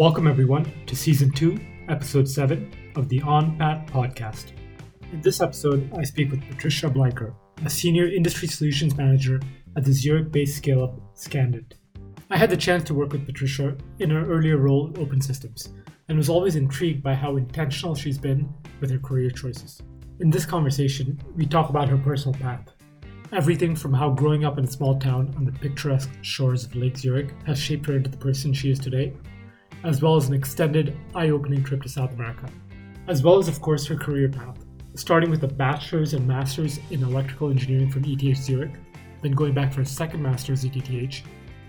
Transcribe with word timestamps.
Welcome, 0.00 0.26
everyone, 0.26 0.64
to 0.86 0.96
Season 0.96 1.30
2, 1.30 1.60
Episode 1.90 2.26
7 2.26 2.72
of 2.96 3.10
the 3.10 3.20
OnPath 3.20 3.86
podcast. 3.90 4.52
In 5.12 5.20
this 5.20 5.42
episode, 5.42 5.92
I 5.94 6.04
speak 6.04 6.30
with 6.30 6.40
Patricia 6.48 6.88
Blanker, 6.88 7.34
a 7.66 7.68
Senior 7.68 8.06
Industry 8.06 8.48
Solutions 8.48 8.96
Manager 8.96 9.42
at 9.76 9.84
the 9.84 9.92
Zurich 9.92 10.32
based 10.32 10.56
scale 10.56 10.82
up 10.82 10.98
Scandit. 11.14 11.72
I 12.30 12.38
had 12.38 12.48
the 12.48 12.56
chance 12.56 12.82
to 12.84 12.94
work 12.94 13.12
with 13.12 13.26
Patricia 13.26 13.76
in 13.98 14.08
her 14.08 14.26
earlier 14.26 14.56
role 14.56 14.88
at 14.90 14.98
Open 14.98 15.20
Systems 15.20 15.68
and 16.08 16.16
was 16.16 16.30
always 16.30 16.56
intrigued 16.56 17.02
by 17.02 17.12
how 17.12 17.36
intentional 17.36 17.94
she's 17.94 18.16
been 18.16 18.48
with 18.80 18.90
her 18.90 18.98
career 18.98 19.28
choices. 19.28 19.82
In 20.20 20.30
this 20.30 20.46
conversation, 20.46 21.20
we 21.36 21.44
talk 21.44 21.68
about 21.68 21.90
her 21.90 21.98
personal 21.98 22.40
path, 22.40 22.72
everything 23.34 23.76
from 23.76 23.92
how 23.92 24.08
growing 24.08 24.46
up 24.46 24.56
in 24.56 24.64
a 24.64 24.70
small 24.70 24.98
town 24.98 25.34
on 25.36 25.44
the 25.44 25.52
picturesque 25.52 26.10
shores 26.22 26.64
of 26.64 26.74
Lake 26.74 26.96
Zurich 26.96 27.34
has 27.44 27.58
shaped 27.58 27.84
her 27.84 27.96
into 27.96 28.08
the 28.08 28.16
person 28.16 28.54
she 28.54 28.70
is 28.70 28.78
today, 28.78 29.12
as 29.84 30.02
well 30.02 30.16
as 30.16 30.28
an 30.28 30.34
extended, 30.34 30.96
eye 31.14 31.30
opening 31.30 31.64
trip 31.64 31.82
to 31.82 31.88
South 31.88 32.12
America, 32.12 32.46
as 33.08 33.22
well 33.22 33.38
as, 33.38 33.48
of 33.48 33.60
course, 33.60 33.86
her 33.86 33.96
career 33.96 34.28
path, 34.28 34.58
starting 34.94 35.30
with 35.30 35.42
a 35.42 35.48
bachelor's 35.48 36.14
and 36.14 36.26
master's 36.26 36.78
in 36.90 37.02
electrical 37.02 37.50
engineering 37.50 37.90
from 37.90 38.04
ETH 38.04 38.36
Zurich, 38.36 38.72
then 39.22 39.32
going 39.32 39.52
back 39.52 39.72
for 39.72 39.80
a 39.80 39.86
second 39.86 40.22
master's 40.22 40.64
at 40.64 40.76
ETH, 40.76 41.22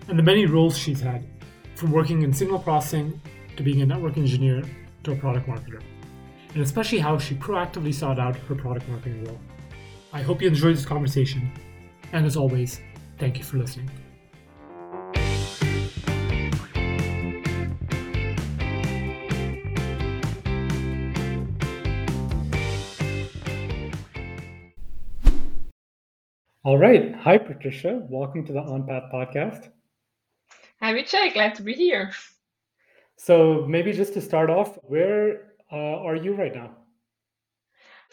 and 0.08 0.18
the 0.18 0.24
many 0.24 0.46
roles 0.46 0.78
she's 0.78 1.02
had, 1.02 1.24
from 1.76 1.92
working 1.92 2.22
in 2.22 2.34
signal 2.34 2.60
processing 2.60 3.20
to 3.56 3.64
being 3.64 3.82
a 3.82 3.86
network 3.86 4.18
engineer 4.18 4.64
to 5.04 5.12
a 5.12 5.16
product 5.16 5.48
marketer, 5.48 5.82
and 6.54 6.62
especially 6.62 7.00
how 7.00 7.18
she 7.18 7.36
proactively 7.36 7.94
sought 7.94 8.20
out 8.20 8.36
her 8.36 8.56
product 8.56 8.88
marketing 8.90 9.24
role. 9.26 9.40
I 10.14 10.22
hope 10.22 10.42
you 10.42 10.48
enjoyed 10.48 10.76
this 10.76 10.86
conversation, 10.86 11.52
and 12.12 12.26
as 12.26 12.36
always, 12.36 12.82
thank 13.18 13.38
you 13.38 13.44
for 13.44 13.58
listening. 13.58 13.90
All 26.64 26.78
right. 26.78 27.16
Hi, 27.16 27.40
Patricia. 27.40 28.06
Welcome 28.08 28.46
to 28.46 28.54
the 28.54 28.62
OnPath 28.62 29.12
podcast. 29.12 29.70
Hi, 30.80 30.92
Richard. 30.92 31.34
Glad 31.34 31.56
to 31.56 31.64
be 31.64 31.74
here. 31.74 32.12
So, 33.18 33.66
maybe 33.68 33.92
just 33.94 34.14
to 34.14 34.22
start 34.22 34.52
off, 34.52 34.78
where 34.84 35.54
uh, 35.72 36.06
are 36.06 36.16
you 36.16 36.36
right 36.36 36.54
now? 36.54 36.70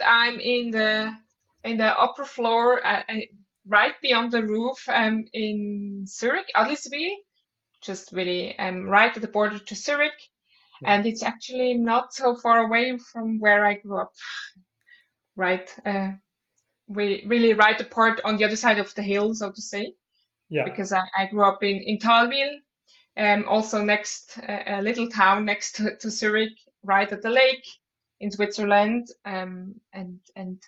I'm 0.03 0.41
in 0.41 0.71
the 0.71 1.15
in 1.63 1.77
the 1.77 1.93
upper 2.01 2.25
floor, 2.25 2.81
uh, 2.87 3.03
uh 3.07 3.21
right 3.67 3.95
beyond 4.01 4.33
the 4.33 4.43
roof, 4.43 4.83
um, 4.89 5.27
in 5.35 6.07
Zurich, 6.07 6.51
Adliswil, 6.57 7.17
just 7.83 8.13
really 8.13 8.59
um, 8.59 8.89
right 8.89 9.15
at 9.15 9.21
the 9.21 9.29
border 9.29 9.59
to 9.59 9.75
Zurich, 9.75 10.19
yeah. 10.81 10.95
and 10.95 11.05
it's 11.05 11.23
actually 11.23 11.75
not 11.75 12.15
so 12.15 12.35
far 12.35 12.61
away 12.61 12.97
from 13.13 13.41
where 13.41 13.67
I 13.67 13.75
grew 13.75 14.01
up. 14.01 14.13
Right, 15.37 15.69
uh, 15.85 16.13
we 16.89 17.25
really 17.27 17.53
right 17.55 17.81
apart 17.81 18.21
on 18.25 18.37
the 18.37 18.45
other 18.45 18.57
side 18.57 18.79
of 18.79 18.95
the 18.95 19.03
hill, 19.03 19.35
so 19.35 19.53
to 19.53 19.63
say. 19.63 19.95
Yeah. 20.49 20.65
Because 20.65 20.93
I, 20.93 21.03
I 21.17 21.27
grew 21.27 21.45
up 21.45 21.63
in 21.63 21.77
in 21.77 21.99
Thalwil, 21.99 22.57
um, 23.19 23.45
also 23.47 23.85
next 23.85 24.39
uh, 24.49 24.63
a 24.67 24.83
little 24.83 25.09
town 25.09 25.45
next 25.45 25.77
to, 25.77 25.97
to 25.97 26.11
Zurich, 26.11 26.57
right 26.83 27.13
at 27.13 27.21
the 27.23 27.31
lake 27.31 27.67
in 28.21 28.31
Switzerland, 28.31 29.09
um, 29.27 29.75
and 29.93 30.19
and 30.37 30.63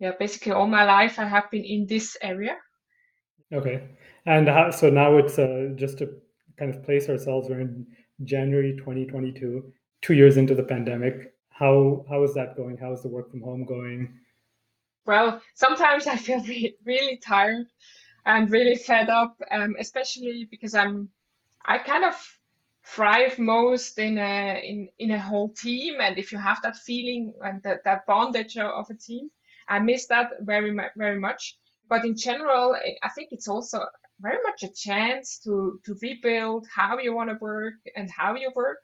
yeah, 0.00 0.12
basically 0.18 0.52
all 0.52 0.66
my 0.66 0.84
life 0.84 1.18
I 1.18 1.26
have 1.26 1.50
been 1.50 1.64
in 1.64 1.86
this 1.86 2.16
area. 2.22 2.56
Okay, 3.52 3.82
and 4.26 4.48
how, 4.48 4.70
so 4.70 4.90
now 4.90 5.16
it's 5.18 5.38
uh, 5.38 5.70
just 5.76 5.98
to 5.98 6.08
kind 6.58 6.74
of 6.74 6.82
place 6.82 7.08
ourselves. 7.08 7.48
We're 7.48 7.60
in 7.60 7.86
January 8.24 8.76
2022, 8.76 9.72
two 10.02 10.14
years 10.14 10.36
into 10.36 10.54
the 10.54 10.62
pandemic. 10.62 11.34
How 11.50 12.04
how 12.08 12.24
is 12.24 12.34
that 12.34 12.56
going? 12.56 12.78
How 12.78 12.92
is 12.92 13.02
the 13.02 13.08
work 13.08 13.30
from 13.30 13.42
home 13.42 13.64
going? 13.64 14.18
Well, 15.06 15.40
sometimes 15.54 16.06
I 16.06 16.16
feel 16.16 16.40
really, 16.44 16.76
really 16.84 17.16
tired 17.16 17.66
and 18.24 18.50
really 18.50 18.76
fed 18.76 19.08
up, 19.08 19.36
um, 19.50 19.76
especially 19.78 20.46
because 20.50 20.74
I'm, 20.74 21.08
I 21.64 21.78
kind 21.78 22.04
of 22.04 22.14
thrive 22.84 23.38
most 23.38 23.98
in 23.98 24.18
a 24.18 24.60
in 24.64 24.88
in 24.98 25.10
a 25.12 25.18
whole 25.18 25.50
team, 25.50 26.00
and 26.00 26.18
if 26.18 26.32
you 26.32 26.38
have 26.38 26.60
that 26.62 26.76
feeling 26.76 27.32
and 27.42 27.62
that 27.62 27.84
that 27.84 28.06
bondage 28.06 28.56
of 28.56 28.90
a 28.90 28.94
team, 28.94 29.30
I 29.68 29.78
miss 29.78 30.06
that 30.06 30.30
very 30.40 30.76
very 30.96 31.18
much. 31.20 31.56
But 31.88 32.04
in 32.04 32.16
general, 32.16 32.76
I 33.02 33.08
think 33.10 33.28
it's 33.32 33.48
also 33.48 33.84
very 34.20 34.38
much 34.44 34.62
a 34.62 34.72
chance 34.72 35.38
to 35.44 35.80
to 35.84 35.94
rebuild 36.02 36.66
how 36.74 36.98
you 36.98 37.14
want 37.14 37.30
to 37.30 37.36
work 37.40 37.74
and 37.96 38.10
how 38.10 38.34
you 38.34 38.50
work. 38.54 38.78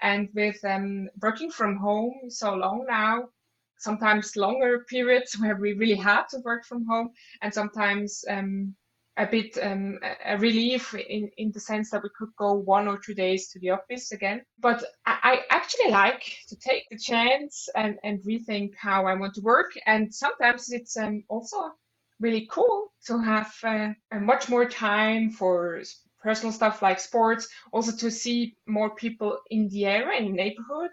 And 0.00 0.28
with 0.34 0.64
um, 0.64 1.08
working 1.20 1.50
from 1.50 1.76
home 1.76 2.30
so 2.30 2.54
long 2.54 2.86
now, 2.88 3.30
sometimes 3.78 4.36
longer 4.36 4.84
periods 4.88 5.36
where 5.40 5.56
we 5.56 5.72
really 5.72 5.96
had 5.96 6.24
to 6.30 6.38
work 6.44 6.64
from 6.64 6.86
home, 6.86 7.10
and 7.42 7.52
sometimes 7.52 8.24
um, 8.28 8.74
a 9.18 9.26
bit 9.26 9.58
um, 9.60 9.98
a 10.24 10.38
relief 10.38 10.94
in, 10.94 11.28
in 11.36 11.50
the 11.50 11.60
sense 11.60 11.90
that 11.90 12.02
we 12.02 12.08
could 12.16 12.30
go 12.36 12.54
one 12.54 12.86
or 12.86 12.98
two 12.98 13.14
days 13.14 13.48
to 13.48 13.58
the 13.58 13.70
office 13.70 14.12
again. 14.12 14.42
But 14.60 14.84
I, 15.06 15.40
actually 15.50 15.90
like 15.90 16.22
to 16.48 16.56
take 16.56 16.84
the 16.88 16.98
chance 16.98 17.68
and, 17.74 17.98
and 18.04 18.20
rethink 18.22 18.70
how 18.76 19.06
I 19.06 19.14
want 19.14 19.34
to 19.34 19.40
work. 19.40 19.72
And 19.86 20.14
sometimes 20.14 20.70
it's 20.70 20.96
um, 20.96 21.24
also 21.28 21.72
really 22.20 22.48
cool 22.50 22.92
to 23.06 23.18
have 23.18 23.52
uh, 23.64 23.90
much 24.20 24.48
more 24.48 24.66
time 24.66 25.30
for 25.30 25.82
personal 26.22 26.52
stuff 26.52 26.80
like 26.80 27.00
sports, 27.00 27.48
also 27.72 27.92
to 27.96 28.10
see 28.10 28.56
more 28.66 28.94
people 28.94 29.38
in 29.50 29.68
the 29.68 29.86
area, 29.86 30.18
in 30.18 30.26
the 30.26 30.32
neighborhood, 30.32 30.90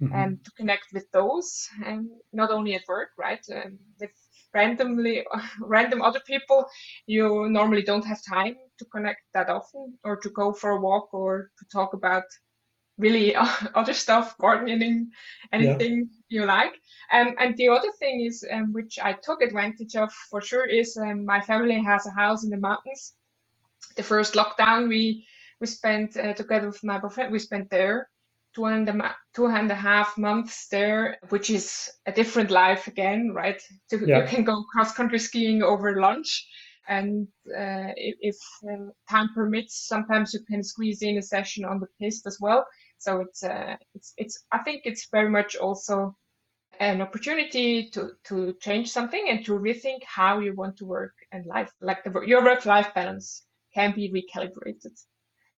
mm-hmm. 0.00 0.14
and 0.14 0.44
to 0.44 0.50
connect 0.52 0.86
with 0.92 1.10
those 1.12 1.68
and 1.84 2.08
not 2.32 2.50
only 2.50 2.74
at 2.74 2.88
work 2.88 3.10
right 3.18 3.44
um, 3.54 3.78
with 4.00 4.10
randomly 4.54 5.24
random 5.60 6.02
other 6.02 6.20
people 6.26 6.66
you 7.06 7.48
normally 7.48 7.82
don't 7.82 8.04
have 8.04 8.20
time 8.24 8.56
to 8.78 8.84
connect 8.86 9.22
that 9.34 9.48
often 9.48 9.94
or 10.04 10.16
to 10.16 10.30
go 10.30 10.52
for 10.52 10.70
a 10.70 10.80
walk 10.80 11.12
or 11.12 11.50
to 11.58 11.64
talk 11.72 11.94
about 11.94 12.24
really 12.98 13.36
other 13.74 13.92
stuff 13.92 14.36
gardening 14.38 15.10
anything 15.52 16.08
yeah. 16.28 16.40
you 16.40 16.46
like 16.46 16.74
um, 17.12 17.34
and 17.38 17.56
the 17.56 17.68
other 17.68 17.92
thing 17.98 18.24
is 18.24 18.44
um, 18.52 18.72
which 18.72 18.98
i 19.02 19.12
took 19.12 19.42
advantage 19.42 19.96
of 19.96 20.12
for 20.30 20.40
sure 20.40 20.66
is 20.66 20.96
um, 20.96 21.24
my 21.24 21.40
family 21.40 21.82
has 21.82 22.06
a 22.06 22.10
house 22.10 22.44
in 22.44 22.50
the 22.50 22.56
mountains 22.56 23.14
the 23.96 24.02
first 24.02 24.34
lockdown 24.34 24.88
we 24.88 25.26
we 25.60 25.66
spent 25.66 26.16
uh, 26.16 26.34
together 26.34 26.66
with 26.66 26.84
my 26.84 26.98
boyfriend 26.98 27.32
we 27.32 27.38
spent 27.38 27.68
there 27.70 28.08
two 28.56 28.64
and 28.64 28.88
a, 28.88 29.14
two 29.34 29.46
and 29.46 29.70
a 29.70 29.74
half 29.74 30.16
months 30.16 30.66
there, 30.68 31.18
which 31.28 31.50
is 31.50 31.90
a 32.06 32.12
different 32.12 32.50
life 32.50 32.86
again, 32.86 33.32
right? 33.34 33.60
So 33.88 33.98
yeah. 33.98 34.22
You 34.22 34.26
can 34.26 34.44
go 34.44 34.64
cross 34.72 34.94
country 34.94 35.18
skiing 35.18 35.62
over 35.62 36.00
lunch. 36.00 36.48
And 36.88 37.28
uh, 37.48 37.92
if, 37.96 38.36
um, 38.70 38.92
time 39.10 39.28
permits, 39.34 39.86
sometimes 39.86 40.32
you 40.32 40.40
can 40.48 40.62
squeeze 40.62 41.02
in 41.02 41.18
a 41.18 41.22
session 41.22 41.64
on 41.64 41.80
the 41.80 41.88
piste 42.00 42.26
as 42.26 42.38
well. 42.40 42.64
So 42.98 43.20
it's, 43.20 43.42
uh, 43.44 43.76
it's, 43.94 44.14
it's, 44.16 44.44
I 44.52 44.58
think 44.58 44.82
it's 44.84 45.08
very 45.12 45.28
much 45.28 45.56
also 45.56 46.16
an 46.80 47.02
opportunity 47.02 47.90
to, 47.90 48.10
to 48.28 48.54
change 48.60 48.88
something 48.90 49.26
and 49.28 49.44
to 49.44 49.52
rethink 49.52 50.02
how 50.06 50.40
you 50.40 50.54
want 50.54 50.76
to 50.78 50.86
work 50.86 51.14
and 51.32 51.44
life, 51.44 51.70
like 51.80 52.04
the, 52.04 52.20
your 52.26 52.42
work 52.42 52.64
life 52.64 52.94
balance 52.94 53.44
can 53.74 53.92
be 53.94 54.10
recalibrated. 54.10 54.96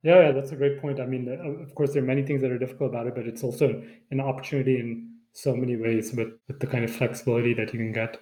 Yeah, 0.02 0.26
yeah, 0.26 0.32
that's 0.32 0.52
a 0.52 0.56
great 0.56 0.80
point. 0.80 1.00
I 1.00 1.06
mean, 1.06 1.28
uh, 1.28 1.62
of 1.62 1.74
course, 1.74 1.92
there 1.92 2.02
are 2.02 2.06
many 2.06 2.22
things 2.22 2.42
that 2.42 2.52
are 2.52 2.58
difficult 2.58 2.90
about 2.90 3.08
it, 3.08 3.14
but 3.14 3.26
it's 3.26 3.42
also 3.42 3.82
an 4.10 4.20
opportunity 4.20 4.78
in 4.78 5.14
so 5.32 5.56
many 5.56 5.76
ways 5.76 6.12
with, 6.14 6.32
with 6.46 6.60
the 6.60 6.66
kind 6.66 6.84
of 6.84 6.90
flexibility 6.90 7.54
that 7.54 7.72
you 7.72 7.80
can 7.80 7.92
get. 7.92 8.20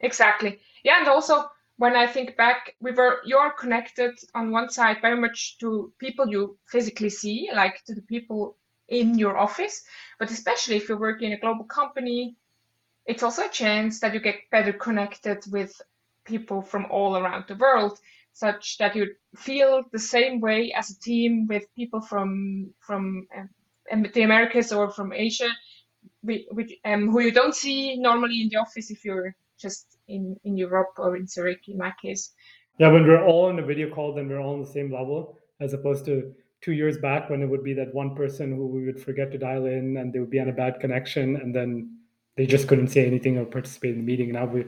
Exactly. 0.00 0.58
Yeah, 0.84 0.98
and 0.98 1.08
also 1.08 1.44
when 1.76 1.94
I 1.94 2.06
think 2.06 2.36
back, 2.36 2.74
we 2.80 2.90
were 2.90 3.20
you're 3.24 3.50
connected 3.52 4.18
on 4.34 4.50
one 4.50 4.68
side 4.68 4.98
very 5.00 5.18
much 5.20 5.58
to 5.58 5.92
people 5.98 6.28
you 6.28 6.58
physically 6.66 7.10
see, 7.10 7.48
like 7.54 7.84
to 7.84 7.94
the 7.94 8.02
people 8.02 8.56
in 8.88 9.18
your 9.18 9.36
office, 9.36 9.82
but 10.18 10.30
especially 10.30 10.76
if 10.76 10.88
you 10.88 10.96
work 10.96 11.22
in 11.22 11.32
a 11.32 11.38
global 11.38 11.64
company, 11.64 12.36
it's 13.06 13.22
also 13.22 13.44
a 13.44 13.48
chance 13.50 14.00
that 14.00 14.14
you 14.14 14.20
get 14.20 14.50
better 14.50 14.72
connected 14.72 15.44
with 15.50 15.80
people 16.24 16.62
from 16.62 16.86
all 16.90 17.16
around 17.16 17.44
the 17.48 17.54
world 17.56 17.98
such 18.38 18.78
that 18.78 18.94
you 18.94 19.06
feel 19.36 19.82
the 19.92 19.98
same 19.98 20.40
way 20.40 20.72
as 20.72 20.90
a 20.90 21.00
team 21.00 21.46
with 21.48 21.64
people 21.74 22.00
from 22.00 22.72
from 22.78 23.26
um, 23.36 24.02
the 24.14 24.22
Americas 24.22 24.72
or 24.72 24.90
from 24.90 25.12
Asia, 25.12 25.50
um, 26.84 27.10
who 27.10 27.20
you 27.20 27.32
don't 27.32 27.54
see 27.54 27.96
normally 27.96 28.42
in 28.42 28.48
the 28.48 28.56
office 28.56 28.90
if 28.90 29.04
you're 29.04 29.34
just 29.58 29.98
in, 30.06 30.36
in 30.44 30.56
Europe 30.56 30.92
or 30.98 31.16
in 31.16 31.26
Zurich, 31.26 31.68
in 31.68 31.76
my 31.76 31.92
case. 32.00 32.32
Yeah, 32.78 32.92
when 32.92 33.04
we're 33.04 33.24
all 33.24 33.46
on 33.46 33.58
a 33.58 33.66
video 33.66 33.92
call, 33.92 34.14
then 34.14 34.28
we're 34.28 34.40
all 34.40 34.54
on 34.54 34.62
the 34.62 34.72
same 34.78 34.92
level, 34.92 35.38
as 35.60 35.72
opposed 35.72 36.04
to 36.04 36.32
two 36.60 36.72
years 36.72 36.96
back 36.98 37.28
when 37.28 37.42
it 37.42 37.46
would 37.46 37.64
be 37.64 37.74
that 37.74 37.92
one 37.92 38.14
person 38.14 38.54
who 38.54 38.66
we 38.68 38.86
would 38.86 39.00
forget 39.00 39.32
to 39.32 39.38
dial 39.38 39.66
in 39.66 39.96
and 39.96 40.12
they 40.12 40.20
would 40.20 40.30
be 40.30 40.40
on 40.40 40.48
a 40.48 40.52
bad 40.52 40.78
connection 40.78 41.36
and 41.36 41.54
then 41.54 41.98
they 42.36 42.46
just 42.46 42.68
couldn't 42.68 42.88
say 42.88 43.04
anything 43.04 43.36
or 43.36 43.44
participate 43.44 43.94
in 43.94 43.98
the 43.98 44.10
meeting. 44.12 44.32
Now 44.32 44.46
we 44.46 44.64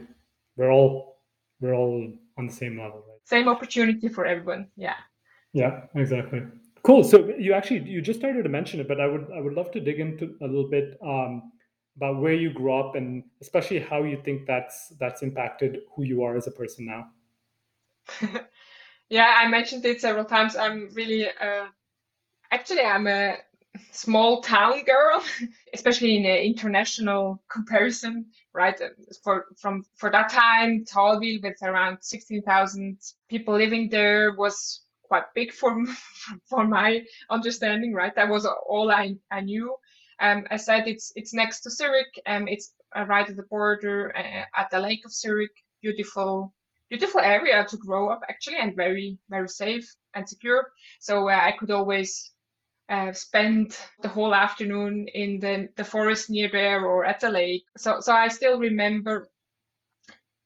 we're 0.57 0.71
all 0.71 1.21
we're 1.61 1.73
all 1.73 2.11
on 2.37 2.47
the 2.47 2.53
same 2.53 2.77
level 2.77 3.10
same 3.23 3.47
opportunity 3.47 4.07
for 4.07 4.25
everyone. 4.25 4.67
Yeah. 4.75 4.95
Yeah, 5.53 5.81
exactly. 5.95 6.41
Cool. 6.83 7.03
So 7.03 7.33
you 7.37 7.53
actually 7.53 7.81
you 7.81 8.01
just 8.01 8.19
started 8.19 8.43
to 8.43 8.49
mention 8.49 8.79
it, 8.79 8.87
but 8.87 8.99
I 8.99 9.05
would 9.05 9.27
I 9.35 9.39
would 9.39 9.53
love 9.53 9.71
to 9.71 9.79
dig 9.79 9.99
into 9.99 10.35
a 10.41 10.45
little 10.45 10.69
bit 10.69 10.97
um, 11.03 11.51
about 11.95 12.21
where 12.21 12.33
you 12.33 12.51
grew 12.51 12.73
up 12.73 12.95
and 12.95 13.23
especially 13.41 13.79
how 13.79 14.03
you 14.03 14.19
think 14.23 14.47
that's 14.47 14.89
that's 14.99 15.21
impacted 15.21 15.79
who 15.95 16.03
you 16.03 16.23
are 16.23 16.35
as 16.35 16.47
a 16.47 16.51
person 16.51 16.85
now. 16.85 17.07
yeah, 19.09 19.35
I 19.37 19.47
mentioned 19.47 19.85
it 19.85 20.01
several 20.01 20.25
times. 20.25 20.55
I'm 20.55 20.89
really 20.93 21.27
uh, 21.27 21.67
actually 22.49 22.81
I'm 22.81 23.05
a 23.07 23.37
small 23.91 24.41
town 24.41 24.83
girl, 24.83 25.23
especially 25.73 26.17
in 26.17 26.25
an 26.25 26.37
international 26.37 27.41
comparison, 27.49 28.25
right? 28.53 28.79
For 29.23 29.45
from 29.57 29.85
for 29.95 30.09
that 30.11 30.29
time, 30.29 30.85
Thalwil 30.85 31.41
with 31.41 31.61
around 31.63 31.99
sixteen 32.01 32.41
thousand 32.41 32.99
people 33.29 33.55
living 33.55 33.89
there 33.89 34.33
was 34.35 34.81
quite 35.03 35.33
big 35.35 35.51
for 35.51 35.75
for 36.49 36.65
my 36.67 37.01
understanding, 37.29 37.93
right? 37.93 38.15
That 38.15 38.29
was 38.29 38.45
all 38.45 38.91
I, 38.91 39.15
I 39.29 39.41
knew. 39.41 39.75
Um, 40.19 40.45
I 40.51 40.57
said 40.57 40.87
it's 40.87 41.11
it's 41.15 41.33
next 41.33 41.61
to 41.61 41.69
Zurich. 41.69 42.13
Um, 42.25 42.47
it's 42.47 42.73
uh, 42.95 43.05
right 43.05 43.29
at 43.29 43.35
the 43.35 43.43
border 43.43 44.13
uh, 44.15 44.45
at 44.55 44.69
the 44.71 44.79
Lake 44.79 45.03
of 45.05 45.11
Zurich. 45.11 45.55
Beautiful, 45.81 46.53
beautiful 46.89 47.21
area 47.21 47.65
to 47.65 47.77
grow 47.77 48.09
up 48.09 48.21
actually, 48.29 48.57
and 48.57 48.75
very 48.75 49.17
very 49.29 49.49
safe 49.49 49.87
and 50.13 50.27
secure. 50.29 50.71
So 50.99 51.27
uh, 51.27 51.39
I 51.49 51.53
could 51.57 51.71
always 51.71 52.31
uh, 52.91 53.13
spend 53.13 53.77
the 54.01 54.09
whole 54.09 54.35
afternoon 54.35 55.07
in 55.13 55.39
the, 55.39 55.69
the 55.77 55.83
forest 55.83 56.29
near 56.29 56.49
there 56.51 56.85
or 56.85 57.05
at 57.05 57.21
the 57.21 57.29
lake. 57.29 57.63
So 57.77 58.01
so 58.01 58.13
I 58.13 58.27
still 58.27 58.59
remember 58.59 59.27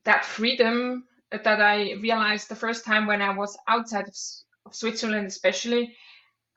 that 0.06 0.24
freedom 0.24 1.06
that 1.32 1.60
I 1.60 1.94
realized 2.02 2.48
the 2.48 2.56
first 2.56 2.86
time 2.86 3.08
when 3.08 3.22
I 3.22 3.36
was 3.36 3.58
outside 3.68 4.08
of 4.08 4.16
of 4.66 4.76
Switzerland, 4.76 5.28
especially, 5.28 5.96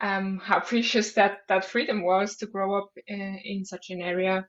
um, 0.00 0.40
how 0.42 0.60
precious 0.70 1.12
that 1.14 1.38
that 1.48 1.64
freedom 1.64 2.02
was 2.02 2.36
to 2.36 2.46
grow 2.46 2.78
up 2.78 2.90
in, 3.06 3.40
in 3.44 3.64
such 3.64 3.90
an 3.90 4.00
area 4.00 4.46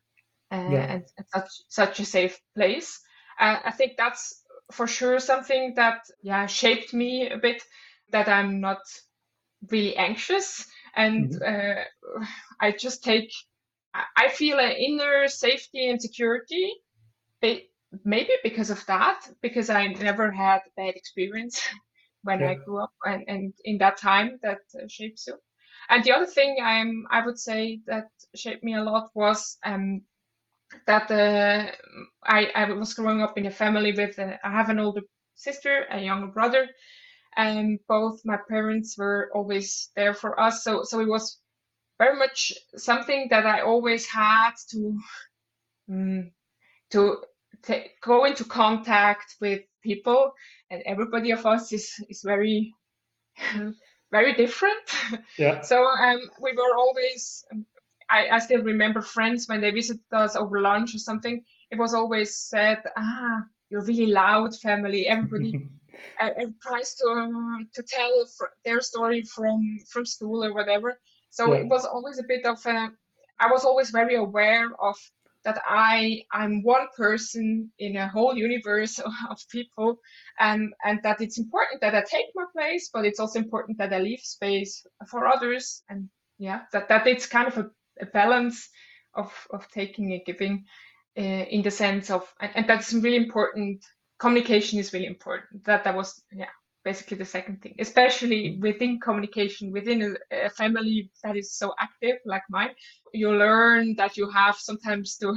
uh, 0.52 0.70
yeah. 0.72 0.94
and, 0.94 1.04
and, 1.18 1.28
such 1.34 1.50
such 1.68 2.00
a 2.00 2.06
safe 2.06 2.40
place. 2.56 3.00
Uh, 3.40 3.58
I 3.64 3.72
think 3.72 3.94
that's 3.98 4.44
for 4.72 4.88
sure 4.88 5.20
something 5.20 5.74
that 5.76 6.02
yeah 6.22 6.46
shaped 6.46 6.94
me 6.94 7.30
a 7.30 7.38
bit. 7.38 7.64
That 8.12 8.28
I'm 8.28 8.60
not 8.60 8.80
really 9.70 9.96
anxious, 9.96 10.66
and 10.96 11.32
mm-hmm. 11.32 12.22
uh, 12.22 12.26
I 12.60 12.72
just 12.72 13.04
take. 13.04 13.32
I 14.16 14.30
feel 14.30 14.60
an 14.60 14.72
inner 14.72 15.28
safety 15.28 15.90
and 15.90 16.00
security, 16.00 16.72
maybe 18.04 18.34
because 18.44 18.70
of 18.70 18.86
that, 18.86 19.28
because 19.42 19.70
I 19.70 19.88
never 19.88 20.32
had 20.32 20.62
a 20.68 20.72
bad 20.78 20.96
experience 20.96 21.62
when 22.24 22.40
yeah. 22.42 22.52
I 22.52 22.54
grew 22.56 22.80
up 22.84 22.92
and, 23.06 23.24
and 23.28 23.54
in 23.66 23.78
that 23.80 23.98
time 23.98 24.40
that 24.44 24.60
uh, 24.76 24.88
shapes 24.88 25.28
you. 25.28 25.36
And 25.90 26.04
the 26.04 26.12
other 26.12 26.28
thing 26.28 26.58
I'm, 26.64 27.06
I 27.10 27.26
would 27.26 27.40
say 27.40 27.80
that 27.88 28.10
shaped 28.36 28.64
me 28.64 28.76
a 28.76 28.84
lot 28.84 29.10
was 29.16 29.58
um, 29.66 30.02
that 30.86 31.10
uh, 31.10 31.72
I, 32.24 32.52
I 32.54 32.72
was 32.74 32.94
growing 32.94 33.22
up 33.22 33.38
in 33.38 33.48
a 33.48 33.52
family 33.52 33.94
with, 33.94 34.20
a, 34.20 34.38
I 34.44 34.52
have 34.52 34.70
an 34.70 34.80
older 34.80 35.02
sister, 35.36 35.86
a 35.90 36.00
younger 36.00 36.28
brother, 36.28 36.68
and 37.38 37.80
both 37.88 38.22
my 38.26 38.38
parents 38.50 38.98
were 38.98 39.30
always 39.34 39.90
there 39.96 40.14
for 40.14 40.40
us. 40.40 40.64
So, 40.64 40.84
so 40.84 41.00
it 41.00 41.08
was 41.08 41.40
very 42.00 42.18
much 42.18 42.54
something 42.78 43.28
that 43.30 43.46
I 43.46 43.62
always 43.62 44.08
had 44.08 44.52
to, 44.72 45.00
um, 45.90 46.32
to 46.92 47.18
t- 47.64 47.88
go 48.02 48.26
into 48.26 48.44
contact 48.46 49.36
with 49.42 49.62
people. 49.84 50.34
And 50.70 50.82
everybody 50.86 51.32
of 51.32 51.46
us 51.46 51.72
is 51.74 51.92
is 52.10 52.22
very 52.24 52.74
very 54.12 54.34
different. 54.34 54.86
Yeah. 55.38 55.62
So 55.64 55.86
um 55.86 56.20
we 56.42 56.54
were 56.54 56.76
always 56.78 57.46
I, 58.10 58.30
I 58.30 58.40
still 58.40 58.64
remember 58.64 59.02
friends 59.02 59.48
when 59.48 59.62
they 59.62 59.72
visited 59.72 60.04
us 60.12 60.36
over 60.36 60.62
lunch 60.62 60.96
or 60.96 61.00
something. 61.00 61.44
It 61.72 61.78
was 61.78 61.94
always 61.94 62.36
said 62.38 62.80
ah 62.98 63.42
you're 63.70 63.86
really 63.86 64.08
loud 64.08 64.56
family. 64.56 65.08
Everybody 65.08 65.60
uh, 66.20 66.30
tries 66.62 66.96
to 66.96 67.08
um, 67.08 67.68
to 67.74 67.84
tell 67.84 68.26
their 68.66 68.82
story 68.82 69.22
from 69.24 69.80
from 69.92 70.06
school 70.06 70.44
or 70.44 70.54
whatever 70.54 71.00
so 71.30 71.54
yeah. 71.54 71.60
it 71.60 71.68
was 71.68 71.86
always 71.86 72.20
a 72.20 72.24
bit 72.24 72.46
of 72.46 72.64
a 72.66 72.90
i 73.40 73.48
was 73.52 73.64
always 73.66 73.90
very 73.90 74.16
aware 74.16 74.70
of 74.82 74.96
that 75.44 75.62
I 75.66 76.24
I'm 76.32 76.64
one 76.64 76.88
person 76.96 77.72
in 77.80 77.96
a 77.96 78.08
whole 78.08 78.36
universe 78.36 79.00
of 79.30 79.38
people, 79.50 80.00
and 80.40 80.74
and 80.84 81.00
that 81.04 81.22
it's 81.22 81.38
important 81.38 81.82
that 81.82 81.96
I 81.96 82.02
take 82.02 82.28
my 82.36 82.46
place, 82.52 82.90
but 82.94 83.06
it's 83.06 83.20
also 83.20 83.40
important 83.40 83.78
that 83.78 83.94
I 83.94 84.00
leave 84.00 84.20
space 84.20 84.86
for 85.08 85.28
others, 85.28 85.84
and 85.90 86.10
yeah, 86.38 86.62
that 86.74 86.90
that 86.90 87.08
it's 87.08 87.26
kind 87.26 87.48
of 87.48 87.58
a, 87.58 87.70
a 88.02 88.06
balance 88.06 88.70
of 89.14 89.32
of 89.52 89.70
taking 89.72 90.12
and 90.12 90.26
giving, 90.26 90.66
uh, 91.18 91.22
in 91.22 91.62
the 91.62 91.72
sense 91.72 92.10
of 92.10 92.32
and, 92.42 92.52
and 92.56 92.70
that's 92.70 92.94
really 92.94 93.18
important. 93.18 93.84
Communication 94.20 94.80
is 94.80 94.94
really 94.94 95.08
important. 95.08 95.64
That 95.66 95.84
that 95.84 95.96
was 95.96 96.22
yeah 96.32 96.50
basically 96.84 97.18
the 97.18 97.26
second 97.26 97.62
thing, 97.62 97.76
especially 97.80 98.58
within 98.60 99.00
communication, 99.00 99.72
within 99.72 100.16
a, 100.32 100.46
a, 100.46 100.50
family 100.50 101.12
that 101.24 101.36
is 101.36 101.54
so 101.54 101.74
active 101.80 102.18
like 102.26 102.44
mine, 102.50 102.70
you 103.14 103.32
learn 103.32 103.96
that 103.96 104.18
you 104.18 104.30
have 104.30 104.56
sometimes 104.56 105.18
to 105.18 105.36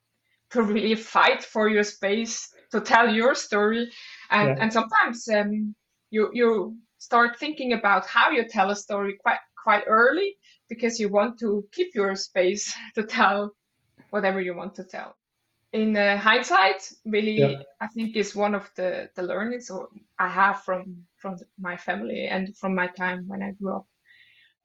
to 0.50 0.62
really 0.62 0.94
fight 0.94 1.42
for 1.42 1.68
your 1.68 1.82
space 1.82 2.48
to 2.70 2.80
tell 2.80 3.08
your 3.08 3.34
story, 3.34 3.90
and 4.30 4.48
yeah. 4.48 4.62
and 4.62 4.72
sometimes 4.72 5.28
um, 5.28 5.74
you 6.10 6.30
you 6.32 6.76
start 6.98 7.38
thinking 7.38 7.72
about 7.72 8.06
how 8.06 8.30
you 8.30 8.48
tell 8.48 8.70
a 8.70 8.76
story 8.76 9.16
quite 9.20 9.42
quite 9.62 9.84
early 9.86 10.36
because 10.68 11.00
you 11.00 11.08
want 11.08 11.38
to 11.38 11.64
keep 11.72 11.94
your 11.94 12.14
space 12.14 12.74
to 12.94 13.02
tell 13.02 13.52
whatever 14.10 14.40
you 14.40 14.54
want 14.54 14.74
to 14.74 14.84
tell 14.84 15.16
in 15.74 15.96
uh, 15.96 16.16
hindsight, 16.16 16.88
really, 17.04 17.38
yeah. 17.38 17.62
I 17.80 17.88
think 17.88 18.16
is 18.16 18.34
one 18.36 18.54
of 18.54 18.70
the 18.76 19.10
the 19.16 19.22
learnings 19.22 19.70
I 20.18 20.28
have 20.28 20.62
from 20.62 21.04
from 21.16 21.36
my 21.58 21.76
family 21.76 22.28
and 22.28 22.56
from 22.56 22.74
my 22.74 22.86
time 22.86 23.24
when 23.26 23.42
I 23.42 23.50
grew 23.52 23.76
up. 23.76 23.86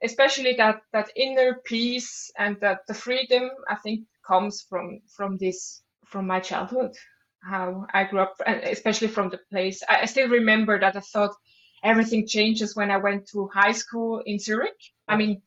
Especially 0.04 0.54
that 0.58 0.82
that 0.94 1.10
inner 1.16 1.56
peace 1.66 2.32
and 2.38 2.58
that 2.62 2.80
the 2.88 2.94
freedom 2.94 3.50
I 3.68 3.76
think 3.76 4.06
comes 4.26 4.62
from 4.62 5.02
from 5.18 5.38
this 5.38 5.82
from 6.06 6.28
my 6.28 6.40
childhood, 6.40 6.96
how 7.44 7.88
I 7.94 8.04
grew 8.06 8.22
up, 8.22 8.36
and 8.46 8.64
especially 8.64 9.08
from 9.10 9.30
the 9.30 9.40
place. 9.52 9.84
I, 9.90 10.02
I 10.02 10.06
still 10.06 10.30
remember 10.30 10.80
that 10.80 10.96
I 10.96 11.02
thought 11.02 11.36
everything 11.84 12.28
changes 12.28 12.76
when 12.76 12.92
I 12.92 12.98
went 12.98 13.28
to 13.30 13.50
high 13.54 13.74
school 13.74 14.22
in 14.26 14.38
Zurich. 14.40 14.82
I 15.08 15.18
mean, 15.18 15.42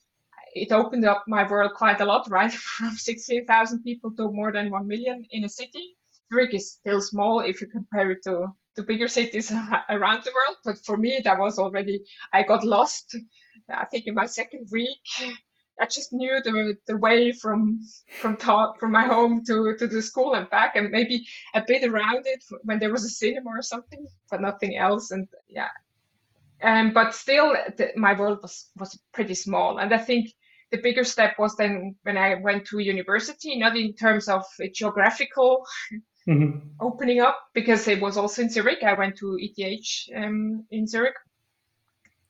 it 0.55 0.73
opened 0.73 1.05
up 1.05 1.25
my 1.27 1.49
world 1.49 1.73
quite 1.75 2.01
a 2.01 2.05
lot, 2.05 2.29
right? 2.31 2.53
From 2.79 2.93
16,000 2.93 3.83
people 3.83 4.11
to 4.17 4.31
more 4.31 4.53
than 4.53 4.71
1 4.71 4.87
million 4.87 5.25
in 5.31 5.45
a 5.45 5.49
city. 5.49 5.97
Zurich 6.33 6.55
is 6.55 6.73
still 6.73 7.01
small 7.01 7.41
if 7.41 7.61
you 7.61 7.67
compare 7.67 8.11
it 8.11 8.23
to, 8.25 8.49
to 8.77 8.83
bigger 8.83 9.09
cities 9.09 9.53
around 9.91 10.25
the 10.25 10.33
world. 10.33 10.57
But 10.65 10.79
for 10.85 10.97
me, 10.97 11.21
that 11.25 11.39
was 11.39 11.59
already, 11.59 12.03
I 12.33 12.43
got 12.43 12.65
lost, 12.65 13.17
I 13.69 13.85
think 13.87 14.07
in 14.07 14.15
my 14.15 14.27
second 14.27 14.69
week. 14.71 15.37
I 15.81 15.87
just 15.87 16.13
knew 16.13 16.39
the, 16.45 16.77
the 16.87 16.99
way 16.99 17.33
from 17.33 17.81
from 18.21 18.37
from 18.37 18.93
my 18.93 19.07
home 19.07 19.43
to, 19.47 19.75
to 19.79 19.87
the 19.87 20.03
school 20.03 20.35
and 20.35 20.49
back, 20.51 20.77
and 20.77 20.91
maybe 20.91 21.27
a 21.55 21.65
bit 21.67 21.83
around 21.83 22.27
it 22.27 22.45
when 22.63 22.79
there 22.79 22.93
was 22.93 23.05
a 23.05 23.09
cinema 23.09 23.51
or 23.51 23.63
something, 23.63 24.07
but 24.31 24.43
nothing 24.43 24.77
else. 24.77 25.11
And 25.11 25.27
yeah, 25.49 25.71
um, 26.63 26.93
but 26.93 27.15
still, 27.15 27.57
the, 27.77 27.91
my 27.97 28.13
world 28.19 28.41
was 28.43 28.71
was 28.79 28.99
pretty 29.13 29.35
small. 29.35 29.79
And 29.79 29.93
I 29.93 29.99
think 29.99 30.33
the 30.73 30.79
bigger 30.79 31.05
step 31.05 31.39
was 31.39 31.55
then 31.55 31.95
when 32.03 32.17
I 32.17 32.35
went 32.35 32.67
to 32.69 32.79
university, 32.79 33.57
not 33.59 33.77
in 33.77 33.93
terms 33.93 34.27
of 34.27 34.45
geographical 34.73 35.65
mm-hmm. 36.27 36.59
opening 36.81 37.21
up, 37.21 37.39
because 37.53 37.87
it 37.87 38.01
was 38.01 38.17
also 38.17 38.43
in 38.43 38.51
Zurich. 38.51 38.83
I 38.83 38.95
went 38.95 39.17
to 39.19 39.37
ETH 39.39 40.09
um, 40.17 40.65
in 40.71 40.87
Zurich, 40.87 41.15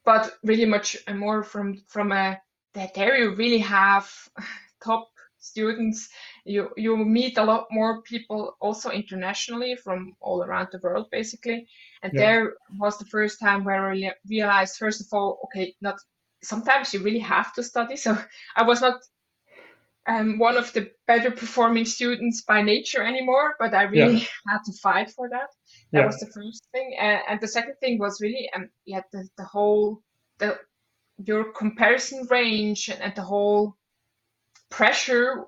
but 0.04 0.32
really 0.42 0.66
much 0.66 0.96
more 1.14 1.44
from 1.44 1.82
from 1.88 2.10
a 2.10 2.40
that 2.74 2.94
there 2.94 3.16
you 3.16 3.34
really 3.36 3.58
have 3.60 4.10
top 4.84 5.08
students. 5.38 6.08
You 6.44 6.70
you 6.76 6.96
meet 6.96 7.38
a 7.38 7.44
lot 7.44 7.68
more 7.70 8.02
people 8.02 8.56
also 8.60 8.90
internationally 8.90 9.76
from 9.76 10.16
all 10.20 10.42
around 10.42 10.68
the 10.72 10.80
world, 10.82 11.06
basically. 11.12 11.68
And 12.02 12.12
yeah. 12.12 12.20
there 12.20 12.54
was 12.76 12.98
the 12.98 13.06
first 13.06 13.38
time 13.38 13.62
where 13.62 13.92
I 13.92 14.12
realized, 14.28 14.78
first 14.78 15.00
of 15.00 15.06
all, 15.12 15.38
okay, 15.44 15.76
not 15.80 16.00
sometimes 16.42 16.92
you 16.92 17.00
really 17.00 17.20
have 17.20 17.52
to 17.54 17.62
study. 17.62 17.96
So 17.96 18.16
I 18.56 18.62
was 18.64 18.80
not 18.80 19.00
um, 20.06 20.38
one 20.38 20.56
of 20.56 20.72
the 20.72 20.90
better 21.06 21.30
performing 21.30 21.84
students 21.84 22.42
by 22.42 22.62
nature 22.62 23.02
anymore, 23.02 23.54
but 23.58 23.74
I 23.74 23.84
really 23.84 24.18
yeah. 24.18 24.26
had 24.48 24.58
to 24.66 24.72
fight 24.82 25.10
for 25.10 25.28
that. 25.28 25.48
That 25.92 26.00
yeah. 26.00 26.06
was 26.06 26.18
the 26.18 26.26
first 26.26 26.66
thing, 26.72 26.96
and, 26.98 27.20
and 27.28 27.40
the 27.40 27.48
second 27.48 27.74
thing 27.80 27.98
was 27.98 28.20
really 28.20 28.50
um, 28.54 28.68
yeah 28.84 29.02
the, 29.12 29.28
the 29.38 29.44
whole 29.44 30.02
the 30.38 30.58
your 31.24 31.52
comparison 31.52 32.26
range 32.30 32.88
and, 32.88 33.00
and 33.00 33.14
the 33.14 33.22
whole 33.22 33.76
pressure 34.70 35.44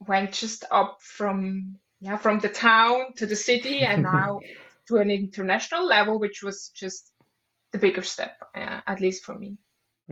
went 0.00 0.32
just 0.32 0.64
up 0.72 0.98
from 1.00 1.76
yeah 2.00 2.16
from 2.16 2.40
the 2.40 2.48
town 2.48 3.12
to 3.16 3.26
the 3.26 3.36
city 3.36 3.80
and 3.82 4.02
now 4.14 4.40
to 4.88 4.96
an 4.96 5.10
international 5.10 5.86
level, 5.86 6.18
which 6.18 6.42
was 6.42 6.70
just 6.74 7.12
the 7.72 7.78
bigger 7.78 8.02
step, 8.02 8.36
uh, 8.54 8.80
at 8.86 9.00
least 9.00 9.24
for 9.24 9.38
me. 9.38 9.56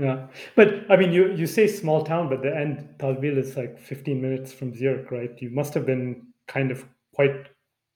Yeah, 0.00 0.28
but 0.56 0.90
I 0.90 0.96
mean, 0.96 1.12
you 1.12 1.32
you 1.32 1.46
say 1.46 1.66
small 1.66 2.02
town, 2.04 2.30
but 2.30 2.40
the 2.40 2.56
end 2.56 2.88
Thalwil 2.98 3.36
is 3.36 3.54
like 3.54 3.78
15 3.78 4.22
minutes 4.22 4.50
from 4.50 4.74
Zurich, 4.74 5.10
right? 5.10 5.30
You 5.42 5.50
must 5.50 5.74
have 5.74 5.84
been 5.84 6.28
kind 6.48 6.70
of 6.70 6.86
quite 7.14 7.48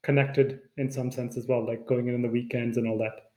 connected 0.03 0.61
in 0.77 0.91
some 0.91 1.11
sense 1.11 1.39
as 1.39 1.47
well, 1.47 1.67
like 1.67 1.87
going 1.87 2.09
in 2.09 2.15
on 2.15 2.21
the 2.21 2.29
weekends 2.29 2.77
and 2.77 2.87
all 2.87 2.99
that. 2.99 3.31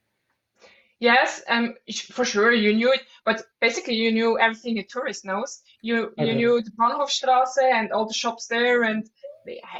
Yes, 1.00 1.40
um, 1.48 1.76
for 2.10 2.26
sure 2.26 2.52
you 2.52 2.74
knew 2.74 2.92
it, 2.92 3.02
but 3.24 3.42
basically 3.60 3.94
you 3.94 4.12
knew 4.12 4.38
everything 4.38 4.78
a 4.78 4.82
tourist 4.82 5.24
knows. 5.24 5.62
You 5.80 6.12
you 6.18 6.34
knew 6.34 6.60
the 6.60 6.72
Bahnhofstrasse 6.72 7.62
and 7.62 7.90
all 7.92 8.06
the 8.06 8.12
shops 8.12 8.48
there, 8.48 8.82
and 8.82 9.08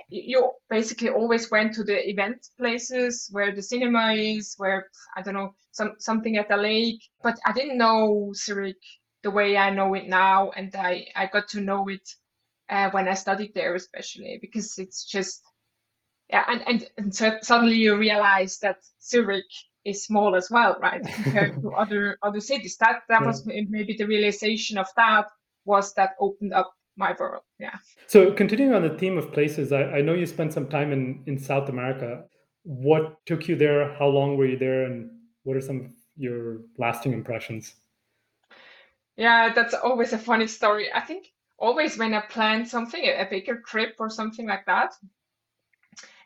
you 0.08 0.50
basically 0.70 1.10
always 1.10 1.50
went 1.50 1.74
to 1.74 1.84
the 1.84 2.08
event 2.08 2.48
places 2.58 3.28
where 3.32 3.54
the 3.54 3.62
cinema 3.62 4.12
is, 4.12 4.54
where 4.56 4.88
I 5.16 5.22
don't 5.22 5.34
know 5.34 5.54
some 5.72 5.94
something 5.98 6.36
at 6.36 6.48
the 6.48 6.56
lake. 6.56 7.02
But 7.22 7.38
I 7.46 7.52
didn't 7.52 7.78
know 7.78 8.32
Zurich 8.34 8.76
the 9.22 9.30
way 9.30 9.56
I 9.56 9.70
know 9.70 9.94
it 9.94 10.08
now, 10.08 10.50
and 10.50 10.74
I 10.76 11.06
I 11.16 11.26
got 11.26 11.48
to 11.48 11.60
know 11.60 11.88
it 11.88 12.08
uh, 12.68 12.90
when 12.90 13.08
I 13.08 13.14
studied 13.14 13.54
there, 13.54 13.74
especially 13.74 14.38
because 14.40 14.78
it's 14.78 15.04
just 15.04 15.42
yeah, 16.30 16.44
and 16.48 16.62
and, 16.66 16.86
and 16.98 17.14
so 17.14 17.38
suddenly 17.42 17.76
you 17.76 17.96
realize 17.96 18.58
that 18.58 18.78
Zurich 19.02 19.44
is 19.84 20.04
small 20.04 20.34
as 20.36 20.50
well, 20.50 20.76
right, 20.80 21.02
compared 21.22 21.60
to 21.60 21.72
other 21.72 22.18
other 22.22 22.40
cities. 22.40 22.76
That 22.78 23.02
that 23.08 23.22
yeah. 23.22 23.26
was 23.26 23.46
maybe 23.46 23.96
the 23.96 24.06
realization 24.06 24.78
of 24.78 24.88
that 24.96 25.26
was 25.64 25.94
that 25.94 26.12
opened 26.20 26.52
up 26.54 26.72
my 26.98 27.14
world. 27.18 27.42
Yeah. 27.58 27.76
So 28.06 28.32
continuing 28.32 28.74
on 28.74 28.82
the 28.82 28.98
theme 28.98 29.16
of 29.16 29.32
places, 29.32 29.72
I, 29.72 29.84
I 29.84 30.00
know 30.02 30.14
you 30.14 30.26
spent 30.26 30.52
some 30.52 30.68
time 30.68 30.92
in 30.92 31.22
in 31.26 31.38
South 31.38 31.68
America. 31.68 32.24
What 32.64 33.24
took 33.24 33.48
you 33.48 33.56
there? 33.56 33.94
How 33.94 34.08
long 34.08 34.36
were 34.36 34.46
you 34.46 34.58
there? 34.58 34.84
And 34.84 35.10
what 35.44 35.56
are 35.56 35.60
some 35.60 35.80
of 35.80 35.90
your 36.16 36.62
lasting 36.76 37.12
impressions? 37.12 37.74
Yeah, 39.16 39.52
that's 39.54 39.74
always 39.74 40.12
a 40.12 40.18
funny 40.18 40.46
story. 40.46 40.92
I 40.92 41.00
think 41.00 41.32
always 41.58 41.98
when 41.98 42.14
I 42.14 42.20
plan 42.20 42.66
something, 42.66 43.02
a 43.02 43.26
bigger 43.28 43.62
trip 43.66 43.96
or 43.98 44.10
something 44.10 44.46
like 44.46 44.66
that, 44.66 44.94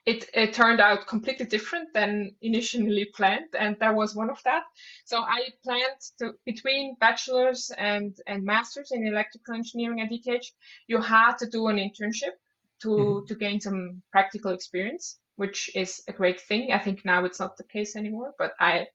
it, 0.04 0.28
it 0.34 0.52
turned 0.52 0.80
out 0.80 1.06
completely 1.06 1.46
different 1.46 1.88
than 1.94 2.34
initially 2.42 3.04
planned 3.14 3.54
and 3.58 3.76
that 3.78 3.94
was 3.94 4.16
one 4.16 4.30
of 4.30 4.42
that. 4.44 4.64
So 5.04 5.18
i 5.18 5.48
planned 5.62 6.00
to 6.18 6.32
between 6.44 6.96
bachelor's 7.00 7.70
and 7.78 8.16
and 8.26 8.44
master's 8.44 8.90
in 8.90 9.06
electrical 9.06 9.54
engineering 9.54 10.00
at 10.00 10.10
eth 10.12 10.50
you 10.88 11.00
had 11.00 11.38
to 11.38 11.46
do 11.46 11.68
an 11.68 11.76
internship 11.76 12.36
to 12.82 12.88
mm-hmm. 12.88 13.26
to 13.26 13.34
gain 13.34 13.60
some 13.60 14.02
practical 14.10 14.52
experience 14.52 15.18
which 15.36 15.70
is 15.74 16.02
a 16.08 16.12
great 16.12 16.40
thing. 16.40 16.72
I 16.72 16.78
think 16.78 17.04
now 17.04 17.24
it's 17.24 17.40
not 17.40 17.56
the 17.56 17.64
case 17.64 17.94
anymore 17.96 18.32
but 18.38 18.52
i 18.58 18.86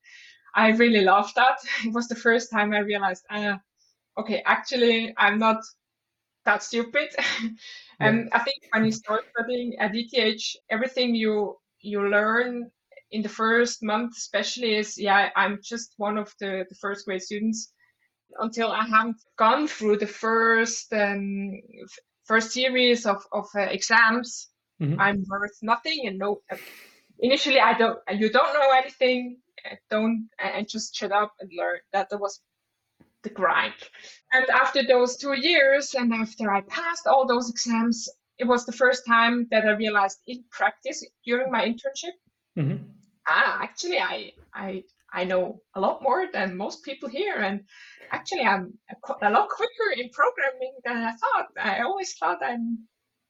i 0.55 0.69
really 0.69 1.03
loved 1.03 1.35
that. 1.35 1.57
It 1.85 1.93
was 1.93 2.07
the 2.07 2.15
first 2.15 2.51
time 2.51 2.73
i 2.73 2.79
realized 2.79 3.25
uh, 3.29 3.57
okay 4.17 4.43
actually 4.45 5.13
i'm 5.17 5.39
not 5.39 5.61
that 6.47 6.63
stupid 6.63 7.09
And 7.99 8.29
I 8.31 8.39
think 8.39 8.57
when 8.71 8.85
you 8.85 8.91
start 8.91 9.25
studying 9.31 9.75
at 9.79 9.91
ETH, 9.95 10.43
everything 10.69 11.15
you 11.15 11.57
you 11.79 12.07
learn 12.07 12.69
in 13.11 13.21
the 13.21 13.29
first 13.29 13.81
month, 13.81 14.13
especially, 14.17 14.75
is 14.75 14.97
yeah, 14.97 15.29
I'm 15.35 15.59
just 15.63 15.93
one 15.97 16.17
of 16.17 16.33
the, 16.39 16.65
the 16.69 16.75
first 16.75 17.05
grade 17.05 17.21
students. 17.21 17.73
Until 18.39 18.71
I 18.71 18.85
haven't 18.85 19.17
gone 19.37 19.67
through 19.67 19.97
the 19.97 20.07
first 20.07 20.91
um, 20.93 21.53
first 22.25 22.51
series 22.51 23.05
of 23.05 23.23
of 23.31 23.47
uh, 23.55 23.61
exams, 23.61 24.49
mm-hmm. 24.81 24.99
I'm 24.99 25.23
worth 25.27 25.57
nothing. 25.63 26.05
And 26.05 26.19
no, 26.19 26.41
initially 27.19 27.59
I 27.59 27.73
don't. 27.77 27.97
You 28.11 28.29
don't 28.29 28.53
know 28.53 28.69
anything. 28.77 29.39
Uh, 29.65 29.75
don't 29.89 30.29
and 30.37 30.67
just 30.69 30.93
shut 30.93 31.11
up 31.11 31.33
and 31.39 31.49
learn. 31.57 31.79
That 31.93 32.09
that 32.09 32.19
was 32.19 32.41
the 33.23 33.29
grind. 33.29 33.73
And 34.33 34.45
after 34.49 34.83
those 34.83 35.17
two 35.17 35.33
years, 35.33 35.93
and 35.93 36.13
after 36.13 36.51
I 36.51 36.61
passed 36.61 37.07
all 37.07 37.25
those 37.25 37.49
exams, 37.49 38.09
it 38.37 38.45
was 38.45 38.65
the 38.65 38.71
first 38.71 39.05
time 39.05 39.47
that 39.51 39.65
I 39.65 39.71
realized 39.71 40.19
in 40.27 40.43
practice 40.51 41.03
during 41.25 41.51
my 41.51 41.65
internship, 41.65 42.15
mm-hmm. 42.57 42.83
ah, 43.27 43.59
actually, 43.61 43.99
I, 43.99 44.31
I, 44.53 44.83
I 45.11 45.23
know 45.23 45.61
a 45.75 45.79
lot 45.79 46.03
more 46.03 46.27
than 46.31 46.57
most 46.57 46.83
people 46.83 47.09
here, 47.09 47.37
and 47.37 47.63
actually, 48.11 48.43
I'm 48.43 48.77
a, 48.91 49.27
a 49.27 49.31
lot 49.31 49.49
quicker 49.49 49.89
in 49.95 50.09
programming 50.09 50.75
than 50.83 50.97
I 50.97 51.11
thought. 51.11 51.47
I 51.59 51.81
always 51.81 52.13
thought 52.13 52.39
I'm 52.43 52.87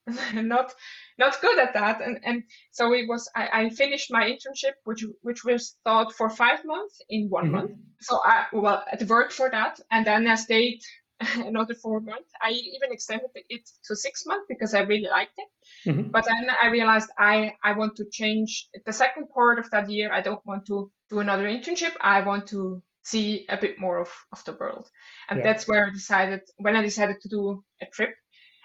not 0.34 0.74
not 1.18 1.40
good 1.42 1.60
at 1.60 1.74
that. 1.74 2.02
And 2.02 2.20
and 2.24 2.44
so 2.72 2.94
it 2.94 3.08
was 3.08 3.30
I, 3.36 3.50
I 3.54 3.70
finished 3.70 4.12
my 4.12 4.24
internship 4.24 4.76
which 4.86 5.06
which 5.22 5.44
was 5.44 5.76
thought 5.84 6.14
for 6.14 6.30
five 6.30 6.64
months 6.66 7.02
in 7.10 7.30
one 7.30 7.46
mm-hmm. 7.46 7.56
month. 7.56 7.72
So 8.02 8.20
i 8.24 8.46
well 8.54 8.84
i 8.92 9.04
worked 9.04 9.34
for 9.34 9.50
that. 9.50 9.80
And 9.92 10.06
then 10.06 10.28
i 10.28 10.36
stayed 10.36 10.82
another 11.36 11.74
four 11.74 12.00
months. 12.00 12.32
I 12.42 12.52
even 12.52 12.92
extended 12.92 13.30
it 13.34 13.70
to 13.86 13.96
six 13.96 14.26
months 14.26 14.46
because 14.48 14.74
i 14.74 14.82
really 14.82 15.10
liked 15.10 15.38
it. 15.38 15.90
Mm-hmm. 15.90 16.10
but 16.12 16.26
then 16.26 16.48
i 16.62 16.68
realized 16.68 17.10
i 17.20 17.54
i 17.64 17.74
want 17.74 17.96
to 17.98 18.06
change 18.12 18.70
the 18.86 18.94
second 18.94 19.30
part 19.30 19.60
of 19.60 19.70
that 19.72 19.90
year. 19.90 20.12
I 20.14 20.22
don't 20.22 20.46
want 20.46 20.66
to 20.68 20.92
do 21.10 21.20
another 21.20 21.46
internship. 21.46 21.94
I 22.02 22.22
want 22.22 22.48
to 22.48 22.82
see 23.04 23.46
a 23.48 23.58
bit 23.58 23.80
more 23.80 24.00
of, 24.00 24.10
of 24.34 24.44
the 24.44 24.54
world. 24.60 24.90
And 25.30 25.40
yeah. 25.40 25.44
that's 25.44 25.68
where 25.68 25.88
i 25.88 25.90
decided 25.90 26.42
when 26.58 26.76
i 26.78 26.82
decided 26.82 27.18
to 27.22 27.30
do 27.30 27.64
a 27.82 27.86
trip 27.88 28.14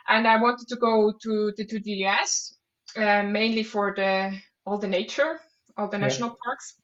and 0.09 0.27
I 0.27 0.41
wanted 0.41 0.69
to 0.69 0.77
go 0.77 1.13
to 1.23 1.53
the 1.57 1.65
to 1.65 1.81
the 1.81 1.93
US 2.07 2.57
uh, 2.97 3.23
mainly 3.23 3.63
for 3.63 3.95
the 3.95 4.39
all 4.67 4.79
the 4.79 4.89
nature, 4.89 5.41
all 5.77 5.89
the 5.89 5.99
national 5.99 6.37
parks. 6.45 6.75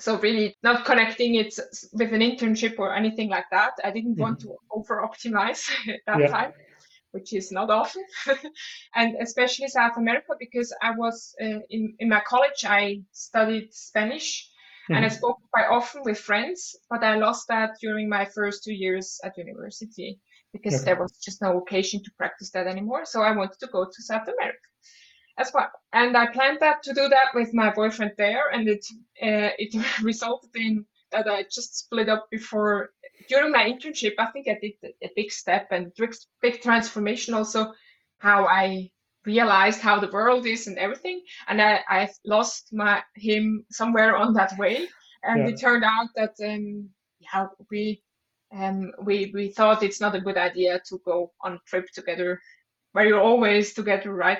So 0.00 0.18
really 0.18 0.56
not 0.62 0.84
connecting 0.84 1.36
it 1.36 1.54
with 1.92 2.12
an 2.12 2.20
internship 2.20 2.78
or 2.78 2.94
anything 2.94 3.28
like 3.28 3.46
that. 3.52 3.72
I 3.82 3.90
didn't 3.90 4.14
mm-hmm. 4.14 4.22
want 4.22 4.40
to 4.40 4.56
over 4.70 5.02
optimize 5.02 5.70
that 6.06 6.20
yeah. 6.20 6.26
time, 6.26 6.52
which 7.12 7.32
is 7.32 7.52
not 7.52 7.70
often, 7.70 8.04
and 8.94 9.16
especially 9.20 9.68
South 9.68 9.96
America 9.96 10.34
because 10.38 10.74
I 10.82 10.90
was 10.92 11.34
uh, 11.40 11.60
in 11.70 11.94
in 11.98 12.08
my 12.08 12.20
college. 12.20 12.64
I 12.64 13.02
studied 13.12 13.72
Spanish. 13.72 14.50
Mm-hmm. 14.84 14.96
And 14.96 15.04
I 15.06 15.08
mm-hmm. 15.08 15.16
spoke 15.16 15.38
quite 15.50 15.70
often 15.70 16.02
with 16.04 16.18
friends, 16.18 16.76
but 16.90 17.02
I 17.02 17.16
lost 17.16 17.48
that 17.48 17.70
during 17.80 18.06
my 18.06 18.26
first 18.26 18.64
two 18.64 18.74
years 18.74 19.18
at 19.24 19.38
university 19.38 20.20
because 20.54 20.76
okay. 20.76 20.84
there 20.84 21.02
was 21.02 21.12
just 21.18 21.42
no 21.42 21.58
occasion 21.58 22.02
to 22.04 22.10
practice 22.16 22.50
that 22.52 22.68
anymore. 22.68 23.04
So 23.04 23.20
I 23.20 23.36
wanted 23.36 23.58
to 23.58 23.66
go 23.66 23.84
to 23.84 24.02
South 24.02 24.28
America 24.28 24.68
as 25.36 25.50
well. 25.52 25.70
And 25.92 26.16
I 26.16 26.28
planned 26.28 26.60
that 26.60 26.82
to 26.84 26.94
do 26.94 27.08
that 27.08 27.34
with 27.34 27.52
my 27.52 27.70
boyfriend 27.70 28.12
there, 28.16 28.48
and 28.52 28.68
it 28.68 28.86
uh, 29.20 29.50
it 29.58 29.74
resulted 30.02 30.54
in 30.54 30.86
that 31.10 31.28
I 31.28 31.42
just 31.42 31.76
split 31.76 32.08
up 32.08 32.28
before 32.30 32.90
during 33.28 33.52
my 33.52 33.64
internship. 33.64 34.14
I 34.18 34.26
think 34.26 34.48
I 34.48 34.58
did 34.62 34.74
a 35.02 35.10
big 35.16 35.30
step 35.30 35.68
and 35.70 35.92
big 36.40 36.62
transformation 36.62 37.34
also 37.34 37.72
how 38.18 38.46
I 38.46 38.90
realized 39.26 39.80
how 39.80 39.98
the 39.98 40.10
world 40.10 40.46
is 40.46 40.66
and 40.66 40.78
everything. 40.78 41.20
And 41.48 41.60
I, 41.60 41.80
I 41.88 42.08
lost 42.24 42.68
my 42.72 43.02
him 43.16 43.64
somewhere 43.70 44.16
on 44.16 44.34
that 44.34 44.56
way, 44.58 44.88
and 45.24 45.40
yeah. 45.40 45.48
it 45.48 45.60
turned 45.60 45.84
out 45.84 46.08
that 46.14 46.34
um, 46.44 46.90
yeah 47.18 47.46
we 47.70 48.02
um, 48.54 48.92
we 49.02 49.30
we 49.34 49.48
thought 49.48 49.82
it's 49.82 50.00
not 50.00 50.14
a 50.14 50.20
good 50.20 50.36
idea 50.36 50.80
to 50.88 51.00
go 51.04 51.32
on 51.40 51.58
trip 51.66 51.86
together 51.92 52.40
where 52.92 53.06
you're 53.06 53.20
always 53.20 53.74
together, 53.74 54.14
right? 54.14 54.38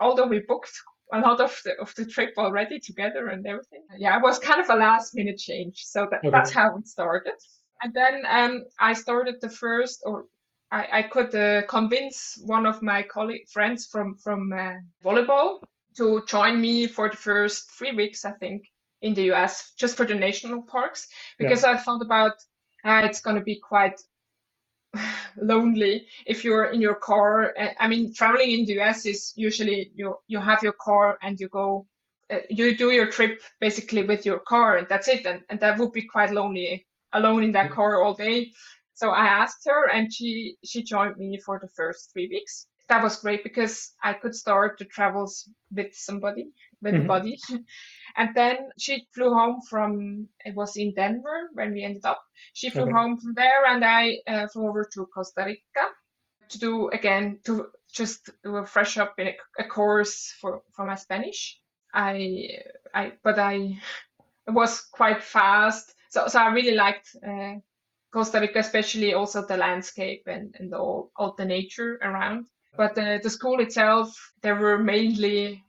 Although 0.00 0.26
we 0.26 0.40
booked 0.40 0.72
a 1.12 1.20
lot 1.20 1.40
of 1.40 1.60
the 1.64 1.78
of 1.80 1.94
the 1.94 2.06
trip 2.06 2.34
already 2.38 2.80
together 2.80 3.28
and 3.28 3.46
everything. 3.46 3.82
Yeah, 3.98 4.16
it 4.16 4.22
was 4.22 4.38
kind 4.38 4.60
of 4.60 4.70
a 4.70 4.76
last 4.76 5.14
minute 5.14 5.38
change. 5.38 5.84
So 5.84 6.06
that, 6.10 6.20
okay. 6.20 6.30
that's 6.30 6.50
how 6.50 6.76
it 6.76 6.88
started. 6.88 7.34
And 7.82 7.92
then 7.94 8.22
um, 8.28 8.64
I 8.78 8.92
started 8.92 9.36
the 9.40 9.48
first, 9.48 10.02
or 10.04 10.26
I, 10.70 10.86
I 10.92 11.02
could 11.02 11.34
uh, 11.34 11.62
convince 11.66 12.38
one 12.44 12.66
of 12.66 12.82
my 12.82 13.02
colleague 13.02 13.48
friends 13.48 13.86
from 13.86 14.16
from 14.16 14.52
uh, 14.52 14.74
volleyball 15.04 15.60
to 15.96 16.22
join 16.26 16.60
me 16.60 16.86
for 16.86 17.08
the 17.08 17.16
first 17.16 17.70
three 17.72 17.92
weeks, 17.92 18.24
I 18.24 18.32
think, 18.32 18.62
in 19.02 19.14
the 19.14 19.32
US, 19.32 19.72
just 19.78 19.96
for 19.96 20.06
the 20.06 20.14
national 20.14 20.62
parks, 20.62 21.08
because 21.38 21.62
yeah. 21.62 21.72
I 21.72 21.76
thought 21.76 22.02
about 22.02 22.34
uh, 22.84 23.02
it's 23.04 23.20
going 23.20 23.36
to 23.36 23.42
be 23.42 23.56
quite 23.56 24.00
lonely 25.36 26.06
if 26.26 26.44
you're 26.44 26.66
in 26.66 26.80
your 26.80 26.94
car. 26.94 27.54
I 27.78 27.88
mean, 27.88 28.12
traveling 28.14 28.50
in 28.50 28.64
the 28.66 28.80
US 28.80 29.06
is 29.06 29.32
usually 29.36 29.90
you 29.94 30.16
you 30.28 30.40
have 30.40 30.62
your 30.62 30.74
car 30.74 31.18
and 31.22 31.38
you 31.40 31.48
go, 31.48 31.86
uh, 32.30 32.38
you 32.48 32.76
do 32.76 32.90
your 32.90 33.10
trip 33.10 33.40
basically 33.60 34.04
with 34.04 34.26
your 34.26 34.40
car 34.40 34.76
and 34.78 34.86
that's 34.88 35.08
it. 35.08 35.26
And, 35.26 35.42
and 35.48 35.60
that 35.60 35.78
would 35.78 35.92
be 35.92 36.02
quite 36.02 36.32
lonely 36.32 36.86
alone 37.12 37.42
in 37.42 37.52
that 37.52 37.70
car 37.70 38.02
all 38.02 38.14
day. 38.14 38.52
So 38.94 39.10
I 39.10 39.26
asked 39.26 39.64
her 39.66 39.88
and 39.88 40.12
she 40.12 40.56
she 40.64 40.82
joined 40.82 41.16
me 41.16 41.38
for 41.38 41.58
the 41.58 41.68
first 41.68 42.12
three 42.12 42.28
weeks. 42.28 42.66
That 42.88 43.02
was 43.02 43.20
great 43.20 43.44
because 43.44 43.92
I 44.02 44.12
could 44.14 44.34
start 44.34 44.78
the 44.78 44.84
travels 44.84 45.48
with 45.70 45.94
somebody, 45.94 46.50
with 46.82 46.94
mm-hmm. 46.94 47.04
a 47.04 47.08
buddy. 47.08 47.38
And 48.16 48.34
then 48.34 48.70
she 48.78 49.06
flew 49.14 49.32
home 49.32 49.60
from, 49.68 50.28
it 50.44 50.54
was 50.54 50.76
in 50.76 50.94
Denver 50.94 51.50
when 51.54 51.72
we 51.72 51.84
ended 51.84 52.04
up. 52.04 52.20
She 52.54 52.70
flew 52.70 52.82
okay. 52.82 52.92
home 52.92 53.18
from 53.18 53.34
there 53.34 53.66
and 53.66 53.84
I 53.84 54.18
uh, 54.26 54.48
flew 54.48 54.68
over 54.68 54.88
to 54.94 55.06
Costa 55.14 55.44
Rica 55.46 55.88
to 56.48 56.58
do 56.58 56.88
again, 56.88 57.38
to 57.44 57.68
just 57.92 58.30
do 58.42 58.56
a 58.56 58.66
fresh 58.66 58.98
up 58.98 59.14
in 59.18 59.28
a, 59.28 59.36
a 59.60 59.64
course 59.64 60.34
for, 60.40 60.62
for 60.74 60.84
my 60.86 60.96
Spanish. 60.96 61.58
I, 61.94 62.48
I, 62.94 63.12
but 63.22 63.38
I, 63.38 63.78
it 64.46 64.50
was 64.50 64.80
quite 64.92 65.22
fast. 65.22 65.94
So, 66.10 66.26
so 66.26 66.40
I 66.40 66.52
really 66.52 66.74
liked 66.74 67.16
uh, 67.26 67.54
Costa 68.12 68.40
Rica, 68.40 68.58
especially 68.58 69.14
also 69.14 69.46
the 69.46 69.56
landscape 69.56 70.24
and, 70.26 70.54
and 70.58 70.74
all, 70.74 71.12
all 71.16 71.34
the 71.36 71.44
nature 71.44 71.98
around. 72.02 72.46
But 72.76 72.94
the, 72.94 73.20
the 73.22 73.30
school 73.30 73.60
itself, 73.60 74.32
there 74.42 74.56
were 74.56 74.78
mainly 74.78 75.62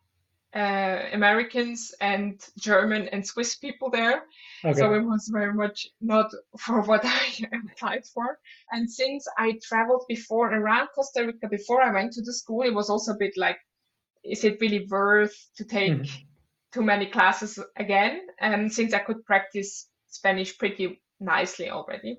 uh, 0.54 1.00
Americans 1.14 1.94
and 2.02 2.42
German 2.60 3.08
and 3.10 3.26
Swiss 3.26 3.56
people 3.56 3.90
there. 3.90 4.24
Okay. 4.66 4.78
So 4.78 4.94
it 4.94 5.04
was 5.04 5.30
very 5.32 5.54
much 5.54 5.88
not 6.02 6.32
for 6.60 6.82
what 6.82 7.02
I 7.06 7.48
applied 7.72 8.06
for. 8.06 8.38
And 8.72 8.90
since 8.90 9.28
I 9.38 9.60
traveled 9.64 10.06
before 10.08 10.54
around 10.54 10.90
Costa 10.94 11.26
Rica 11.26 11.48
before 11.48 11.82
I 11.82 11.94
went 11.94 12.14
to 12.14 12.22
the 12.22 12.34
school, 12.34 12.64
it 12.64 12.74
was 12.74 12.90
also 12.90 13.14
a 13.14 13.18
bit 13.18 13.34
like, 13.38 13.58
is 14.24 14.44
it 14.44 14.60
really 14.62 14.86
worth 14.90 15.36
to 15.58 15.66
take 15.66 15.94
mm-hmm. 15.94 16.22
too 16.74 16.84
many 16.84 17.08
classes 17.08 17.58
again? 17.78 18.22
And 18.40 18.72
since 18.72 18.94
I 18.94 19.00
could 19.00 19.26
practice 19.26 19.88
Spanish 20.08 20.58
pretty 20.58 21.02
nicely 21.20 21.70
already. 21.70 22.18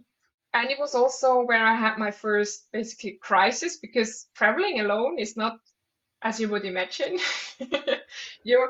And 0.54 0.70
it 0.70 0.78
was 0.78 0.94
also 0.94 1.42
where 1.42 1.64
I 1.64 1.74
had 1.74 1.98
my 1.98 2.10
first 2.10 2.66
basically 2.72 3.18
crisis 3.22 3.78
because 3.78 4.28
traveling 4.34 4.80
alone 4.80 5.18
is 5.18 5.36
not 5.36 5.56
as 6.22 6.40
you 6.40 6.48
would 6.48 6.64
imagine. 6.64 7.18
you 8.44 8.68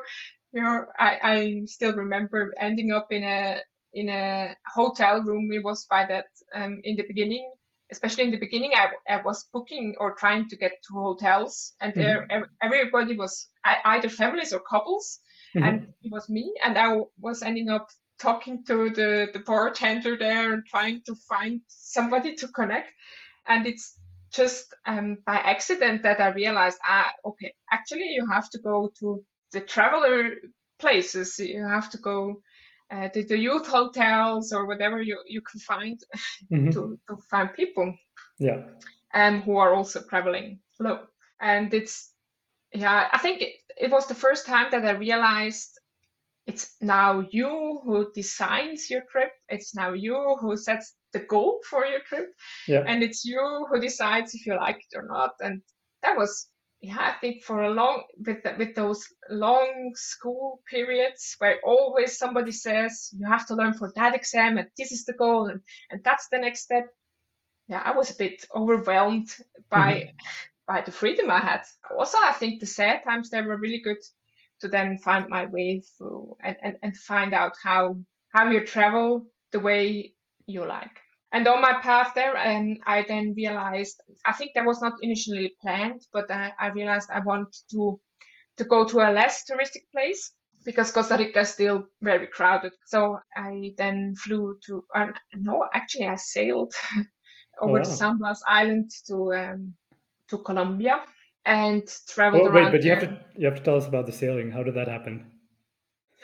you 0.52 0.84
I, 0.98 1.18
I 1.22 1.62
still 1.66 1.94
remember 1.94 2.52
ending 2.58 2.92
up 2.92 3.08
in 3.10 3.22
a 3.24 3.60
in 3.94 4.08
a 4.08 4.56
hotel 4.74 5.22
room. 5.22 5.50
It 5.52 5.64
was 5.64 5.86
by 5.86 6.06
that 6.06 6.26
um, 6.54 6.80
in 6.84 6.96
the 6.96 7.04
beginning, 7.06 7.50
especially 7.90 8.24
in 8.24 8.30
the 8.30 8.38
beginning, 8.38 8.72
I, 8.74 8.88
I 9.08 9.22
was 9.22 9.46
booking 9.52 9.94
or 9.98 10.14
trying 10.14 10.48
to 10.48 10.56
get 10.56 10.72
to 10.88 10.94
hotels, 10.94 11.74
and 11.80 11.92
mm-hmm. 11.92 12.00
there 12.00 12.48
everybody 12.62 13.16
was 13.16 13.48
either 13.84 14.08
families 14.08 14.52
or 14.52 14.60
couples, 14.60 15.20
mm-hmm. 15.54 15.66
and 15.66 15.86
it 16.02 16.10
was 16.10 16.28
me, 16.28 16.52
and 16.64 16.76
I 16.76 17.00
was 17.20 17.42
ending 17.42 17.68
up 17.68 17.88
talking 18.20 18.64
to 18.66 18.90
the 18.90 19.28
the 19.32 19.40
bartender 19.40 20.16
there 20.16 20.52
and 20.54 20.64
trying 20.66 21.02
to 21.06 21.14
find 21.28 21.60
somebody 21.68 22.34
to 22.36 22.48
connect, 22.48 22.90
and 23.46 23.66
it's 23.66 23.98
just 24.32 24.74
um, 24.86 25.18
by 25.26 25.36
accident 25.36 26.02
that 26.02 26.20
I 26.20 26.28
realized, 26.30 26.78
ah, 26.86 27.12
okay, 27.24 27.52
actually 27.70 28.08
you 28.08 28.26
have 28.26 28.48
to 28.50 28.58
go 28.58 28.92
to 29.00 29.22
the 29.52 29.60
traveler 29.60 30.30
places. 30.78 31.38
You 31.38 31.66
have 31.66 31.90
to 31.90 31.98
go 31.98 32.40
uh, 32.90 33.08
to 33.08 33.22
the 33.24 33.38
youth 33.38 33.66
hotels 33.66 34.52
or 34.52 34.66
whatever 34.66 35.00
you, 35.00 35.18
you 35.26 35.40
can 35.42 35.60
find 35.60 36.00
mm-hmm. 36.52 36.70
to, 36.70 36.98
to 37.08 37.16
find 37.30 37.52
people. 37.54 37.94
Yeah. 38.38 38.62
Um, 39.14 39.42
who 39.42 39.58
are 39.58 39.74
also 39.74 40.00
traveling 40.02 40.60
low. 40.80 41.00
And 41.40 41.72
it's, 41.74 42.12
yeah, 42.72 43.08
I 43.12 43.18
think 43.18 43.42
it, 43.42 43.52
it 43.78 43.90
was 43.90 44.06
the 44.06 44.14
first 44.14 44.46
time 44.46 44.68
that 44.70 44.86
I 44.86 44.92
realized 44.92 45.78
it's 46.46 46.74
now 46.80 47.24
you 47.30 47.80
who 47.84 48.10
designs 48.14 48.90
your 48.90 49.02
trip. 49.10 49.30
It's 49.48 49.74
now 49.74 49.92
you 49.92 50.36
who 50.40 50.56
sets 50.56 50.94
the 51.12 51.20
goal 51.20 51.60
for 51.68 51.86
your 51.86 52.00
trip. 52.00 52.28
Yeah. 52.66 52.84
And 52.86 53.02
it's 53.02 53.24
you 53.24 53.66
who 53.70 53.80
decides 53.80 54.34
if 54.34 54.46
you 54.46 54.56
like 54.56 54.76
it 54.78 54.96
or 54.96 55.06
not. 55.06 55.32
And 55.40 55.62
that 56.02 56.16
was, 56.16 56.48
yeah, 56.80 56.98
I 56.98 57.12
think 57.20 57.44
for 57.44 57.62
a 57.62 57.70
long, 57.70 58.02
with, 58.26 58.42
the, 58.42 58.54
with 58.58 58.74
those 58.74 59.06
long 59.30 59.92
school 59.94 60.60
periods 60.68 61.36
where 61.38 61.60
always 61.64 62.18
somebody 62.18 62.50
says, 62.50 63.10
you 63.16 63.26
have 63.26 63.46
to 63.46 63.54
learn 63.54 63.74
for 63.74 63.92
that 63.94 64.14
exam 64.14 64.58
and 64.58 64.66
this 64.76 64.90
is 64.90 65.04
the 65.04 65.12
goal 65.12 65.46
and, 65.46 65.60
and 65.90 66.02
that's 66.02 66.28
the 66.28 66.38
next 66.38 66.62
step. 66.62 66.88
Yeah, 67.68 67.82
I 67.84 67.92
was 67.92 68.10
a 68.10 68.16
bit 68.16 68.44
overwhelmed 68.54 69.32
by, 69.70 69.92
mm-hmm. 69.92 70.16
by 70.66 70.80
the 70.80 70.90
freedom 70.90 71.30
I 71.30 71.38
had. 71.38 71.62
Also, 71.96 72.18
I 72.20 72.32
think 72.32 72.58
the 72.58 72.66
sad 72.66 73.04
times, 73.04 73.30
they 73.30 73.42
were 73.42 73.56
really 73.56 73.80
good 73.80 73.98
to 74.62 74.68
then 74.68 74.96
find 74.98 75.28
my 75.28 75.46
way 75.46 75.82
through 75.98 76.36
and, 76.42 76.56
and, 76.62 76.76
and 76.82 76.96
find 76.96 77.34
out 77.34 77.52
how 77.62 77.96
how 78.32 78.48
you 78.48 78.64
travel 78.64 79.26
the 79.50 79.60
way 79.60 80.14
you 80.46 80.64
like. 80.64 80.96
And 81.32 81.46
on 81.48 81.60
my 81.60 81.74
path 81.82 82.12
there, 82.14 82.36
and 82.36 82.78
I 82.86 83.04
then 83.08 83.34
realized 83.36 84.00
I 84.24 84.32
think 84.32 84.52
that 84.54 84.64
was 84.64 84.80
not 84.80 84.94
initially 85.02 85.54
planned, 85.60 86.02
but 86.12 86.30
I, 86.30 86.52
I 86.58 86.68
realized 86.68 87.10
I 87.10 87.20
want 87.20 87.54
to 87.72 88.00
to 88.58 88.64
go 88.64 88.86
to 88.86 89.00
a 89.00 89.10
less 89.12 89.44
touristic 89.50 89.84
place 89.92 90.32
because 90.64 90.92
Costa 90.92 91.16
Rica 91.16 91.40
is 91.40 91.48
still 91.50 91.84
very 92.00 92.28
crowded. 92.28 92.72
So 92.86 93.18
I 93.36 93.72
then 93.76 94.14
flew 94.14 94.58
to 94.66 94.84
uh, 94.94 95.08
no, 95.34 95.66
actually 95.74 96.06
I 96.06 96.16
sailed 96.16 96.72
over 97.60 97.78
oh, 97.78 97.82
wow. 97.82 97.82
San 97.82 98.18
Blas 98.18 98.40
Island 98.46 98.90
to 99.08 99.32
um, 99.34 99.74
to 100.28 100.38
Colombia 100.38 101.02
and 101.44 101.82
traveled 102.08 102.48
oh, 102.48 102.50
wait, 102.50 102.70
but 102.70 102.84
you 102.84 102.90
have 102.90 103.00
to 103.00 103.18
you 103.36 103.46
have 103.46 103.56
to 103.56 103.62
tell 103.62 103.76
us 103.76 103.86
about 103.86 104.06
the 104.06 104.12
sailing. 104.12 104.50
How 104.50 104.62
did 104.62 104.74
that 104.74 104.88
happen? 104.88 105.30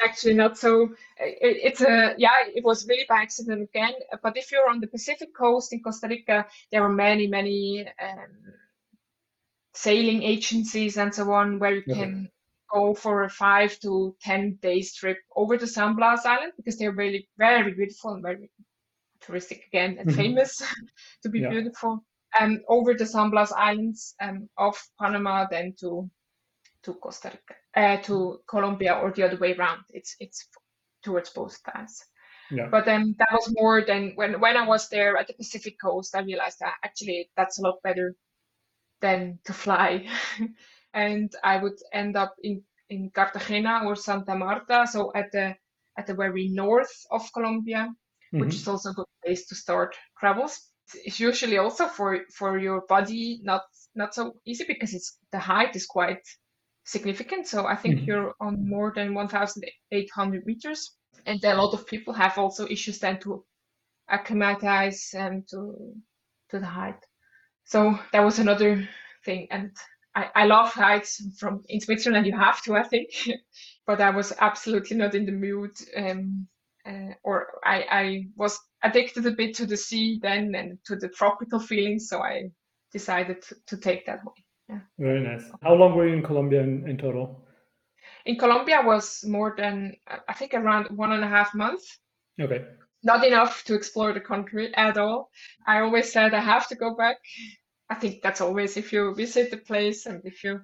Actually, 0.04 0.34
not 0.34 0.56
so. 0.56 0.84
It, 1.18 1.56
it's 1.64 1.80
a 1.80 2.14
yeah. 2.18 2.34
It 2.54 2.64
was 2.64 2.86
really 2.86 3.04
by 3.08 3.22
accident 3.22 3.62
again. 3.62 3.94
But 4.22 4.36
if 4.36 4.52
you're 4.52 4.68
on 4.68 4.80
the 4.80 4.86
Pacific 4.86 5.34
coast 5.34 5.72
in 5.72 5.82
Costa 5.82 6.06
Rica, 6.08 6.46
there 6.70 6.84
are 6.84 6.88
many 6.88 7.26
many 7.26 7.86
um, 8.00 8.54
sailing 9.74 10.22
agencies 10.22 10.96
and 10.96 11.14
so 11.14 11.32
on 11.32 11.58
where 11.58 11.74
you 11.74 11.82
okay. 11.88 12.00
can 12.00 12.30
go 12.72 12.94
for 12.94 13.24
a 13.24 13.30
five 13.30 13.78
to 13.80 14.14
ten 14.20 14.58
days 14.62 14.94
trip 14.94 15.18
over 15.34 15.56
to 15.56 15.66
San 15.66 15.96
Blas 15.96 16.24
Island 16.24 16.52
because 16.56 16.78
they're 16.78 16.92
really 16.92 17.28
very 17.36 17.72
beautiful 17.72 18.12
and 18.12 18.22
very 18.22 18.50
touristic 19.20 19.66
again 19.66 19.96
and 19.98 20.08
mm-hmm. 20.08 20.16
famous 20.16 20.62
to 21.22 21.28
be 21.28 21.40
yeah. 21.40 21.50
beautiful 21.50 22.04
um, 22.38 22.62
over 22.68 22.94
the 22.94 23.06
San 23.06 23.30
Blas 23.30 23.52
Islands 23.52 24.14
um, 24.20 24.48
off 24.56 24.88
Panama, 25.00 25.46
then 25.50 25.74
to 25.80 26.10
to 26.84 26.94
Costa 26.94 27.30
Rica, 27.30 27.54
uh, 27.76 28.02
to 28.02 28.40
Colombia, 28.48 28.94
or 28.94 29.12
the 29.12 29.24
other 29.24 29.36
way 29.36 29.54
around. 29.54 29.82
It's 29.90 30.16
it's 30.20 30.48
towards 31.02 31.30
both 31.30 31.58
sides. 31.64 32.04
Yeah. 32.50 32.68
But 32.70 32.88
um, 32.88 33.14
that 33.18 33.32
was 33.32 33.54
more 33.58 33.82
than 33.84 34.12
when 34.14 34.40
when 34.40 34.56
I 34.56 34.66
was 34.66 34.88
there 34.88 35.16
at 35.16 35.26
the 35.26 35.34
Pacific 35.34 35.76
coast. 35.80 36.14
I 36.14 36.20
realized 36.20 36.58
that 36.60 36.74
actually 36.84 37.30
that's 37.36 37.58
a 37.58 37.62
lot 37.62 37.82
better 37.82 38.14
than 39.00 39.38
to 39.44 39.52
fly, 39.52 40.06
and 40.94 41.32
I 41.42 41.58
would 41.58 41.78
end 41.92 42.16
up 42.16 42.34
in 42.42 42.62
in 42.88 43.10
Cartagena 43.10 43.82
or 43.84 43.96
Santa 43.96 44.34
Marta, 44.34 44.86
so 44.86 45.12
at 45.14 45.30
the 45.32 45.56
at 45.98 46.06
the 46.06 46.14
very 46.14 46.48
north 46.48 46.94
of 47.10 47.30
Colombia, 47.32 47.88
mm-hmm. 48.32 48.40
which 48.40 48.54
is 48.54 48.68
also 48.68 48.90
a 48.90 48.94
good 48.94 49.06
place 49.24 49.46
to 49.48 49.54
start 49.54 49.96
travels 50.18 50.67
it's 50.94 51.20
usually 51.20 51.58
also 51.58 51.86
for 51.86 52.20
for 52.34 52.58
your 52.58 52.82
body 52.88 53.40
not 53.42 53.62
not 53.94 54.14
so 54.14 54.34
easy 54.46 54.64
because 54.66 54.94
it's 54.94 55.18
the 55.32 55.38
height 55.38 55.74
is 55.76 55.86
quite 55.86 56.22
significant. 56.84 57.46
So 57.46 57.66
I 57.66 57.76
think 57.76 57.96
mm-hmm. 57.96 58.04
you're 58.04 58.34
on 58.40 58.68
more 58.68 58.92
than 58.94 59.14
1,800 59.14 60.46
meters, 60.46 60.96
and 61.26 61.42
a 61.44 61.54
lot 61.54 61.74
of 61.74 61.86
people 61.86 62.14
have 62.14 62.38
also 62.38 62.66
issues 62.66 62.98
then 62.98 63.20
to 63.20 63.44
acclimatize 64.08 65.10
and 65.14 65.46
to 65.48 65.94
to 66.50 66.58
the 66.58 66.66
height. 66.66 67.04
So 67.64 67.98
that 68.12 68.24
was 68.24 68.38
another 68.38 68.88
thing, 69.24 69.48
and 69.50 69.76
I, 70.14 70.30
I 70.34 70.44
love 70.46 70.72
heights. 70.72 71.22
From 71.38 71.62
in 71.68 71.80
Switzerland, 71.80 72.26
you 72.26 72.36
have 72.36 72.62
to, 72.62 72.76
I 72.76 72.82
think, 72.82 73.10
but 73.86 74.00
I 74.00 74.10
was 74.10 74.32
absolutely 74.40 74.96
not 74.96 75.14
in 75.14 75.26
the 75.26 75.32
mood. 75.32 75.72
Um, 75.96 76.48
uh, 76.86 77.12
or 77.22 77.48
I, 77.64 77.84
I 77.90 78.24
was 78.36 78.58
addicted 78.82 79.26
a 79.26 79.32
bit 79.32 79.54
to 79.56 79.66
the 79.66 79.76
sea 79.76 80.18
then 80.22 80.54
and 80.54 80.78
to 80.84 80.96
the 80.96 81.08
tropical 81.08 81.60
feeling. 81.60 81.98
so 81.98 82.22
I 82.22 82.50
decided 82.92 83.42
to, 83.42 83.56
to 83.66 83.76
take 83.76 84.06
that 84.06 84.24
way. 84.24 84.44
Yeah. 84.68 84.80
Very 84.98 85.20
nice. 85.20 85.50
How 85.62 85.74
long 85.74 85.94
were 85.94 86.06
you 86.06 86.14
in 86.14 86.22
Colombia 86.22 86.62
in, 86.62 86.88
in 86.88 86.98
total? 86.98 87.44
In 88.26 88.36
Colombia 88.36 88.82
was 88.84 89.24
more 89.26 89.54
than 89.56 89.94
I 90.28 90.34
think 90.34 90.54
around 90.54 90.96
one 90.96 91.12
and 91.12 91.24
a 91.24 91.28
half 91.28 91.54
months. 91.54 91.98
Okay. 92.40 92.64
Not 93.02 93.24
enough 93.24 93.64
to 93.64 93.74
explore 93.74 94.12
the 94.12 94.20
country 94.20 94.74
at 94.74 94.98
all. 94.98 95.30
I 95.66 95.80
always 95.80 96.12
said 96.12 96.34
I 96.34 96.40
have 96.40 96.68
to 96.68 96.74
go 96.74 96.94
back. 96.94 97.16
I 97.88 97.94
think 97.94 98.22
that's 98.22 98.40
always 98.40 98.76
if 98.76 98.92
you 98.92 99.14
visit 99.14 99.50
the 99.50 99.56
place 99.56 100.06
and 100.06 100.20
if 100.24 100.44
you 100.44 100.60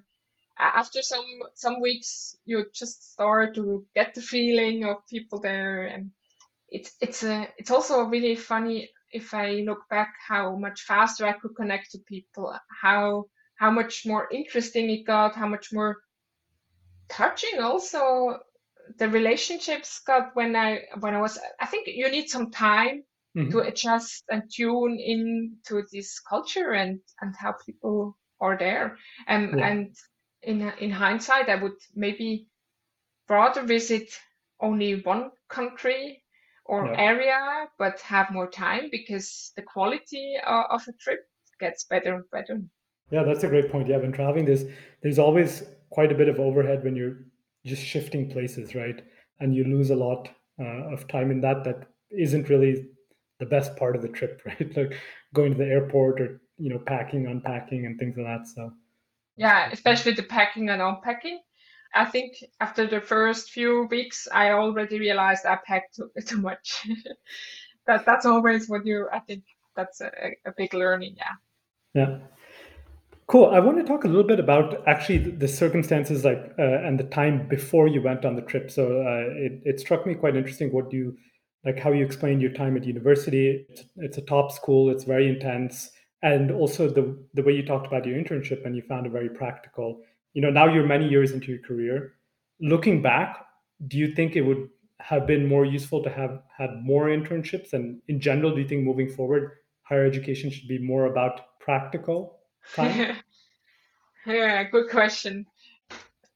after 0.57 1.01
some 1.01 1.25
some 1.53 1.81
weeks 1.81 2.37
you 2.45 2.65
just 2.73 3.13
start 3.13 3.55
to 3.55 3.85
get 3.93 4.13
the 4.13 4.21
feeling 4.21 4.85
of 4.85 5.05
people 5.09 5.39
there 5.39 5.83
and 5.83 6.11
it's 6.69 6.91
it's 7.01 7.23
a 7.23 7.47
it's 7.57 7.71
also 7.71 8.03
really 8.03 8.35
funny 8.35 8.89
if 9.11 9.33
I 9.33 9.63
look 9.65 9.87
back 9.89 10.13
how 10.27 10.55
much 10.55 10.81
faster 10.81 11.25
I 11.25 11.33
could 11.33 11.55
connect 11.55 11.91
to 11.91 11.99
people 11.99 12.53
how 12.81 13.25
how 13.57 13.71
much 13.71 14.05
more 14.05 14.27
interesting 14.31 14.89
it 14.89 15.05
got 15.05 15.35
how 15.35 15.47
much 15.47 15.71
more 15.71 15.97
touching 17.09 17.59
also 17.59 18.39
the 18.97 19.09
relationships 19.09 20.01
got 20.05 20.35
when 20.35 20.55
I 20.55 20.81
when 20.99 21.13
I 21.13 21.21
was 21.21 21.39
I 21.59 21.65
think 21.65 21.87
you 21.87 22.09
need 22.09 22.29
some 22.29 22.51
time 22.51 23.03
mm-hmm. 23.37 23.51
to 23.51 23.59
adjust 23.59 24.23
and 24.29 24.43
tune 24.51 24.97
in 24.99 25.57
to 25.67 25.83
this 25.91 26.19
culture 26.19 26.71
and 26.71 26.99
and 27.21 27.35
how 27.37 27.55
people 27.65 28.17
are 28.41 28.57
there 28.57 28.97
and 29.27 29.59
yeah. 29.59 29.67
and 29.67 29.95
in 30.45 30.61
in 30.79 30.91
hindsight, 30.91 31.49
I 31.49 31.55
would 31.55 31.77
maybe 31.95 32.47
rather 33.27 33.63
visit 33.63 34.09
only 34.59 35.01
one 35.01 35.31
country 35.49 36.23
or 36.65 36.87
yeah. 36.87 36.99
area, 36.99 37.67
but 37.77 37.99
have 38.01 38.31
more 38.31 38.49
time 38.49 38.89
because 38.91 39.51
the 39.55 39.61
quality 39.61 40.35
of, 40.45 40.65
of 40.69 40.87
a 40.87 40.93
trip 40.93 41.27
gets 41.59 41.85
better 41.85 42.15
and 42.15 42.23
better. 42.31 42.61
Yeah, 43.11 43.23
that's 43.23 43.43
a 43.43 43.47
great 43.47 43.71
point. 43.71 43.87
Yeah, 43.87 43.97
when 43.97 44.11
traveling, 44.11 44.45
there's 44.45 44.65
there's 45.01 45.19
always 45.19 45.63
quite 45.91 46.11
a 46.11 46.15
bit 46.15 46.27
of 46.27 46.39
overhead 46.39 46.83
when 46.83 46.95
you're 46.95 47.17
just 47.65 47.83
shifting 47.83 48.29
places, 48.29 48.75
right? 48.75 49.03
And 49.39 49.55
you 49.55 49.63
lose 49.63 49.91
a 49.91 49.95
lot 49.95 50.29
uh, 50.59 50.91
of 50.91 51.07
time 51.07 51.31
in 51.31 51.41
that 51.41 51.63
that 51.65 51.87
isn't 52.09 52.49
really 52.49 52.87
the 53.39 53.45
best 53.45 53.75
part 53.75 53.95
of 53.95 54.01
the 54.01 54.07
trip, 54.07 54.41
right? 54.45 54.75
Like 54.75 54.99
going 55.33 55.51
to 55.51 55.57
the 55.57 55.65
airport 55.65 56.19
or 56.19 56.41
you 56.57 56.69
know 56.69 56.79
packing, 56.79 57.27
unpacking, 57.27 57.85
and 57.85 57.99
things 57.99 58.17
like 58.17 58.25
that. 58.25 58.47
So 58.47 58.71
yeah, 59.37 59.69
especially 59.71 60.13
the 60.13 60.23
packing 60.23 60.69
and 60.69 60.81
unpacking. 60.81 61.41
I 61.95 62.05
think 62.05 62.43
after 62.59 62.85
the 62.85 62.99
first 62.99 63.51
few 63.51 63.87
weeks, 63.89 64.27
I 64.31 64.51
already 64.51 64.99
realized 64.99 65.45
I 65.45 65.57
packed 65.65 65.95
too, 65.95 66.11
too 66.25 66.41
much. 66.41 66.87
that 67.87 68.05
that's 68.05 68.25
always 68.25 68.67
what 68.69 68.85
you. 68.85 69.07
I 69.11 69.19
think 69.19 69.43
that's 69.75 70.01
a, 70.01 70.11
a 70.45 70.51
big 70.57 70.73
learning. 70.73 71.15
Yeah. 71.17 71.35
Yeah. 71.93 72.17
Cool. 73.27 73.45
I 73.45 73.59
want 73.59 73.77
to 73.77 73.83
talk 73.83 74.03
a 74.03 74.07
little 74.07 74.27
bit 74.27 74.39
about 74.39 74.87
actually 74.87 75.17
the 75.17 75.47
circumstances, 75.47 76.23
like 76.23 76.53
uh, 76.59 76.61
and 76.61 76.99
the 76.99 77.05
time 77.05 77.47
before 77.47 77.87
you 77.87 78.01
went 78.01 78.23
on 78.23 78.35
the 78.35 78.41
trip. 78.43 78.69
So 78.69 79.01
uh, 79.01 79.33
it 79.35 79.61
it 79.65 79.79
struck 79.79 80.05
me 80.05 80.13
quite 80.13 80.35
interesting 80.35 80.71
what 80.71 80.91
you 80.93 81.17
like 81.63 81.79
how 81.79 81.91
you 81.91 82.05
explained 82.05 82.41
your 82.41 82.51
time 82.51 82.77
at 82.77 82.83
university. 82.85 83.65
It's, 83.69 83.85
it's, 83.95 84.17
a 84.19 84.21
top 84.21 84.51
school. 84.51 84.91
It's 84.91 85.05
very 85.05 85.27
intense, 85.27 85.89
and 86.21 86.51
also 86.51 86.87
the 86.87 87.17
the 87.33 87.41
way 87.41 87.53
you 87.53 87.65
talked 87.65 87.87
about 87.87 88.05
your 88.05 88.17
internship 88.17 88.63
and 88.65 88.75
you 88.75 88.83
found 88.83 89.07
it 89.07 89.11
very 89.11 89.29
practical. 89.29 90.01
You 90.35 90.43
know, 90.43 90.51
now 90.51 90.71
you're 90.71 90.85
many 90.85 91.07
years 91.07 91.31
into 91.31 91.47
your 91.47 91.61
career. 91.63 92.13
Looking 92.61 93.01
back, 93.01 93.37
do 93.87 93.97
you 93.97 94.13
think 94.13 94.35
it 94.35 94.41
would 94.41 94.69
have 94.99 95.25
been 95.25 95.47
more 95.47 95.65
useful 95.65 96.03
to 96.03 96.09
have 96.09 96.43
had 96.55 96.69
more 96.83 97.07
internships? 97.07 97.73
And 97.73 98.01
in 98.07 98.19
general, 98.19 98.53
do 98.53 98.61
you 98.61 98.67
think 98.67 98.83
moving 98.83 99.09
forward, 99.09 99.51
higher 99.81 100.05
education 100.05 100.51
should 100.51 100.67
be 100.67 100.77
more 100.77 101.07
about 101.07 101.41
practical 101.59 102.35
yeah, 102.77 104.63
good 104.63 104.89
question. 104.89 105.45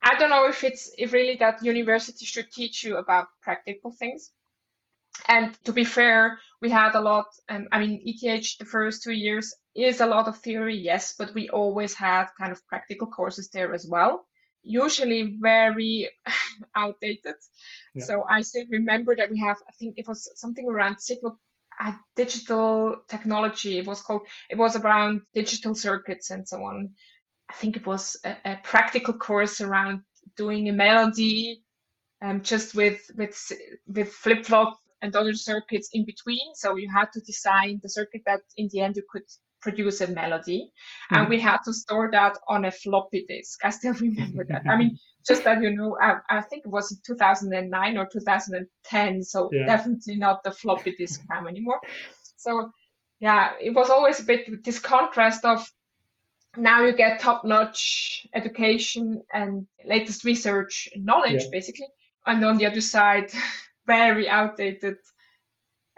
I 0.01 0.17
don't 0.17 0.29
know 0.29 0.47
if 0.47 0.63
it's 0.63 0.91
if 0.97 1.11
really 1.11 1.35
that 1.37 1.63
university 1.63 2.25
should 2.25 2.51
teach 2.51 2.83
you 2.83 2.97
about 2.97 3.27
practical 3.41 3.91
things. 3.91 4.31
And 5.27 5.57
to 5.65 5.73
be 5.73 5.83
fair, 5.83 6.39
we 6.61 6.69
had 6.69 6.95
a 6.95 7.01
lot. 7.01 7.25
Um, 7.49 7.67
I 7.71 7.79
mean, 7.79 8.01
ETH 8.05 8.57
the 8.57 8.65
first 8.65 9.03
two 9.03 9.11
years 9.11 9.53
is 9.83 10.01
a 10.01 10.05
lot 10.05 10.27
of 10.27 10.37
theory, 10.37 10.77
yes, 10.77 11.15
but 11.17 11.33
we 11.33 11.49
always 11.49 11.93
had 11.93 12.27
kind 12.37 12.51
of 12.51 12.65
practical 12.67 13.07
courses 13.07 13.49
there 13.49 13.73
as 13.73 13.87
well. 13.87 14.25
Usually 14.63 15.37
very 15.39 16.09
outdated. 16.75 17.35
Yeah. 17.93 18.05
So 18.05 18.25
I 18.29 18.41
still 18.41 18.65
remember 18.69 19.15
that 19.15 19.29
we 19.31 19.39
have. 19.39 19.57
I 19.67 19.71
think 19.79 19.95
it 19.97 20.07
was 20.07 20.29
something 20.35 20.67
around 20.67 20.99
signal 20.99 21.39
a 21.79 21.95
digital 22.15 22.97
technology. 23.07 23.77
It 23.77 23.87
was 23.87 24.01
called, 24.01 24.23
it 24.49 24.57
was 24.57 24.75
around 24.75 25.21
digital 25.33 25.73
circuits 25.75 26.29
and 26.29 26.47
so 26.47 26.63
on. 26.63 26.89
I 27.49 27.53
think 27.53 27.77
it 27.77 27.85
was 27.85 28.17
a, 28.25 28.35
a 28.45 28.59
practical 28.63 29.13
course 29.13 29.61
around 29.61 30.01
doing 30.35 30.69
a 30.69 30.73
melody 30.73 31.63
um, 32.21 32.41
just 32.41 32.75
with 32.75 33.09
with 33.15 33.51
with 33.87 34.11
flip 34.11 34.45
flop 34.45 34.77
and 35.01 35.15
other 35.15 35.33
circuits 35.33 35.89
in 35.93 36.05
between. 36.05 36.53
So 36.53 36.75
you 36.75 36.89
had 36.93 37.11
to 37.13 37.21
design 37.21 37.79
the 37.81 37.89
circuit 37.89 38.21
that 38.25 38.41
in 38.57 38.69
the 38.71 38.81
end 38.81 38.97
you 38.97 39.03
could 39.09 39.23
produce 39.61 40.01
a 40.01 40.07
melody. 40.07 40.71
Mm-hmm. 41.11 41.15
And 41.15 41.29
we 41.29 41.39
had 41.39 41.57
to 41.65 41.73
store 41.73 42.09
that 42.11 42.37
on 42.47 42.65
a 42.65 42.71
floppy 42.71 43.25
disk. 43.27 43.59
I 43.63 43.69
still 43.69 43.93
remember 43.99 44.45
that. 44.49 44.63
I 44.69 44.77
mean, 44.77 44.97
just 45.27 45.43
that 45.43 45.61
you 45.61 45.75
know, 45.75 45.97
I, 46.01 46.17
I 46.29 46.41
think 46.41 46.65
it 46.65 46.71
was 46.71 46.97
2009 47.05 47.97
or 47.97 48.07
2010. 48.11 49.23
So 49.23 49.49
yeah. 49.51 49.65
definitely 49.65 50.15
not 50.15 50.43
the 50.43 50.51
floppy 50.51 50.95
disk 50.97 51.21
time 51.27 51.47
anymore. 51.47 51.79
So 52.37 52.71
yeah, 53.19 53.51
it 53.61 53.71
was 53.71 53.89
always 53.89 54.19
a 54.19 54.23
bit 54.23 54.63
this 54.63 54.79
contrast 54.79 55.43
of 55.43 55.69
now 56.57 56.83
you 56.83 56.93
get 56.93 57.19
top 57.19 57.45
notch 57.45 58.25
education 58.33 59.21
and 59.33 59.67
latest 59.85 60.23
research 60.23 60.89
knowledge, 60.95 61.43
yeah. 61.43 61.49
basically. 61.51 61.87
And 62.25 62.43
on 62.43 62.57
the 62.57 62.65
other 62.65 62.81
side, 62.81 63.31
very 63.87 64.29
outdated 64.29 64.97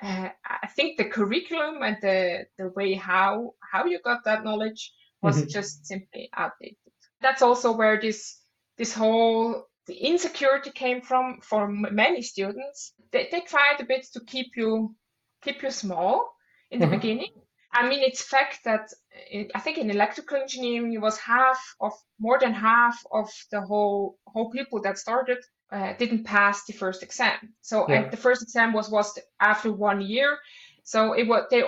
uh, 0.02 0.30
I 0.46 0.68
think 0.68 0.98
the 0.98 1.06
curriculum 1.06 1.84
and 1.84 1.98
the 2.02 2.46
the 2.58 2.70
way 2.70 2.94
how 2.94 3.54
how 3.72 3.86
you 3.86 4.00
got 4.04 4.24
that 4.26 4.44
knowledge 4.44 4.92
was 5.22 5.38
mm-hmm. 5.38 5.50
just 5.50 5.86
simply 5.86 6.30
outdated. 6.36 6.78
That's 7.22 7.42
also 7.42 7.72
where 7.72 8.00
this 8.02 8.40
this 8.78 8.94
whole 8.94 9.68
the 9.88 9.96
insecurity 9.96 10.72
came 10.72 11.02
from 11.02 11.40
for 11.42 11.68
many 11.68 12.22
students. 12.22 12.94
They 13.12 13.30
they 13.32 13.42
tried 13.42 13.80
a 13.80 13.86
bit 13.86 14.06
to 14.14 14.22
keep 14.26 14.56
you 14.56 14.96
keep 15.44 15.62
you 15.62 15.72
small 15.72 16.34
in 16.72 16.80
the 16.80 16.86
mm-hmm. 16.86 16.96
beginning. 16.96 17.34
I 17.74 17.88
mean, 17.88 18.02
it's 18.02 18.22
fact 18.22 18.60
that 18.66 18.90
uh, 19.34 19.44
I 19.56 19.60
think 19.60 19.78
in 19.78 19.90
electrical 19.90 20.38
engineering 20.38 20.94
it 20.94 21.02
was 21.02 21.18
half 21.18 21.60
of 21.80 21.94
more 22.20 22.38
than 22.40 22.54
half 22.54 23.02
of 23.12 23.30
the 23.52 23.62
whole 23.62 24.18
whole 24.28 24.50
people 24.50 24.82
that 24.82 24.98
started 24.98 25.38
uh, 25.72 25.94
didn't 25.98 26.24
pass 26.24 26.66
the 26.66 26.74
first 26.74 27.02
exam. 27.04 27.54
So 27.62 27.86
yeah. 27.88 28.10
the 28.10 28.18
first 28.18 28.42
exam 28.42 28.74
was 28.74 28.90
was 28.90 29.18
after 29.40 29.72
one 29.72 30.02
year. 30.02 30.38
So 30.84 31.14
it 31.14 31.28
was 31.28 31.46
they 31.50 31.64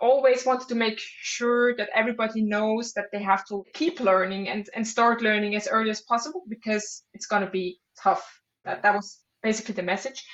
always 0.00 0.44
wanted 0.46 0.68
to 0.68 0.74
make 0.74 0.98
sure 0.98 1.76
that 1.76 1.90
everybody 1.94 2.42
knows 2.42 2.92
that 2.94 3.06
they 3.12 3.22
have 3.22 3.46
to 3.48 3.64
keep 3.74 4.00
learning 4.00 4.48
and, 4.48 4.66
and 4.74 4.86
start 4.86 5.22
learning 5.22 5.54
as 5.54 5.68
early 5.68 5.90
as 5.90 6.00
possible 6.00 6.42
because 6.48 7.04
it's 7.12 7.26
going 7.26 7.44
to 7.44 7.50
be 7.50 7.78
tough. 8.02 8.40
That 8.64 8.82
that 8.82 8.94
was 8.94 9.20
basically 9.42 9.74
the 9.74 9.82
message. 9.82 10.24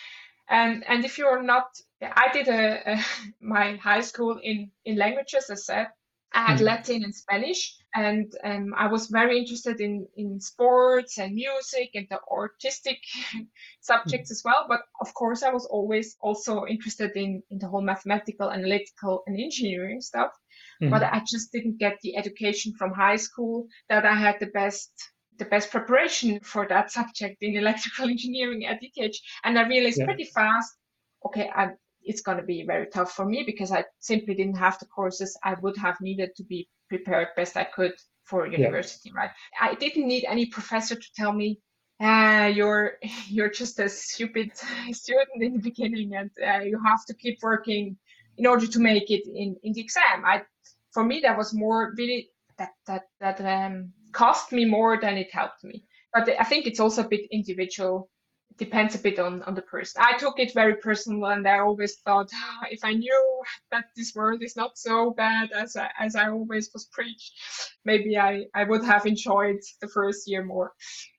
And 0.48 0.84
and 0.88 1.04
if 1.04 1.18
you're 1.18 1.42
not, 1.42 1.66
I 2.00 2.32
did 2.32 2.48
a, 2.48 2.92
a 2.92 3.04
my 3.40 3.76
high 3.76 4.00
school 4.00 4.38
in 4.42 4.70
in 4.84 4.96
languages, 4.96 5.50
as 5.50 5.60
I 5.68 5.74
said, 5.74 5.86
I 6.32 6.42
had 6.52 6.58
mm. 6.58 6.64
Latin 6.64 7.02
and 7.02 7.14
Spanish, 7.14 7.76
and 7.94 8.32
um, 8.44 8.72
I 8.76 8.86
was 8.86 9.08
very 9.08 9.38
interested 9.38 9.80
in 9.80 10.06
in 10.16 10.40
sports 10.40 11.18
and 11.18 11.34
music 11.34 11.90
and 11.94 12.06
the 12.08 12.20
artistic 12.30 12.98
subjects 13.80 14.30
mm. 14.30 14.32
as 14.32 14.42
well. 14.44 14.66
But 14.68 14.82
of 15.00 15.12
course, 15.14 15.42
I 15.42 15.50
was 15.50 15.66
always 15.66 16.16
also 16.20 16.66
interested 16.66 17.16
in 17.16 17.42
in 17.50 17.58
the 17.58 17.68
whole 17.68 17.82
mathematical, 17.82 18.50
analytical, 18.50 19.22
and 19.26 19.38
engineering 19.38 20.00
stuff. 20.00 20.32
Mm. 20.80 20.90
But 20.90 21.02
I 21.02 21.22
just 21.26 21.52
didn't 21.52 21.78
get 21.78 21.98
the 22.02 22.16
education 22.16 22.74
from 22.78 22.92
high 22.92 23.16
school 23.16 23.66
that 23.88 24.06
I 24.06 24.14
had 24.14 24.36
the 24.38 24.52
best 24.54 24.92
the 25.40 25.46
best 25.46 25.70
preparation 25.70 26.38
for 26.40 26.68
that 26.68 26.92
subject 26.98 27.42
in 27.42 27.56
electrical 27.56 28.08
engineering 28.08 28.66
at 28.66 28.78
ETH. 28.82 29.16
And 29.42 29.58
I 29.58 29.66
realized 29.66 29.98
yeah. 29.98 30.04
pretty 30.04 30.24
fast, 30.24 30.76
okay, 31.26 31.50
I, 31.52 31.70
it's 32.02 32.22
going 32.22 32.38
to 32.38 32.44
be 32.44 32.64
very 32.64 32.86
tough 32.86 33.12
for 33.12 33.24
me 33.24 33.42
because 33.44 33.72
I 33.72 33.84
simply 33.98 34.34
didn't 34.34 34.58
have 34.58 34.78
the 34.78 34.86
courses 34.86 35.36
I 35.42 35.54
would 35.54 35.76
have 35.76 36.00
needed 36.00 36.34
to 36.36 36.44
be 36.44 36.68
prepared 36.88 37.28
best 37.36 37.56
I 37.56 37.64
could 37.64 37.94
for 38.24 38.46
university, 38.46 39.10
yeah. 39.12 39.20
right? 39.20 39.30
I 39.60 39.74
didn't 39.74 40.06
need 40.06 40.24
any 40.24 40.46
professor 40.46 40.94
to 40.94 41.12
tell 41.16 41.32
me, 41.32 41.58
ah, 42.00 42.46
you're 42.46 42.92
you're 43.28 43.50
just 43.50 43.78
a 43.78 43.88
stupid 43.88 44.52
student 44.92 45.42
in 45.42 45.54
the 45.54 45.62
beginning, 45.62 46.14
and 46.14 46.30
uh, 46.46 46.60
you 46.60 46.80
have 46.84 47.04
to 47.06 47.14
keep 47.14 47.38
working 47.42 47.96
in 48.38 48.46
order 48.46 48.66
to 48.66 48.80
make 48.80 49.10
it 49.10 49.26
in 49.26 49.56
in 49.62 49.72
the 49.72 49.80
exam. 49.80 50.24
I, 50.24 50.42
for 50.92 51.04
me, 51.04 51.20
that 51.20 51.36
was 51.36 51.52
more 51.54 51.92
really 51.96 52.30
that 52.58 52.72
that 52.86 53.04
that 53.20 53.40
um, 53.40 53.92
cost 54.12 54.52
me 54.52 54.64
more 54.64 55.00
than 55.00 55.16
it 55.16 55.32
helped 55.32 55.64
me. 55.64 55.84
But 56.12 56.28
I 56.28 56.44
think 56.44 56.66
it's 56.66 56.80
also 56.80 57.04
a 57.04 57.08
bit 57.08 57.28
individual 57.30 58.10
depends 58.60 58.94
a 58.94 58.98
bit 58.98 59.18
on, 59.18 59.42
on 59.42 59.54
the 59.54 59.62
person. 59.62 60.02
I 60.04 60.18
took 60.18 60.38
it 60.38 60.52
very 60.52 60.76
personal 60.76 61.26
and 61.26 61.48
I 61.48 61.58
always 61.58 61.96
thought 62.04 62.28
oh, 62.32 62.66
if 62.70 62.84
I 62.84 62.92
knew 62.92 63.42
that 63.72 63.86
this 63.96 64.14
world 64.14 64.42
is 64.42 64.54
not 64.54 64.78
so 64.78 65.12
bad 65.12 65.50
as 65.52 65.76
I, 65.76 65.88
as 65.98 66.14
I 66.14 66.28
always 66.28 66.70
was 66.72 66.84
preached, 66.92 67.32
maybe 67.84 68.18
I, 68.18 68.44
I 68.54 68.64
would 68.64 68.84
have 68.84 69.06
enjoyed 69.06 69.60
the 69.80 69.88
first 69.88 70.28
year 70.28 70.44
more. 70.44 70.72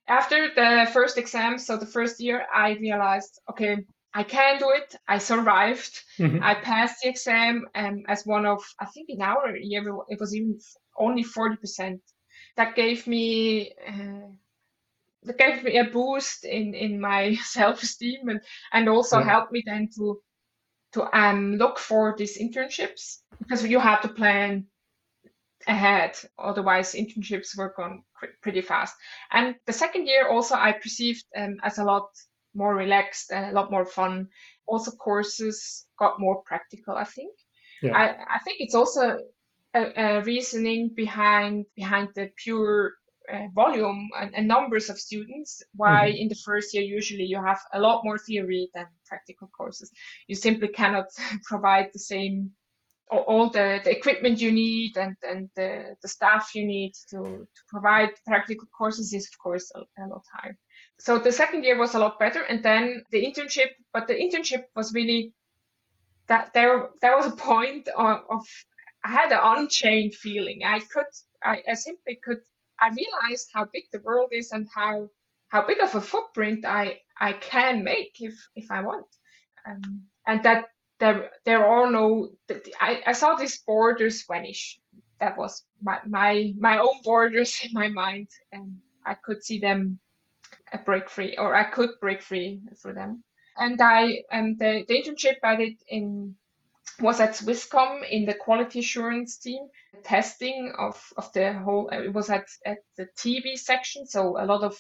After 0.08 0.50
the 0.54 0.88
first 0.94 1.18
exam, 1.18 1.58
so 1.58 1.78
the 1.78 1.94
first 1.98 2.22
year, 2.22 2.46
I 2.54 2.74
realized, 2.74 3.40
okay, 3.50 3.78
I 4.14 4.24
can 4.24 4.60
do 4.60 4.70
it. 4.70 4.96
I 5.08 5.18
survived. 5.18 6.00
Mm-hmm. 6.20 6.44
I 6.44 6.56
passed 6.56 7.02
the 7.02 7.10
exam 7.10 7.66
um, 7.74 8.04
as 8.08 8.26
one 8.26 8.46
of, 8.46 8.62
I 8.80 8.86
think 8.86 9.10
in 9.10 9.22
our 9.22 9.56
year, 9.58 9.84
it 10.10 10.20
was 10.20 10.36
even 10.36 10.60
only 10.98 11.24
40%. 11.24 12.00
That 12.58 12.76
gave 12.76 13.08
me 13.08 13.74
uh, 13.88 14.28
that 15.24 15.38
gave 15.38 15.64
me 15.64 15.78
a 15.78 15.86
boost 15.86 16.46
in 16.46 16.74
in 16.74 17.00
my 17.00 17.36
self-esteem 17.44 18.30
and 18.30 18.42
and 18.74 18.90
also 18.90 19.20
yeah. 19.20 19.26
helped 19.26 19.52
me 19.52 19.64
then 19.66 19.90
to 19.96 20.22
to 20.94 21.18
um 21.18 21.56
look 21.56 21.80
for 21.80 22.16
these 22.18 22.38
internships 22.38 23.20
because 23.40 23.66
you 23.66 23.80
had 23.80 24.02
to 24.02 24.10
plan 24.10 24.66
ahead 25.68 26.18
otherwise 26.40 26.94
internships 26.96 27.56
were 27.56 27.74
gone 27.78 28.04
pretty 28.42 28.62
fast 28.62 28.96
and 29.32 29.56
the 29.68 29.74
second 29.74 30.08
year 30.08 30.28
also 30.28 30.56
i 30.56 30.72
perceived 30.72 31.24
um, 31.38 31.58
as 31.64 31.78
a 31.78 31.84
lot 31.84 32.10
more 32.56 32.76
relaxed 32.76 33.32
and 33.32 33.46
a 33.46 33.54
lot 33.54 33.72
more 33.72 33.86
fun 33.86 34.28
also 34.66 34.92
courses 34.92 35.86
got 36.00 36.20
more 36.20 36.42
practical 36.44 36.96
i 36.96 37.04
think 37.04 37.32
yeah. 37.82 37.98
I, 37.98 38.36
I 38.36 38.40
think 38.40 38.58
it's 38.60 38.76
also 38.76 39.20
a, 39.74 39.82
a 39.96 40.24
reasoning 40.24 40.90
behind 40.96 41.66
behind 41.76 42.10
the 42.16 42.32
pure 42.36 42.94
uh, 43.32 43.48
volume 43.54 44.10
and, 44.20 44.34
and, 44.36 44.48
numbers 44.48 44.90
of 44.90 45.00
students 45.00 45.62
why 45.76 46.10
mm-hmm. 46.10 46.22
in 46.22 46.28
the 46.28 46.36
first 46.36 46.74
year 46.74 46.84
usually 46.84 47.24
you 47.24 47.42
have 47.42 47.60
a 47.74 47.80
lot 47.80 48.04
more 48.04 48.18
theory 48.18 48.70
than 48.74 48.86
practical 49.06 49.50
courses 49.56 49.92
you 50.28 50.36
simply 50.36 50.68
cannot 50.68 51.06
provide 51.44 51.90
the 51.94 52.00
same 52.00 52.52
all 53.10 53.50
the, 53.50 53.82
the 53.84 53.92
equipment 53.92 54.40
you 54.40 54.54
need 54.54 54.96
and, 54.96 55.18
and 55.22 55.50
the, 55.58 55.98
the 56.02 56.08
staff 56.08 56.56
you 56.56 56.66
need 56.66 56.94
to, 57.10 57.18
to 57.18 57.62
provide 57.68 58.10
practical 58.26 58.66
courses 58.76 59.14
is 59.14 59.28
of 59.28 59.38
course 59.38 59.70
a, 59.76 59.80
a 60.02 60.08
lot 60.08 60.24
higher 60.34 60.58
so 61.00 61.20
the 61.20 61.32
second 61.32 61.64
year 61.64 61.78
was 61.78 61.94
a 61.94 62.00
lot 62.00 62.18
better 62.20 62.44
and 62.44 62.64
then 62.64 63.04
the 63.12 63.24
internship 63.24 63.72
but 63.94 64.08
the 64.08 64.14
internship 64.14 64.64
was 64.76 64.94
really 64.94 65.34
that 66.28 66.54
there 66.54 66.90
there 67.02 67.18
was 67.18 67.26
a 67.26 67.36
point 67.36 67.90
of, 67.90 68.20
of 68.30 68.46
I 69.04 69.10
had 69.10 69.32
an 69.32 69.40
unchained 69.42 70.16
feeling. 70.16 70.62
I 70.64 70.80
could 70.80 71.12
I, 71.44 71.62
I 71.70 71.74
simply 71.74 72.20
could 72.24 72.42
I 72.82 72.90
realized 72.90 73.50
how 73.54 73.66
big 73.66 73.86
the 73.92 74.00
world 74.02 74.30
is 74.34 74.52
and 74.52 74.68
how 74.74 75.10
how 75.50 75.66
big 75.68 75.80
of 75.80 75.96
a 75.96 76.02
footprint 76.02 76.66
I 76.66 77.00
I 77.20 77.34
can 77.34 77.84
make 77.84 78.18
if 78.20 78.34
if 78.56 78.72
I 78.72 78.82
want, 78.82 79.08
um, 79.68 80.04
and 80.28 80.44
that 80.44 80.66
there 81.00 81.32
there 81.46 81.66
are 81.66 81.92
no 81.92 82.30
I, 82.80 83.04
I 83.06 83.14
saw 83.14 83.36
these 83.36 83.62
borders 83.62 84.26
vanish. 84.28 84.80
That 85.20 85.38
was 85.38 85.64
my 85.82 86.00
my 86.08 86.54
my 86.58 86.80
own 86.80 87.02
borders 87.04 87.60
in 87.64 87.72
my 87.74 87.88
mind, 87.90 88.30
and 88.52 88.78
I 89.06 89.16
could 89.16 89.44
see 89.44 89.60
them 89.60 90.00
break 90.86 91.10
free, 91.10 91.38
or 91.38 91.56
I 91.56 91.66
could 91.66 91.92
break 92.00 92.22
free 92.22 92.62
for 92.82 92.94
them. 92.94 93.24
And 93.58 93.80
I 93.82 94.24
and 94.32 94.58
the, 94.58 94.86
the 94.88 94.96
internship 94.96 95.38
I 95.44 95.56
did 95.56 95.78
in 95.88 96.36
was 97.00 97.20
at 97.20 97.32
Swisscom 97.32 98.08
in 98.10 98.26
the 98.26 98.34
quality 98.34 98.80
assurance 98.80 99.38
team, 99.38 99.68
testing 100.04 100.74
of, 100.78 101.02
of 101.18 101.32
the 101.34 101.54
whole, 101.54 101.90
it 101.90 102.14
was 102.14 102.30
at, 102.30 102.46
at 102.66 102.78
the 102.98 103.08
TV 103.18 103.58
section. 103.58 104.06
So 104.06 104.38
a 104.40 104.46
lot 104.46 104.64
of 104.64 104.78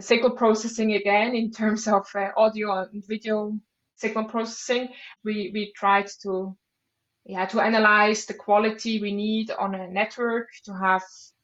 signal 0.00 0.30
processing 0.30 0.94
again 0.94 1.34
in 1.34 1.50
terms 1.50 1.86
of 1.86 2.06
uh, 2.14 2.30
audio 2.36 2.82
and 2.82 3.04
video 3.06 3.58
signal 3.96 4.24
processing. 4.24 4.88
We, 5.24 5.50
we 5.52 5.72
tried 5.76 6.08
to, 6.22 6.56
yeah, 7.24 7.46
to 7.46 7.60
analyze 7.60 8.26
the 8.26 8.34
quality 8.34 9.00
we 9.00 9.14
need 9.14 9.50
on 9.50 9.74
a 9.74 9.88
network 9.88 10.48
to 10.64 10.74
have 10.74 11.02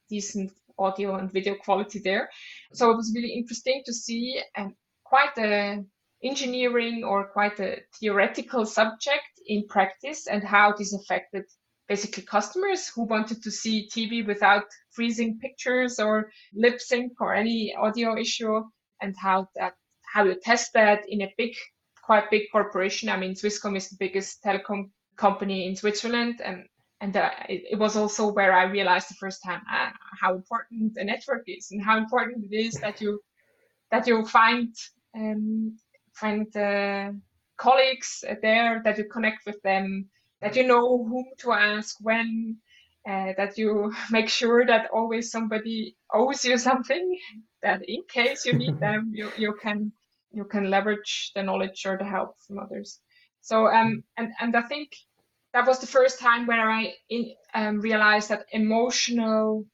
decent 0.09 0.51
audio 0.77 1.15
and 1.15 1.31
video 1.31 1.55
quality 1.55 1.99
there. 1.99 2.29
So 2.73 2.91
it 2.91 2.97
was 2.97 3.13
really 3.15 3.33
interesting 3.33 3.83
to 3.85 3.93
see 3.93 4.41
um, 4.57 4.75
quite 5.03 5.37
a 5.37 5.83
engineering 6.23 7.03
or 7.03 7.27
quite 7.27 7.59
a 7.59 7.81
theoretical 7.99 8.65
subject 8.65 9.30
in 9.47 9.67
practice 9.67 10.27
and 10.27 10.43
how 10.43 10.73
this 10.73 10.93
affected 10.93 11.43
basically 11.87 12.23
customers 12.23 12.87
who 12.87 13.03
wanted 13.03 13.43
to 13.43 13.51
see 13.51 13.89
TV 13.93 14.25
without 14.25 14.63
freezing 14.91 15.37
pictures 15.39 15.99
or 15.99 16.31
lip 16.53 16.79
sync 16.79 17.11
or 17.19 17.33
any 17.33 17.75
audio 17.75 18.17
issue 18.17 18.61
and 19.01 19.15
how 19.17 19.47
that 19.55 19.73
how 20.13 20.23
you 20.23 20.35
test 20.41 20.73
that 20.73 21.01
in 21.07 21.21
a 21.21 21.33
big 21.37 21.53
quite 22.03 22.29
big 22.29 22.43
corporation. 22.51 23.09
I 23.09 23.17
mean 23.17 23.33
Swisscom 23.33 23.75
is 23.75 23.89
the 23.89 23.97
biggest 23.99 24.43
telecom 24.43 24.89
company 25.17 25.67
in 25.67 25.75
Switzerland 25.75 26.41
and 26.43 26.65
and 27.01 27.17
uh, 27.17 27.31
it, 27.49 27.63
it, 27.71 27.79
was 27.79 27.97
also 27.97 28.31
where 28.31 28.53
I 28.53 28.65
realized 28.65 29.09
the 29.09 29.15
first 29.15 29.39
time 29.43 29.61
ah, 29.67 29.91
how 30.21 30.35
important 30.35 30.97
a 30.97 31.03
network 31.03 31.43
is 31.47 31.71
and 31.71 31.83
how 31.83 31.97
important 31.97 32.45
it 32.49 32.55
is 32.55 32.75
that 32.75 33.01
you 33.01 33.19
that 33.91 34.07
you 34.07 34.23
find 34.25 34.73
um, 35.17 35.77
find 36.13 36.55
uh, 36.55 37.11
colleagues 37.61 38.23
there, 38.41 38.81
that 38.83 38.97
you 38.97 39.05
connect 39.05 39.45
with 39.45 39.61
them, 39.61 40.09
that 40.41 40.55
you 40.55 40.65
know 40.65 41.05
whom 41.05 41.25
to 41.37 41.51
ask 41.51 41.95
when, 42.01 42.57
uh, 43.07 43.33
that 43.37 43.57
you 43.57 43.93
make 44.11 44.29
sure 44.29 44.65
that 44.65 44.89
always 44.91 45.31
somebody 45.31 45.95
owes 46.11 46.43
you 46.43 46.57
something, 46.57 47.05
that 47.61 47.81
in 47.87 48.01
case 48.09 48.45
you 48.45 48.53
need 48.53 48.79
them, 48.87 49.11
you, 49.13 49.29
you 49.37 49.53
can 49.61 49.91
you 50.33 50.45
can 50.45 50.69
leverage 50.69 51.31
the 51.35 51.43
knowledge 51.43 51.85
or 51.85 51.97
the 51.97 52.05
help 52.05 52.35
from 52.47 52.57
others. 52.59 52.99
So 53.41 53.67
um 53.67 54.03
and 54.17 54.31
and 54.39 54.55
I 54.55 54.61
think 54.61 54.89
that 55.53 55.67
was 55.67 55.79
the 55.79 55.87
first 55.97 56.19
time 56.19 56.47
where 56.47 56.69
I 56.71 56.93
in, 57.09 57.33
um, 57.53 57.81
realized 57.81 58.29
that 58.29 58.45
emotional 58.51 59.65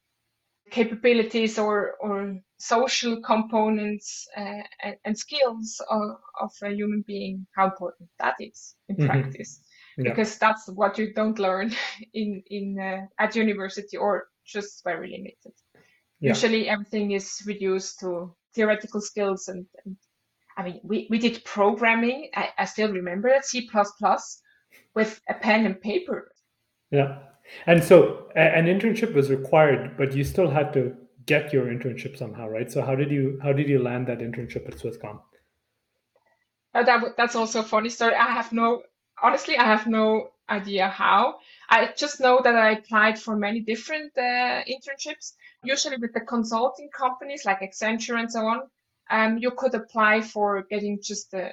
capabilities 0.70 1.58
or 1.58 1.94
or 2.00 2.36
social 2.58 3.20
components 3.20 4.26
uh, 4.36 4.62
and, 4.82 4.96
and, 5.04 5.16
skills 5.16 5.80
of, 5.90 6.16
of, 6.40 6.50
a 6.62 6.70
human 6.70 7.04
being 7.06 7.46
how 7.54 7.66
important 7.66 8.08
that 8.18 8.34
is 8.40 8.74
in 8.88 8.96
mm-hmm. 8.96 9.06
practice 9.06 9.60
yeah. 9.96 10.10
because 10.10 10.38
that's 10.38 10.68
what 10.68 10.98
you 10.98 11.12
don't 11.14 11.38
learn 11.38 11.72
in 12.14 12.42
in 12.50 12.78
uh, 12.80 13.06
at 13.22 13.36
university 13.36 13.96
or 13.96 14.28
just 14.44 14.82
very 14.84 15.10
limited 15.10 15.54
yeah. 16.20 16.30
usually 16.30 16.68
everything 16.68 17.12
is 17.12 17.42
reduced 17.46 18.00
to 18.00 18.34
theoretical 18.54 19.00
skills 19.00 19.48
and, 19.48 19.66
and 19.84 19.96
i 20.56 20.62
mean 20.64 20.80
we, 20.82 21.06
we 21.10 21.18
did 21.18 21.44
programming 21.44 22.30
I, 22.34 22.48
I 22.58 22.64
still 22.64 22.92
remember 22.92 23.28
it 23.28 23.44
c++ 23.44 23.68
with 24.94 25.20
a 25.28 25.34
pen 25.34 25.66
and 25.66 25.80
paper 25.80 26.32
yeah 26.90 27.18
and 27.66 27.82
so 27.82 28.28
an 28.34 28.66
internship 28.66 29.14
was 29.14 29.30
required, 29.30 29.96
but 29.96 30.14
you 30.14 30.24
still 30.24 30.50
had 30.50 30.72
to 30.74 30.96
get 31.26 31.52
your 31.52 31.66
internship 31.66 32.16
somehow, 32.16 32.48
right? 32.48 32.70
So 32.70 32.82
how 32.82 32.94
did 32.94 33.10
you 33.10 33.38
how 33.42 33.52
did 33.52 33.68
you 33.68 33.82
land 33.82 34.06
that 34.08 34.18
internship 34.18 34.66
at 34.66 34.76
Swisscom? 34.76 35.20
Uh, 36.74 36.82
that 36.82 37.16
that's 37.16 37.36
also 37.36 37.60
a 37.60 37.64
funny 37.64 37.88
story. 37.88 38.14
I 38.14 38.30
have 38.32 38.52
no 38.52 38.82
honestly, 39.22 39.56
I 39.56 39.64
have 39.64 39.86
no 39.86 40.30
idea 40.48 40.88
how. 40.88 41.38
I 41.68 41.90
just 41.96 42.20
know 42.20 42.40
that 42.42 42.54
I 42.54 42.70
applied 42.72 43.18
for 43.18 43.36
many 43.36 43.60
different 43.60 44.16
uh, 44.16 44.62
internships, 44.64 45.34
usually 45.62 45.96
with 45.96 46.14
the 46.14 46.20
consulting 46.20 46.88
companies 46.96 47.44
like 47.44 47.60
Accenture 47.60 48.18
and 48.18 48.30
so 48.30 48.46
on. 48.46 48.62
Um, 49.10 49.38
you 49.38 49.50
could 49.50 49.74
apply 49.74 50.20
for 50.20 50.62
getting 50.70 51.00
just 51.02 51.30
the, 51.30 51.52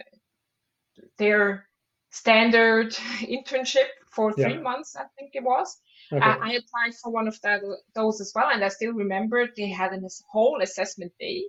their 1.18 1.68
standard 2.10 2.92
internship 3.20 3.88
for 4.12 4.32
three 4.34 4.54
yeah. 4.54 4.62
months, 4.62 4.96
I 4.96 5.04
think 5.18 5.32
it 5.34 5.44
was. 5.44 5.78
Okay. 6.12 6.24
I, 6.24 6.34
I, 6.34 6.52
applied 6.54 6.96
for 7.02 7.12
one 7.12 7.28
of 7.28 7.40
that, 7.42 7.62
those 7.96 8.22
as 8.22 8.32
well, 8.36 8.50
and 8.52 8.64
I 8.64 8.70
still 8.70 8.94
remember 8.94 9.48
they 9.48 9.70
had 9.70 9.94
a 9.94 10.00
whole 10.32 10.60
assessment 10.62 11.14
day. 11.20 11.46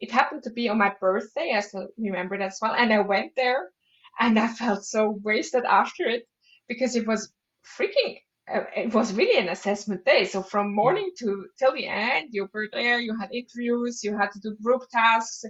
It 0.00 0.12
happened 0.12 0.42
to 0.42 0.50
be 0.50 0.68
on 0.68 0.78
my 0.78 0.92
birthday, 1.00 1.54
I 1.56 1.60
still 1.60 1.88
remember 1.96 2.36
that 2.38 2.48
as 2.48 2.58
well. 2.60 2.74
And 2.74 2.92
I 2.92 3.00
went 3.00 3.32
there, 3.36 3.70
and 4.18 4.38
I 4.38 4.48
felt 4.48 4.84
so 4.84 5.18
wasted 5.22 5.64
after 5.64 6.04
it 6.04 6.28
because 6.68 6.96
it 6.96 7.06
was 7.06 7.32
freaking. 7.78 8.18
Uh, 8.52 8.64
it 8.76 8.94
was 8.94 9.12
really 9.12 9.40
an 9.40 9.48
assessment 9.48 10.04
day. 10.04 10.24
So 10.24 10.40
from 10.40 10.72
morning 10.72 11.10
to 11.18 11.46
till 11.58 11.72
the 11.72 11.86
end, 11.86 12.28
you 12.30 12.48
were 12.52 12.68
there. 12.72 13.00
You 13.00 13.18
had 13.18 13.32
interviews. 13.32 14.04
You 14.04 14.16
had 14.16 14.30
to 14.32 14.40
do 14.40 14.56
group 14.62 14.82
tasks. 14.92 15.44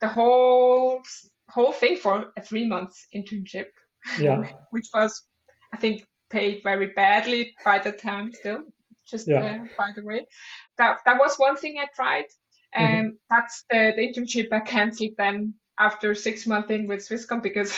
The 0.00 0.08
whole 0.08 1.02
whole 1.48 1.72
thing 1.72 1.96
for 1.96 2.32
a 2.36 2.42
three 2.42 2.66
months 2.66 3.06
internship. 3.14 3.66
Yeah. 4.18 4.50
which 4.70 4.88
was, 4.92 5.22
I 5.72 5.76
think, 5.76 6.04
paid 6.32 6.62
very 6.62 6.86
badly 6.86 7.54
by 7.64 7.78
the 7.78 7.92
time 7.92 8.32
still 8.32 8.62
just 9.06 9.28
yeah. 9.28 9.44
uh, 9.44 9.66
by 9.78 9.90
the 9.94 10.04
way 10.04 10.26
that 10.78 10.98
that 11.04 11.18
was 11.18 11.36
one 11.36 11.56
thing 11.56 11.76
i 11.78 11.86
tried 11.94 12.24
and 12.74 13.06
mm-hmm. 13.06 13.16
that's 13.30 13.64
the, 13.70 13.92
the 13.96 14.02
internship 14.02 14.48
i 14.52 14.60
canceled 14.60 15.12
then 15.18 15.54
after 15.78 16.14
six 16.14 16.46
months 16.46 16.70
in 16.70 16.86
with 16.86 17.06
swisscom 17.06 17.42
because 17.42 17.72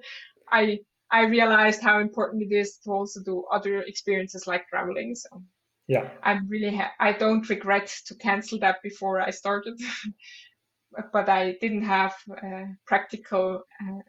i 0.50 0.78
i 1.10 1.24
realized 1.24 1.82
how 1.82 1.98
important 2.00 2.42
it 2.42 2.54
is 2.54 2.78
to 2.78 2.90
also 2.90 3.20
do 3.22 3.44
other 3.50 3.80
experiences 3.82 4.46
like 4.46 4.68
traveling 4.68 5.14
so 5.14 5.42
yeah 5.86 6.08
i'm 6.22 6.48
really 6.48 6.74
ha- 6.76 6.92
i 7.00 7.12
don't 7.12 7.48
regret 7.48 7.92
to 8.06 8.14
cancel 8.16 8.58
that 8.58 8.76
before 8.82 9.20
i 9.20 9.30
started 9.30 9.78
but 11.12 11.28
i 11.28 11.56
didn't 11.60 11.84
have 11.84 12.14
uh, 12.42 12.64
practical 12.86 13.62
uh, 13.82 14.00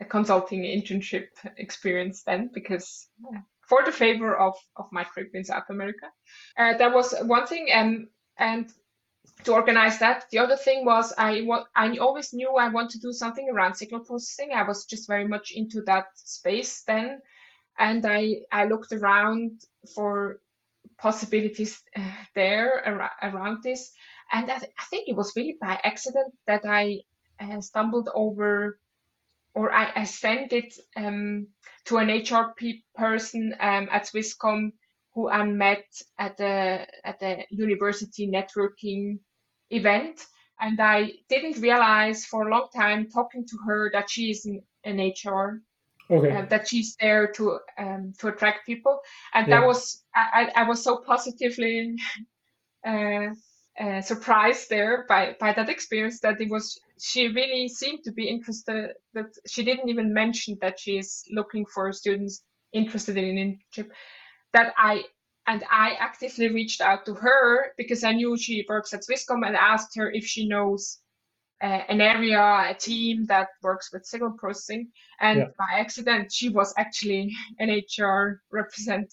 a 0.00 0.04
consulting 0.04 0.62
internship 0.62 1.28
experience 1.58 2.22
then 2.22 2.50
because 2.52 3.08
for 3.68 3.84
the 3.84 3.92
favor 3.92 4.36
of, 4.36 4.56
of 4.76 4.86
my 4.90 5.04
trip 5.04 5.30
in 5.34 5.44
South 5.44 5.70
America. 5.70 6.06
Uh, 6.58 6.76
that 6.76 6.92
was 6.92 7.14
one 7.22 7.46
thing. 7.46 7.68
And, 7.72 8.08
and 8.36 8.68
to 9.44 9.52
organize 9.52 10.00
that, 10.00 10.24
the 10.32 10.38
other 10.38 10.56
thing 10.56 10.84
was 10.84 11.12
I, 11.16 11.42
wa- 11.42 11.66
I 11.76 11.96
always 11.98 12.32
knew 12.32 12.56
I 12.56 12.68
want 12.68 12.90
to 12.90 12.98
do 12.98 13.12
something 13.12 13.48
around 13.48 13.76
signal 13.76 14.00
processing. 14.00 14.50
I 14.52 14.66
was 14.66 14.86
just 14.86 15.06
very 15.06 15.28
much 15.28 15.52
into 15.54 15.82
that 15.82 16.06
space 16.14 16.82
then. 16.82 17.20
And 17.78 18.04
I, 18.04 18.40
I 18.50 18.64
looked 18.64 18.92
around 18.92 19.60
for 19.94 20.40
possibilities 20.98 21.80
uh, 21.96 22.02
there 22.34 22.82
ar- 22.84 23.32
around 23.32 23.62
this. 23.62 23.92
And 24.32 24.50
I, 24.50 24.58
th- 24.58 24.72
I 24.78 24.84
think 24.90 25.08
it 25.08 25.16
was 25.16 25.32
really 25.36 25.56
by 25.60 25.78
accident 25.84 26.34
that 26.48 26.62
I 26.66 27.00
uh, 27.40 27.60
stumbled 27.60 28.08
over 28.14 28.80
or 29.54 29.72
I, 29.72 29.92
I 29.96 30.04
sent 30.04 30.52
it 30.52 30.74
um, 30.96 31.48
to 31.86 31.98
an 31.98 32.08
HR 32.08 32.54
person 32.94 33.54
um, 33.60 33.88
at 33.90 34.06
Swisscom 34.06 34.72
who 35.14 35.28
I 35.28 35.44
met 35.44 35.84
at 36.18 36.36
the 36.36 36.86
at 37.04 37.18
the 37.18 37.44
university 37.50 38.28
networking 38.28 39.18
event, 39.70 40.20
and 40.60 40.80
I 40.80 41.12
didn't 41.28 41.60
realize 41.60 42.24
for 42.24 42.46
a 42.46 42.50
long 42.50 42.68
time 42.74 43.08
talking 43.08 43.46
to 43.46 43.56
her 43.66 43.90
that 43.92 44.08
she 44.08 44.30
is 44.30 44.46
an, 44.46 44.62
an 44.84 44.98
HR, 44.98 45.62
okay. 46.10 46.36
uh, 46.36 46.46
that 46.46 46.68
she's 46.68 46.96
there 47.00 47.26
to 47.32 47.58
um, 47.78 48.12
to 48.18 48.28
attract 48.28 48.66
people, 48.66 49.00
and 49.34 49.48
yeah. 49.48 49.60
that 49.60 49.66
was 49.66 50.04
I, 50.14 50.50
I 50.54 50.62
was 50.64 50.82
so 50.82 51.02
positively. 51.06 51.96
Uh, 52.82 53.34
uh, 53.78 54.00
surprised 54.00 54.70
there 54.70 55.04
by 55.06 55.36
by 55.38 55.52
that 55.52 55.68
experience 55.68 56.18
that 56.20 56.40
it 56.40 56.48
was 56.48 56.80
she 57.00 57.28
really 57.28 57.68
seemed 57.68 58.04
to 58.04 58.12
be 58.12 58.28
interested 58.28 58.90
that 59.14 59.26
she 59.46 59.64
didn't 59.64 59.88
even 59.88 60.12
mention 60.12 60.56
that 60.60 60.78
she 60.78 60.98
is 60.98 61.24
looking 61.30 61.64
for 61.66 61.92
students 61.92 62.42
interested 62.72 63.16
in 63.16 63.38
an 63.38 63.58
internship 63.58 63.88
that 64.52 64.72
i 64.76 65.02
and 65.46 65.64
i 65.70 65.92
actively 65.98 66.48
reached 66.48 66.80
out 66.80 67.04
to 67.06 67.14
her 67.14 67.72
because 67.76 68.04
i 68.04 68.12
knew 68.12 68.36
she 68.36 68.64
works 68.68 68.94
at 68.94 69.02
swisscom 69.02 69.46
and 69.46 69.56
asked 69.56 69.96
her 69.96 70.10
if 70.10 70.24
she 70.24 70.46
knows 70.46 71.00
uh, 71.62 71.82
an 71.88 72.00
area, 72.00 72.40
a 72.40 72.74
team 72.74 73.26
that 73.26 73.48
works 73.62 73.92
with 73.92 74.06
signal 74.06 74.32
processing. 74.38 74.90
And 75.20 75.40
Yeah. 75.40 75.48
by 75.58 75.66
accident, 75.78 76.32
she 76.32 76.48
was 76.48 76.72
actually 76.76 77.34
an 77.58 77.70
HR 77.70 78.42
represent, 78.50 79.12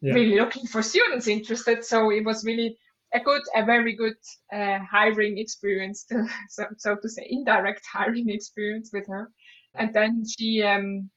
Yeah. 0.00 0.14
really 0.14 0.36
looking 0.38 0.66
for 0.66 0.82
students 0.82 1.26
interested. 1.26 1.84
So 1.84 2.10
it 2.10 2.24
was 2.24 2.44
really 2.44 2.78
a 3.16 3.20
good, 3.20 3.42
a 3.54 3.64
very 3.64 3.94
good 3.94 4.16
uh, 4.52 4.78
hiring 4.90 5.38
experience, 5.38 6.04
to, 6.04 6.26
so, 6.48 6.64
so 6.76 6.96
to 6.96 7.08
say, 7.08 7.26
indirect 7.28 7.82
hiring 7.92 8.28
experience 8.30 8.90
with 8.92 9.06
her. 9.08 9.30
And 9.74 9.92
then 9.92 10.24
she 10.26 10.62
um, 10.62 11.10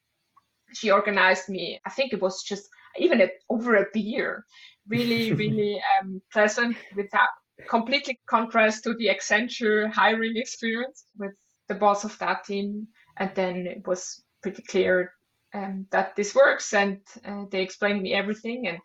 she 0.74 0.92
organized 0.92 1.50
me. 1.50 1.80
I 1.86 1.90
think 1.90 2.14
it 2.14 2.22
was 2.22 2.44
just 2.44 2.70
even 2.98 3.22
a, 3.22 3.30
over 3.50 3.76
a 3.76 3.86
beer. 3.94 4.46
Really, 4.88 5.34
really 5.44 5.82
um, 6.02 6.22
pleasant 6.32 6.76
without 6.96 7.30
completely 7.70 8.20
contrast 8.30 8.84
to 8.84 8.94
the 8.96 9.08
Accenture 9.08 9.92
hiring 9.92 10.38
experience 10.38 11.06
with 11.18 11.32
the 11.68 11.76
boss 11.76 12.04
of 12.04 12.18
that 12.20 12.46
team. 12.46 12.88
And 13.18 13.32
then 13.36 13.68
it 13.68 13.88
was 13.88 14.24
pretty 14.42 14.64
clear 14.64 15.12
um, 15.54 15.88
that 15.92 16.16
this 16.16 16.36
works, 16.36 16.74
and 16.74 17.00
uh, 17.26 17.46
they 17.52 17.62
explained 17.62 18.02
me 18.02 18.14
everything. 18.14 18.68
And 18.68 18.80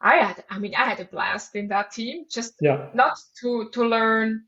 I 0.00 0.16
had, 0.16 0.44
I 0.50 0.58
mean, 0.58 0.74
I 0.74 0.84
had 0.84 1.00
a 1.00 1.04
blast 1.06 1.54
in 1.54 1.68
that 1.68 1.92
team. 1.92 2.26
Just 2.30 2.54
Yeah. 2.60 2.90
not 2.94 3.18
to 3.40 3.70
to 3.70 3.84
learn 3.84 4.44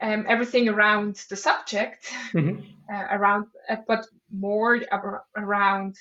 um, 0.00 0.26
everything 0.28 0.68
around 0.68 1.16
the 1.30 1.36
subject, 1.36 2.12
Mhm. 2.34 2.64
uh, 2.92 3.06
around, 3.16 3.46
uh, 3.68 3.76
but 3.86 4.06
more 4.30 4.80
ab- 4.90 5.22
around 5.36 5.96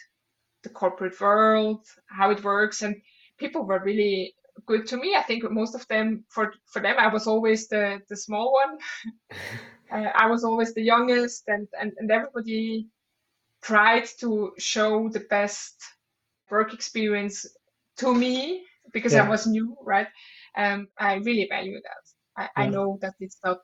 the 0.63 0.69
corporate 0.69 1.19
world, 1.21 1.85
how 2.07 2.31
it 2.31 2.43
works, 2.43 2.81
and 2.81 3.01
people 3.37 3.63
were 3.65 3.79
really 3.83 4.35
good 4.65 4.87
to 4.87 4.97
me. 4.97 5.15
I 5.15 5.23
think 5.23 5.49
most 5.51 5.75
of 5.75 5.87
them, 5.87 6.25
for 6.29 6.53
for 6.65 6.81
them, 6.81 6.97
I 6.97 7.07
was 7.13 7.27
always 7.27 7.67
the 7.67 8.01
the 8.09 8.17
small 8.17 8.53
one. 8.53 8.79
uh, 9.91 10.11
I 10.15 10.27
was 10.27 10.43
always 10.43 10.73
the 10.73 10.83
youngest, 10.83 11.47
and 11.47 11.67
and 11.79 11.93
and 11.99 12.11
everybody 12.11 12.87
tried 13.61 14.05
to 14.19 14.53
show 14.57 15.09
the 15.09 15.21
best 15.21 15.75
work 16.49 16.73
experience 16.73 17.45
to 17.97 18.13
me 18.13 18.65
because 18.93 19.15
I 19.15 19.27
was 19.27 19.47
new, 19.47 19.75
right? 19.83 20.07
Um, 20.55 20.87
I 20.97 21.15
really 21.15 21.47
value 21.49 21.79
that. 21.83 22.03
I, 22.55 22.63
I 22.63 22.69
know 22.69 22.97
that 23.01 23.15
it's 23.19 23.39
not 23.43 23.59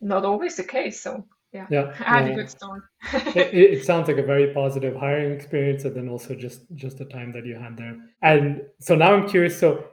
not 0.00 0.24
always 0.24 0.56
the 0.56 0.64
case. 0.64 1.02
So 1.02 1.26
yeah, 1.52 1.66
Yeah. 1.68 1.94
I 2.00 2.18
had 2.18 2.26
yeah. 2.26 2.32
a 2.32 2.34
good 2.34 2.50
start. 2.50 2.82
it, 3.36 3.54
it 3.54 3.84
sounds 3.84 4.08
like 4.08 4.18
a 4.18 4.22
very 4.22 4.52
positive 4.54 4.96
hiring 4.96 5.32
experience 5.32 5.84
and 5.84 5.94
then 5.96 6.08
also 6.08 6.34
just 6.34 6.62
just 6.74 6.98
the 6.98 7.04
time 7.04 7.32
that 7.32 7.46
you 7.46 7.56
had 7.56 7.76
there 7.76 7.96
and 8.22 8.62
so 8.78 8.94
now 8.94 9.14
i'm 9.14 9.26
curious 9.28 9.58
so 9.58 9.84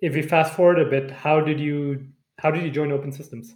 if 0.00 0.14
we 0.14 0.22
fast 0.22 0.54
forward 0.54 0.78
a 0.78 0.84
bit 0.84 1.10
how 1.10 1.40
did 1.40 1.60
you 1.60 2.06
how 2.38 2.50
did 2.50 2.62
you 2.64 2.70
join 2.70 2.92
open 2.92 3.12
systems 3.12 3.54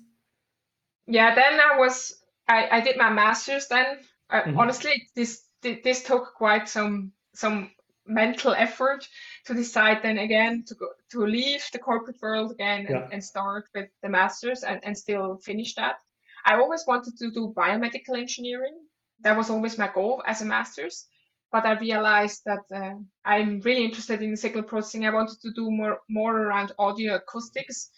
yeah, 1.07 1.35
then 1.35 1.61
I 1.61 1.79
was 1.79 2.23
I, 2.49 2.69
I 2.79 2.81
did 2.81 2.97
my 2.97 3.11
master's 3.11 3.67
then. 3.69 3.99
Uh, 4.29 4.43
Mhm. 4.43 4.59
Honestly, 4.59 5.09
this 5.17 5.45
this 5.63 6.03
took 6.05 6.35
quite 6.35 6.69
some 6.69 7.13
some 7.35 7.71
mental 8.11 8.53
effort 8.55 9.09
to 9.47 9.55
decide 9.55 10.03
then 10.03 10.19
again 10.19 10.65
to 10.67 10.75
go 10.75 10.89
to 11.13 11.27
leave 11.27 11.65
the 11.73 11.79
corporate 11.79 12.21
world 12.23 12.53
again 12.53 12.81
and, 12.87 12.89
Yeah. 12.89 13.09
and 13.13 13.25
start 13.25 13.65
with 13.75 13.89
the 14.03 14.09
master's 14.09 14.63
and, 14.65 14.81
and 14.85 14.97
still 14.97 15.37
finish 15.39 15.75
that. 15.75 15.97
I 16.45 16.55
always 16.57 16.85
wanted 16.87 17.17
to 17.19 17.31
do 17.31 17.55
biomedical 17.57 18.19
engineering. 18.19 18.77
That 19.21 19.37
was 19.37 19.51
always 19.51 19.79
my 19.79 19.91
goal 19.95 20.23
as 20.27 20.43
a 20.43 20.47
master's. 20.47 21.07
But 21.53 21.67
I 21.67 21.73
realized 21.79 22.43
that 22.47 22.65
uh, 22.75 22.95
I'm 23.25 23.61
really 23.61 23.85
interested 23.85 24.23
in 24.23 24.37
signal 24.37 24.63
processing. 24.65 25.05
I 25.07 25.11
wanted 25.11 25.41
to 25.43 25.51
do 25.53 25.71
more 25.71 26.01
more 26.09 26.37
around 26.37 26.73
audio 26.79 27.17
acoustics 27.17 27.91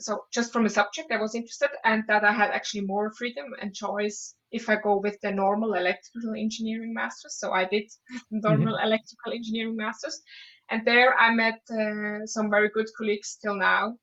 so 0.00 0.24
just 0.32 0.52
from 0.52 0.66
a 0.66 0.70
subject 0.70 1.10
I 1.10 1.20
was 1.20 1.34
interested 1.34 1.70
and 1.84 2.04
that 2.06 2.24
I 2.24 2.32
had 2.32 2.50
actually 2.50 2.82
more 2.82 3.10
freedom 3.12 3.46
and 3.60 3.74
choice 3.74 4.34
if 4.50 4.68
I 4.68 4.76
go 4.76 4.98
with 4.98 5.20
the 5.22 5.30
normal 5.30 5.74
electrical 5.74 6.34
engineering 6.34 6.94
masters. 6.94 7.36
So 7.38 7.52
I 7.52 7.64
did 7.64 7.84
normal 8.30 8.76
electrical 8.76 9.32
engineering 9.32 9.76
masters 9.76 10.22
and 10.70 10.86
there 10.86 11.16
I 11.18 11.34
met 11.34 11.60
uh, 11.70 12.26
some 12.26 12.50
very 12.50 12.68
good 12.68 12.88
colleagues 12.96 13.38
till 13.40 13.56
now. 13.56 13.94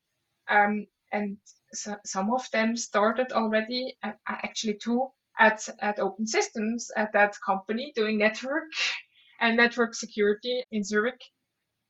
Um, 0.48 0.86
and 1.12 1.36
so, 1.72 1.96
some 2.04 2.32
of 2.32 2.48
them 2.52 2.76
started 2.76 3.32
already, 3.32 3.96
uh, 4.02 4.12
actually 4.28 4.78
two 4.82 5.08
at, 5.38 5.68
at 5.80 5.98
Open 5.98 6.26
Systems 6.26 6.90
at 6.96 7.12
that 7.12 7.36
company 7.44 7.92
doing 7.94 8.18
network 8.18 8.64
and 9.40 9.56
network 9.56 9.94
security 9.94 10.64
in 10.72 10.82
Zurich. 10.82 11.20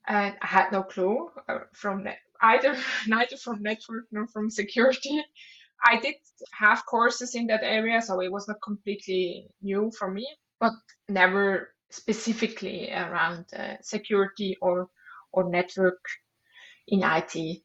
And 0.08 0.36
I 0.40 0.46
had 0.46 0.72
no 0.72 0.82
clue 0.82 1.30
uh, 1.48 1.60
from 1.72 2.04
net, 2.04 2.18
either 2.42 2.76
neither 3.06 3.36
from 3.36 3.62
network 3.62 4.04
nor 4.12 4.26
from 4.28 4.50
security. 4.50 5.22
I 5.84 5.98
did 6.00 6.16
have 6.52 6.86
courses 6.86 7.34
in 7.34 7.46
that 7.48 7.62
area, 7.62 8.00
so 8.02 8.20
it 8.20 8.32
was 8.32 8.48
not 8.48 8.62
completely 8.62 9.48
new 9.62 9.90
for 9.98 10.10
me, 10.10 10.26
but 10.60 10.72
never 11.08 11.74
specifically 11.90 12.90
around 12.92 13.46
uh, 13.54 13.76
security 13.82 14.56
or 14.60 14.88
or 15.32 15.48
network 15.50 16.00
in 16.88 17.02
IT. 17.02 17.62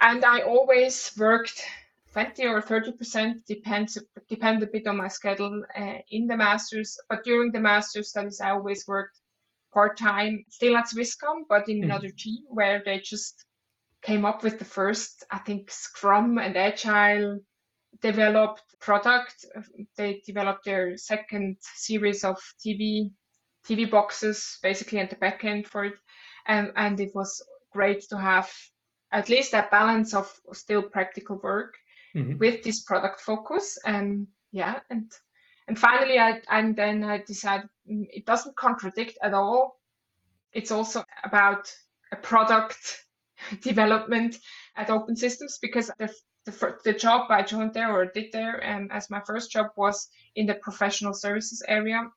And 0.00 0.24
I 0.24 0.40
always 0.42 1.12
worked 1.18 1.62
20 2.12 2.46
or 2.46 2.60
30 2.62 2.92
percent 2.92 3.46
depends 3.46 3.98
depend 4.28 4.62
a 4.62 4.66
bit 4.66 4.86
on 4.86 4.96
my 4.96 5.08
schedule 5.08 5.64
uh, 5.76 5.98
in 6.10 6.26
the 6.26 6.36
masters. 6.36 6.98
But 7.08 7.24
during 7.24 7.52
the 7.52 7.60
master's 7.60 8.10
studies, 8.10 8.40
I 8.40 8.50
always 8.50 8.86
worked 8.86 9.18
part 9.72 9.96
time, 9.98 10.44
still 10.48 10.76
at 10.76 10.86
Swisscom, 10.88 11.44
but 11.48 11.68
in 11.68 11.82
Mhm. 11.82 11.84
another 11.84 12.10
team 12.10 12.44
where 12.48 12.82
they 12.84 13.00
just 13.00 13.44
came 14.04 14.24
up 14.24 14.42
with 14.42 14.58
the 14.58 14.64
first, 14.64 15.24
I 15.30 15.38
think, 15.38 15.70
Scrum 15.70 16.38
and 16.38 16.56
Agile 16.56 17.40
developed 18.00 18.62
product. 18.80 19.44
They 19.96 20.22
developed 20.26 20.64
their 20.64 20.96
second 20.96 21.56
series 21.76 22.24
of 22.24 22.36
TV 22.64 23.10
TV 23.66 23.90
boxes, 23.90 24.58
basically, 24.62 24.98
and 24.98 25.08
the 25.08 25.16
backend 25.16 25.66
for 25.66 25.84
it, 25.86 25.94
and 26.46 26.70
and 26.76 27.00
it 27.00 27.14
was 27.14 27.42
great 27.72 28.02
to 28.10 28.18
have 28.18 28.52
at 29.10 29.28
least 29.28 29.52
that 29.52 29.70
balance 29.70 30.12
of 30.14 30.30
still 30.52 30.82
practical 30.82 31.36
work 31.42 31.74
Mhm. 32.14 32.38
with 32.38 32.62
this 32.62 32.82
product 32.84 33.20
focus 33.20 33.78
and 33.84 34.28
yeah 34.52 34.80
and 34.90 35.12
and 35.66 35.78
finally 35.78 36.18
i 36.18 36.40
and 36.48 36.76
then 36.76 37.02
i 37.02 37.18
decided 37.18 37.68
mm, 37.90 38.06
it 38.12 38.24
doesn't 38.24 38.56
contradict 38.56 39.18
at 39.22 39.34
all 39.34 39.80
it's 40.52 40.70
also 40.70 41.02
about 41.24 41.72
a 42.12 42.16
product 42.16 43.04
development 43.62 44.38
at 44.76 44.90
open 44.90 45.16
systems 45.16 45.58
because 45.60 45.90
the 45.98 46.12
the, 46.46 46.76
the 46.84 46.92
job 46.92 47.30
i 47.30 47.42
joined 47.42 47.72
there 47.74 47.90
or 47.92 48.06
did 48.06 48.32
there 48.32 48.62
um, 48.66 48.88
as 48.90 49.10
my 49.10 49.20
first 49.26 49.50
job 49.50 49.66
was 49.76 50.08
in 50.36 50.46
the 50.46 50.54
professional 50.54 51.14
services 51.14 51.62
area 51.66 52.10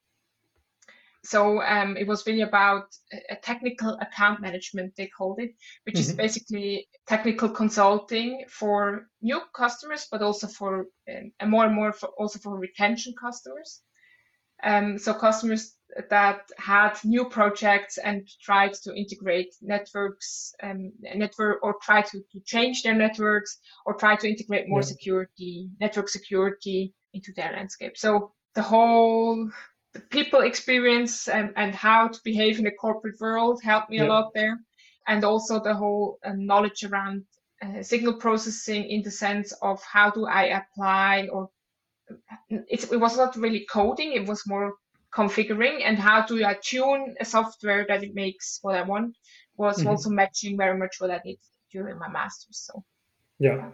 so 1.24 1.62
um, 1.62 1.98
it 1.98 2.08
was 2.08 2.26
really 2.26 2.42
about 2.42 2.86
a- 3.32 3.36
technical 3.38 3.98
account 4.02 4.42
management 4.42 4.94
they 4.96 5.08
called 5.08 5.40
it 5.40 5.52
which 5.86 6.00
is 6.00 6.10
Mhm. 6.10 6.18
basically 6.18 6.88
technical 7.08 7.50
consulting 7.50 8.46
for 8.50 9.08
new 9.22 9.42
customers 9.56 10.08
but 10.12 10.22
also 10.22 10.48
for 10.48 10.88
um, 11.10 11.32
and 11.40 11.50
more 11.50 11.66
and 11.66 11.76
more 11.76 11.94
for, 11.94 12.10
also 12.18 12.40
for 12.40 12.58
retention 12.58 13.14
customers 13.20 13.82
um, 14.64 14.98
so 14.98 15.14
customers 15.14 15.77
that 16.10 16.42
had 16.58 16.94
new 17.04 17.26
projects 17.26 17.98
and 17.98 18.28
tried 18.42 18.74
to 18.74 18.94
integrate 18.94 19.56
networks 19.62 20.54
um, 20.64 20.92
network 21.02 21.64
or 21.64 21.76
try 21.82 22.02
to, 22.02 22.22
to 22.32 22.40
change 22.46 22.84
their 22.84 22.94
networks 22.96 23.60
or 23.86 23.94
try 23.94 24.16
to 24.16 24.28
integrate 24.28 24.68
more 24.68 24.82
Yeah. 24.82 24.86
security 24.86 25.70
network 25.80 26.10
security 26.10 26.94
into 27.14 27.32
their 27.34 27.52
landscape. 27.54 27.98
So 27.98 28.34
the 28.56 28.62
whole 28.62 29.50
the 29.94 30.00
people 30.02 30.42
experience 30.42 31.28
and, 31.28 31.54
and 31.56 31.74
how 31.74 32.10
to 32.10 32.20
behave 32.24 32.60
in 32.60 32.68
a 32.68 32.72
corporate 32.72 33.20
world 33.20 33.62
helped 33.64 33.90
me 33.90 34.00
a 34.00 34.06
lot 34.06 34.34
there. 34.34 34.60
And 35.08 35.24
also 35.24 35.62
the 35.64 35.74
whole 35.74 36.20
uh, 36.24 36.34
knowledge 36.36 36.84
around 36.84 37.24
uh, 37.62 37.82
signal 37.82 38.14
processing 38.16 38.84
in 38.90 39.02
the 39.02 39.12
sense 39.12 39.52
of 39.64 39.82
how 39.84 40.12
do 40.12 40.26
i 40.28 40.44
apply 40.62 41.28
or 41.32 41.50
it's, 42.50 42.86
it 42.92 42.98
was 42.98 43.18
not 43.18 43.36
really 43.36 43.66
coding 43.72 44.14
it 44.14 44.28
was 44.28 44.44
more 44.48 44.76
configuring 45.20 45.78
and 45.84 45.98
how 45.98 46.18
do 46.30 46.36
i 46.46 46.56
tune 46.72 47.16
a 47.20 47.26
software 47.26 47.86
that 47.90 48.04
it 48.04 48.14
makes 48.24 48.60
what 48.62 48.76
i 48.76 48.84
want 48.84 49.16
was 49.64 49.78
Mhm. 49.80 49.88
also 49.90 50.10
matching 50.22 50.58
very 50.64 50.78
much 50.78 50.96
what 51.00 51.12
i 51.18 51.20
did 51.26 51.40
during 51.72 51.98
my 51.98 52.10
master's 52.18 52.60
so 52.68 52.84
yeah 53.40 53.72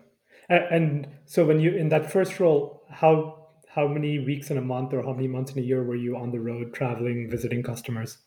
and 0.50 1.08
so 1.26 1.46
when 1.46 1.60
you 1.60 1.72
in 1.84 1.90
that 1.90 2.12
first 2.12 2.40
role 2.40 2.84
how 2.90 3.48
how 3.68 3.88
many 3.88 4.20
weeks 4.20 4.52
in 4.52 4.58
a 4.58 4.62
month 4.74 4.94
or 4.94 5.02
how 5.04 5.14
many 5.14 5.28
months 5.28 5.52
in 5.52 5.60
a 5.60 5.66
year 5.72 5.84
were 5.84 5.96
you 6.08 6.16
on 6.16 6.32
the 6.32 6.40
road 6.40 6.74
traveling 6.74 7.30
visiting 7.30 7.62
customers 7.64 8.18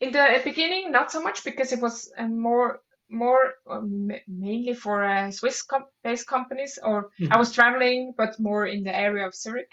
in 0.00 0.12
the 0.12 0.40
beginning 0.44 0.90
not 0.90 1.10
so 1.10 1.22
much 1.22 1.44
because 1.44 1.72
it 1.72 1.80
was 1.80 2.12
uh, 2.18 2.26
more 2.28 2.80
more 3.10 3.54
um, 3.68 4.10
mainly 4.26 4.74
for 4.74 5.04
uh, 5.04 5.30
swiss 5.30 5.62
com- 5.62 5.86
based 6.02 6.26
companies 6.26 6.78
or 6.82 7.10
i 7.30 7.36
Mhm. 7.36 7.38
was 7.38 7.52
traveling 7.52 8.14
but 8.16 8.38
more 8.40 8.66
in 8.66 8.82
the 8.84 8.94
area 9.06 9.26
of 9.26 9.34
zurich 9.34 9.72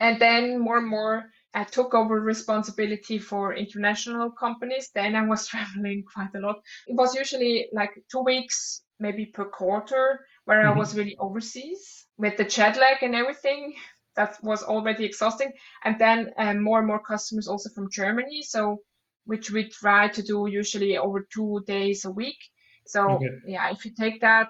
and 0.00 0.20
then 0.20 0.58
more 0.58 0.78
and 0.78 0.88
more 0.88 1.30
i 1.56 1.64
took 1.64 1.94
over 1.94 2.20
responsibility 2.20 3.18
for 3.18 3.54
international 3.54 4.30
companies 4.30 4.90
then 4.94 5.16
i 5.16 5.26
was 5.26 5.46
traveling 5.52 6.04
quite 6.14 6.34
a 6.36 6.40
lot 6.40 6.56
it 6.86 6.94
was 6.94 7.14
usually 7.14 7.66
like 7.72 7.90
two 8.10 8.22
weeks 8.22 8.82
maybe 8.98 9.26
per 9.26 9.44
quarter 9.44 10.20
where 10.44 10.62
mm-hmm. 10.62 10.76
I 10.76 10.78
was 10.78 10.96
really 10.96 11.16
overseas 11.18 12.06
with 12.16 12.36
the 12.36 12.44
jet 12.44 12.76
lag 12.76 13.02
and 13.02 13.14
everything. 13.14 13.74
That 14.14 14.38
was 14.42 14.62
already 14.62 15.04
exhausting. 15.04 15.52
And 15.84 15.98
then 15.98 16.30
um, 16.38 16.62
more 16.62 16.78
and 16.78 16.86
more 16.86 17.02
customers 17.02 17.48
also 17.48 17.68
from 17.74 17.90
Germany. 17.90 18.42
So, 18.42 18.78
which 19.26 19.50
we 19.50 19.68
try 19.68 20.08
to 20.08 20.22
do 20.22 20.46
usually 20.46 20.96
over 20.96 21.26
two 21.34 21.62
days 21.66 22.04
a 22.04 22.10
week. 22.10 22.38
So, 22.86 23.10
okay. 23.10 23.28
yeah, 23.46 23.70
if 23.70 23.84
you 23.84 23.90
take 23.98 24.20
that, 24.22 24.48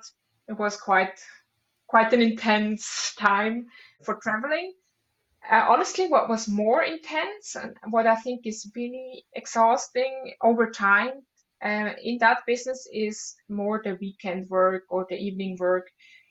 it 0.48 0.56
was 0.58 0.76
quite 0.76 1.18
quite 1.88 2.12
an 2.12 2.22
intense 2.22 3.14
time 3.18 3.66
for 4.04 4.18
traveling. 4.22 4.72
Uh, 5.50 5.64
honestly, 5.68 6.08
what 6.08 6.28
was 6.28 6.48
more 6.48 6.82
intense 6.82 7.54
and 7.54 7.76
what 7.90 8.06
I 8.06 8.16
think 8.16 8.46
is 8.46 8.70
really 8.74 9.24
exhausting 9.34 10.34
over 10.42 10.70
time 10.70 11.22
uh, 11.64 11.90
in 12.02 12.18
that 12.18 12.38
business 12.46 12.88
is 12.92 13.34
more 13.48 13.80
the 13.82 13.96
weekend 14.00 14.48
work 14.50 14.82
or 14.90 15.06
the 15.08 15.16
evening 15.16 15.56
work. 15.60 15.86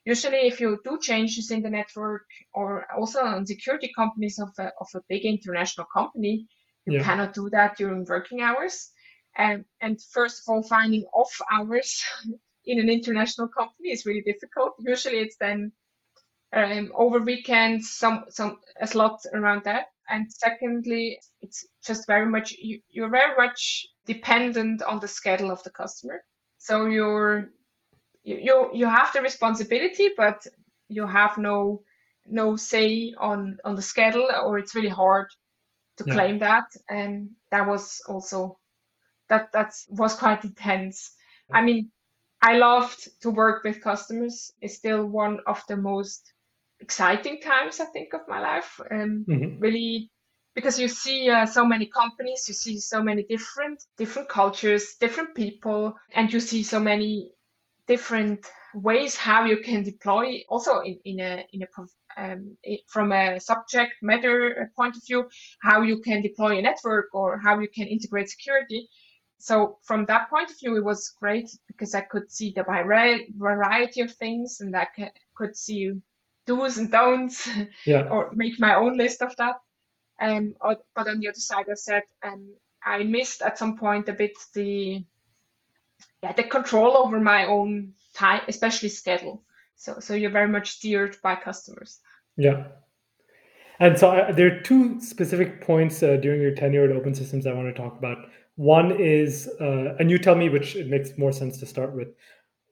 Usually, 0.05 0.47
if 0.47 0.59
you 0.59 0.79
do 0.83 0.99
changes 1.01 1.49
in 1.49 1.63
the 1.63 1.69
network 1.69 2.25
or 2.53 2.85
also 2.95 3.21
on 3.21 3.45
security 3.45 3.91
companies 3.95 4.37
of 4.37 4.49
a, 4.59 4.71
of 4.79 4.87
a 4.93 5.01
big 5.09 5.25
international 5.25 5.87
company, 5.91 6.47
you 6.85 6.97
yeah. 6.97 7.03
cannot 7.03 7.33
do 7.33 7.49
that 7.51 7.77
during 7.77 8.05
working 8.05 8.41
hours. 8.41 8.91
And, 9.37 9.65
and 9.81 9.99
first 10.01 10.41
of 10.41 10.53
all, 10.53 10.61
finding 10.61 11.05
off 11.13 11.35
hours 11.51 12.03
in 12.65 12.79
an 12.79 12.89
international 12.89 13.47
company 13.47 13.89
is 13.89 14.05
really 14.05 14.21
difficult. 14.21 14.75
Usually, 14.79 15.19
it's 15.19 15.37
then 15.37 15.71
um, 16.55 16.91
over 16.95 17.19
weekends, 17.19 17.91
some 17.91 18.25
some 18.29 18.59
a 18.81 18.87
slot 18.87 19.19
around 19.33 19.63
that. 19.65 19.87
And 20.09 20.31
secondly, 20.31 21.19
it's 21.41 21.65
just 21.85 22.07
very 22.07 22.27
much 22.27 22.53
you, 22.53 22.79
you're 22.89 23.09
very 23.09 23.35
much 23.35 23.87
dependent 24.05 24.81
on 24.83 24.99
the 24.99 25.07
schedule 25.07 25.51
of 25.51 25.63
the 25.63 25.71
customer. 25.71 26.23
So 26.57 26.85
you're 26.85 27.49
you 28.23 28.69
you 28.73 28.87
have 28.87 29.11
the 29.13 29.21
responsibility, 29.21 30.09
but 30.15 30.47
you 30.87 31.05
have 31.05 31.37
no 31.37 31.83
no 32.25 32.55
say 32.55 33.13
on 33.17 33.57
on 33.65 33.75
the 33.75 33.81
schedule, 33.81 34.29
or 34.43 34.57
it's 34.57 34.75
really 34.75 34.89
hard 34.89 35.27
to 35.97 36.05
yeah. 36.07 36.13
claim 36.13 36.39
that. 36.39 36.65
And 36.89 37.31
that 37.51 37.67
was 37.67 38.01
also 38.07 38.57
that 39.27 39.51
that 39.51 39.73
was 39.89 40.15
quite 40.15 40.43
intense. 40.43 41.11
I 41.51 41.61
mean, 41.61 41.91
I 42.41 42.57
loved 42.57 43.21
to 43.21 43.29
work 43.29 43.63
with 43.63 43.81
customers. 43.81 44.51
It's 44.61 44.75
still 44.75 45.05
one 45.05 45.39
of 45.45 45.63
the 45.67 45.77
most 45.77 46.33
exciting 46.85 47.41
times 47.41 47.79
I 47.79 47.85
think 47.85 48.13
of 48.13 48.21
my 48.27 48.39
life. 48.39 48.79
Um, 48.91 49.25
mm-hmm. 49.27 49.59
Really, 49.59 50.11
because 50.53 50.79
you 50.79 50.87
see 50.87 51.29
uh, 51.29 51.45
so 51.45 51.65
many 51.65 51.87
companies, 52.01 52.45
you 52.47 52.53
see 52.53 52.79
so 52.79 53.01
many 53.09 53.23
different 53.23 53.83
different 53.97 54.29
cultures, 54.29 54.83
different 54.99 55.31
people, 55.35 55.95
and 56.13 56.31
you 56.31 56.39
see 56.39 56.63
so 56.63 56.79
many 56.79 57.31
different 57.87 58.45
ways 58.73 59.15
how 59.15 59.45
you 59.45 59.57
can 59.67 59.83
deploy. 59.83 60.25
Also 60.49 60.79
in, 60.81 60.99
in 61.05 61.19
a 61.19 61.31
in 61.53 61.61
a 61.63 61.69
um, 62.17 62.57
from 62.87 63.11
a 63.11 63.39
subject 63.39 63.93
matter 64.01 64.71
point 64.77 64.95
of 64.95 65.03
view, 65.07 65.21
how 65.61 65.81
you 65.81 65.97
can 66.01 66.21
deploy 66.21 66.57
a 66.57 66.61
network 66.61 67.07
or 67.13 67.39
how 67.45 67.59
you 67.59 67.69
can 67.77 67.87
integrate 67.87 68.29
security. 68.29 68.87
So 69.37 69.79
from 69.83 70.05
that 70.05 70.29
point 70.29 70.49
of 70.49 70.59
view, 70.59 70.77
it 70.77 70.83
was 70.83 71.13
great 71.19 71.49
because 71.67 71.93
I 71.93 72.01
could 72.01 72.31
see 72.31 72.53
the 72.55 72.63
variety 72.63 74.01
of 74.01 74.11
things 74.13 74.61
and 74.61 74.75
I 74.75 74.87
could 75.35 75.55
see 75.55 75.91
do's 76.45 76.77
and 76.77 76.91
don'ts 76.91 77.49
yeah. 77.85 78.07
or 78.11 78.31
make 78.33 78.59
my 78.59 78.75
own 78.75 78.97
list 78.97 79.21
of 79.21 79.35
that. 79.37 79.55
Um, 80.19 80.55
but 80.61 81.07
on 81.07 81.19
the 81.19 81.27
other 81.27 81.39
side, 81.39 81.65
I 81.69 81.73
said 81.73 82.03
um, 82.23 82.53
I 82.83 83.03
missed 83.03 83.41
at 83.41 83.57
some 83.57 83.77
point 83.77 84.07
a 84.09 84.13
bit 84.13 84.31
the 84.53 85.03
yeah 86.23 86.33
the 86.33 86.43
control 86.43 86.97
over 86.97 87.19
my 87.19 87.45
own 87.45 87.93
time, 88.13 88.41
especially 88.47 88.89
schedule. 88.89 89.43
So 89.75 89.99
so 89.99 90.13
you're 90.13 90.31
very 90.31 90.47
much 90.47 90.71
steered 90.71 91.17
by 91.21 91.35
customers. 91.35 91.99
Yeah. 92.37 92.67
And 93.79 93.99
so 93.99 94.09
I, 94.09 94.31
there 94.31 94.55
are 94.55 94.61
two 94.61 95.01
specific 95.01 95.61
points 95.61 96.01
uh, 96.01 96.17
during 96.17 96.41
your 96.41 96.55
tenure 96.55 96.85
at 96.85 96.95
Open 96.95 97.13
Systems 97.13 97.45
I 97.45 97.53
want 97.53 97.73
to 97.73 97.81
talk 97.81 97.97
about. 97.97 98.17
One 98.55 98.91
is, 98.91 99.49
uh, 99.59 99.95
and 99.99 100.09
you 100.09 100.17
tell 100.17 100.35
me 100.35 100.47
which 100.47 100.77
it 100.77 100.87
makes 100.87 101.17
more 101.17 101.33
sense 101.33 101.57
to 101.57 101.65
start 101.65 101.93
with. 101.93 102.07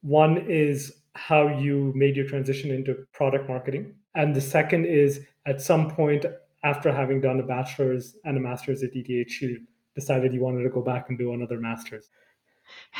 One 0.01 0.37
is 0.37 1.02
how 1.15 1.47
you 1.47 1.91
made 1.95 2.15
your 2.15 2.27
transition 2.27 2.71
into 2.71 3.05
product 3.13 3.47
marketing. 3.47 3.93
And 4.15 4.35
the 4.35 4.41
second 4.41 4.85
is 4.85 5.21
at 5.45 5.61
some 5.61 5.89
point 5.89 6.25
after 6.63 6.91
having 6.91 7.21
done 7.21 7.39
a 7.39 7.43
bachelor's 7.43 8.15
and 8.23 8.37
a 8.37 8.39
master's 8.39 8.83
at 8.83 8.91
ETH, 8.93 9.41
you 9.41 9.61
decided 9.95 10.33
you 10.33 10.41
wanted 10.41 10.63
to 10.63 10.69
go 10.69 10.81
back 10.81 11.09
and 11.09 11.17
do 11.17 11.33
another 11.33 11.59
master's. 11.59 12.09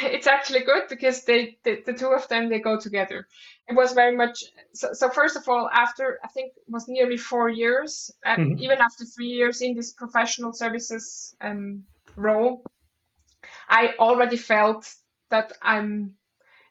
It's 0.02 0.28
actually 0.28 0.62
good 0.62 0.84
because 0.90 1.24
they 1.24 1.58
the, 1.64 1.82
the 1.86 1.94
two 1.94 2.10
of 2.10 2.28
them 2.28 2.50
they 2.50 2.60
go 2.60 2.78
together. 2.78 3.28
It 3.70 3.76
was 3.76 3.94
very 3.94 4.16
much 4.16 4.44
so, 4.74 4.92
so 4.92 5.10
first 5.10 5.38
of 5.38 5.48
all, 5.48 5.70
after 5.70 6.20
I 6.24 6.28
think 6.28 6.54
it 6.58 6.64
was 6.68 6.88
nearly 6.88 7.18
four 7.18 7.50
years, 7.50 8.12
mm-hmm. 8.26 8.60
even 8.60 8.80
after 8.80 9.06
three 9.06 9.28
years 9.28 9.62
in 9.62 9.74
this 9.76 9.94
professional 9.94 10.52
services 10.54 11.36
um, 11.40 11.84
role, 12.18 12.64
I 13.70 13.94
already 14.00 14.38
felt 14.38 14.94
that 15.30 15.54
I'm 15.62 16.16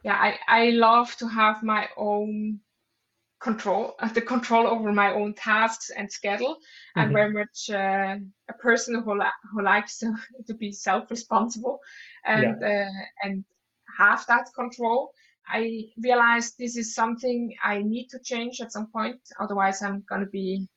yeah, 0.03 0.17
I, 0.17 0.39
I 0.49 0.71
love 0.71 1.15
to 1.17 1.29
have 1.29 1.63
my 1.63 1.89
own 1.97 2.61
control, 3.41 3.95
uh, 3.99 4.09
the 4.09 4.21
control 4.21 4.67
over 4.67 4.93
my 4.93 5.13
own 5.13 5.35
tasks 5.35 5.91
and 5.91 6.11
schedule. 6.11 6.55
Mm-hmm. 6.55 7.01
I'm 7.01 7.13
very 7.13 7.33
much 7.33 7.71
uh, 7.71 8.17
a 8.49 8.53
person 8.61 9.03
who, 9.03 9.19
li- 9.19 9.41
who 9.53 9.63
likes 9.63 9.99
to, 9.99 10.15
to 10.47 10.55
be 10.55 10.73
self-responsible 10.73 11.79
and 12.25 12.57
yeah. 12.61 12.87
uh, 12.87 13.27
and 13.29 13.45
have 13.99 14.25
that 14.27 14.49
control. 14.55 15.13
I 15.47 15.87
realized 16.03 16.55
this 16.59 16.77
is 16.77 16.95
something 16.95 17.53
I 17.63 17.83
need 17.83 18.09
to 18.11 18.19
change 18.21 18.61
at 18.61 18.73
some 18.73 18.87
point. 18.87 19.21
Otherwise, 19.41 19.83
I'm 19.83 20.05
gonna 20.09 20.27
be, 20.27 20.69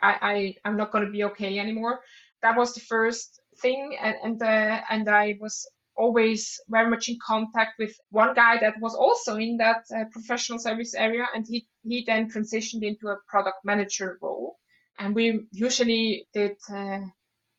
I, 0.00 0.16
I 0.22 0.54
I'm 0.64 0.76
not 0.76 0.92
gonna 0.92 1.10
be 1.10 1.24
okay 1.24 1.58
anymore. 1.58 2.00
That 2.42 2.56
was 2.56 2.74
the 2.74 2.80
first 2.80 3.40
thing, 3.60 3.96
and 4.00 4.16
and 4.22 4.42
uh, 4.42 4.80
and 4.88 5.08
I 5.08 5.36
was 5.40 5.66
always 5.98 6.60
very 6.68 6.88
much 6.88 7.08
in 7.08 7.18
contact 7.26 7.72
with 7.78 7.92
one 8.10 8.34
guy 8.34 8.58
that 8.60 8.74
was 8.80 8.94
also 8.94 9.36
in 9.36 9.56
that 9.58 9.82
uh, 9.94 10.04
professional 10.12 10.58
service 10.58 10.94
area 10.94 11.26
and 11.34 11.44
he, 11.48 11.66
he 11.82 12.04
then 12.06 12.30
transitioned 12.30 12.82
into 12.82 13.08
a 13.08 13.16
product 13.26 13.58
manager 13.64 14.18
role. 14.22 14.56
And 14.98 15.14
we 15.14 15.46
usually 15.52 16.26
did 16.32 16.56
uh, 16.72 17.00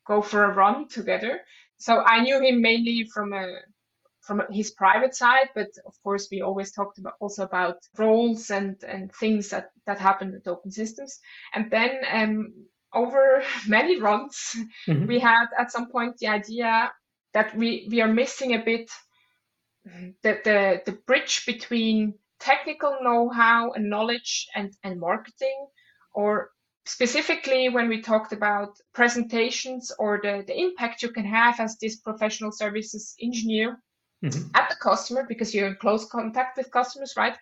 go 0.06 0.22
for 0.22 0.44
a 0.44 0.54
run 0.54 0.88
together. 0.88 1.40
So 1.78 2.02
i 2.04 2.20
knew 2.20 2.38
him 2.40 2.60
mainly 2.60 3.04
from 3.14 3.32
a 3.32 3.46
from 4.20 4.42
his 4.50 4.70
private 4.70 5.14
side 5.14 5.48
but 5.54 5.68
of 5.86 5.94
course 6.04 6.28
we 6.30 6.42
always 6.42 6.72
talked 6.72 6.98
about 6.98 7.14
also 7.20 7.42
about 7.42 7.78
roles 7.96 8.50
and 8.50 8.76
and 8.86 9.10
things 9.14 9.48
that 9.48 9.70
that 9.86 9.98
happened 9.98 10.34
at 10.34 10.50
open 10.50 10.70
systems. 10.70 11.18
And 11.54 11.70
then 11.70 11.90
um, 12.12 12.52
over 12.92 13.42
many 13.66 14.00
runs 14.00 14.56
mm-hmm. 14.86 15.06
we 15.06 15.18
had 15.18 15.46
at 15.58 15.72
some 15.72 15.90
point 15.90 16.18
the 16.18 16.28
idea 16.28 16.90
that 17.34 17.56
we, 17.56 17.88
we 17.90 18.00
are 18.00 18.12
missing 18.12 18.54
a 18.54 18.64
bit 18.64 18.90
the, 20.22 20.38
the, 20.44 20.82
the 20.86 20.92
bridge 21.06 21.46
between 21.46 22.14
technical 22.38 22.98
know-how 23.02 23.72
and 23.72 23.88
knowledge 23.88 24.46
and, 24.54 24.74
and 24.82 25.00
marketing 25.00 25.66
or 26.14 26.50
specifically 26.86 27.68
when 27.68 27.88
we 27.88 28.00
talked 28.00 28.32
about 28.32 28.76
presentations 28.94 29.92
or 29.98 30.20
the, 30.22 30.44
the 30.46 30.58
impact 30.58 31.02
you 31.02 31.10
can 31.10 31.24
have 31.24 31.60
as 31.60 31.76
this 31.78 31.96
professional 31.96 32.50
services 32.50 33.14
engineer 33.20 33.78
mm-hmm. 34.24 34.48
at 34.54 34.68
the 34.70 34.76
customer 34.76 35.24
because 35.28 35.54
you're 35.54 35.68
in 35.68 35.76
close 35.76 36.06
contact 36.06 36.56
with 36.56 36.70
customers 36.70 37.14
right 37.16 37.36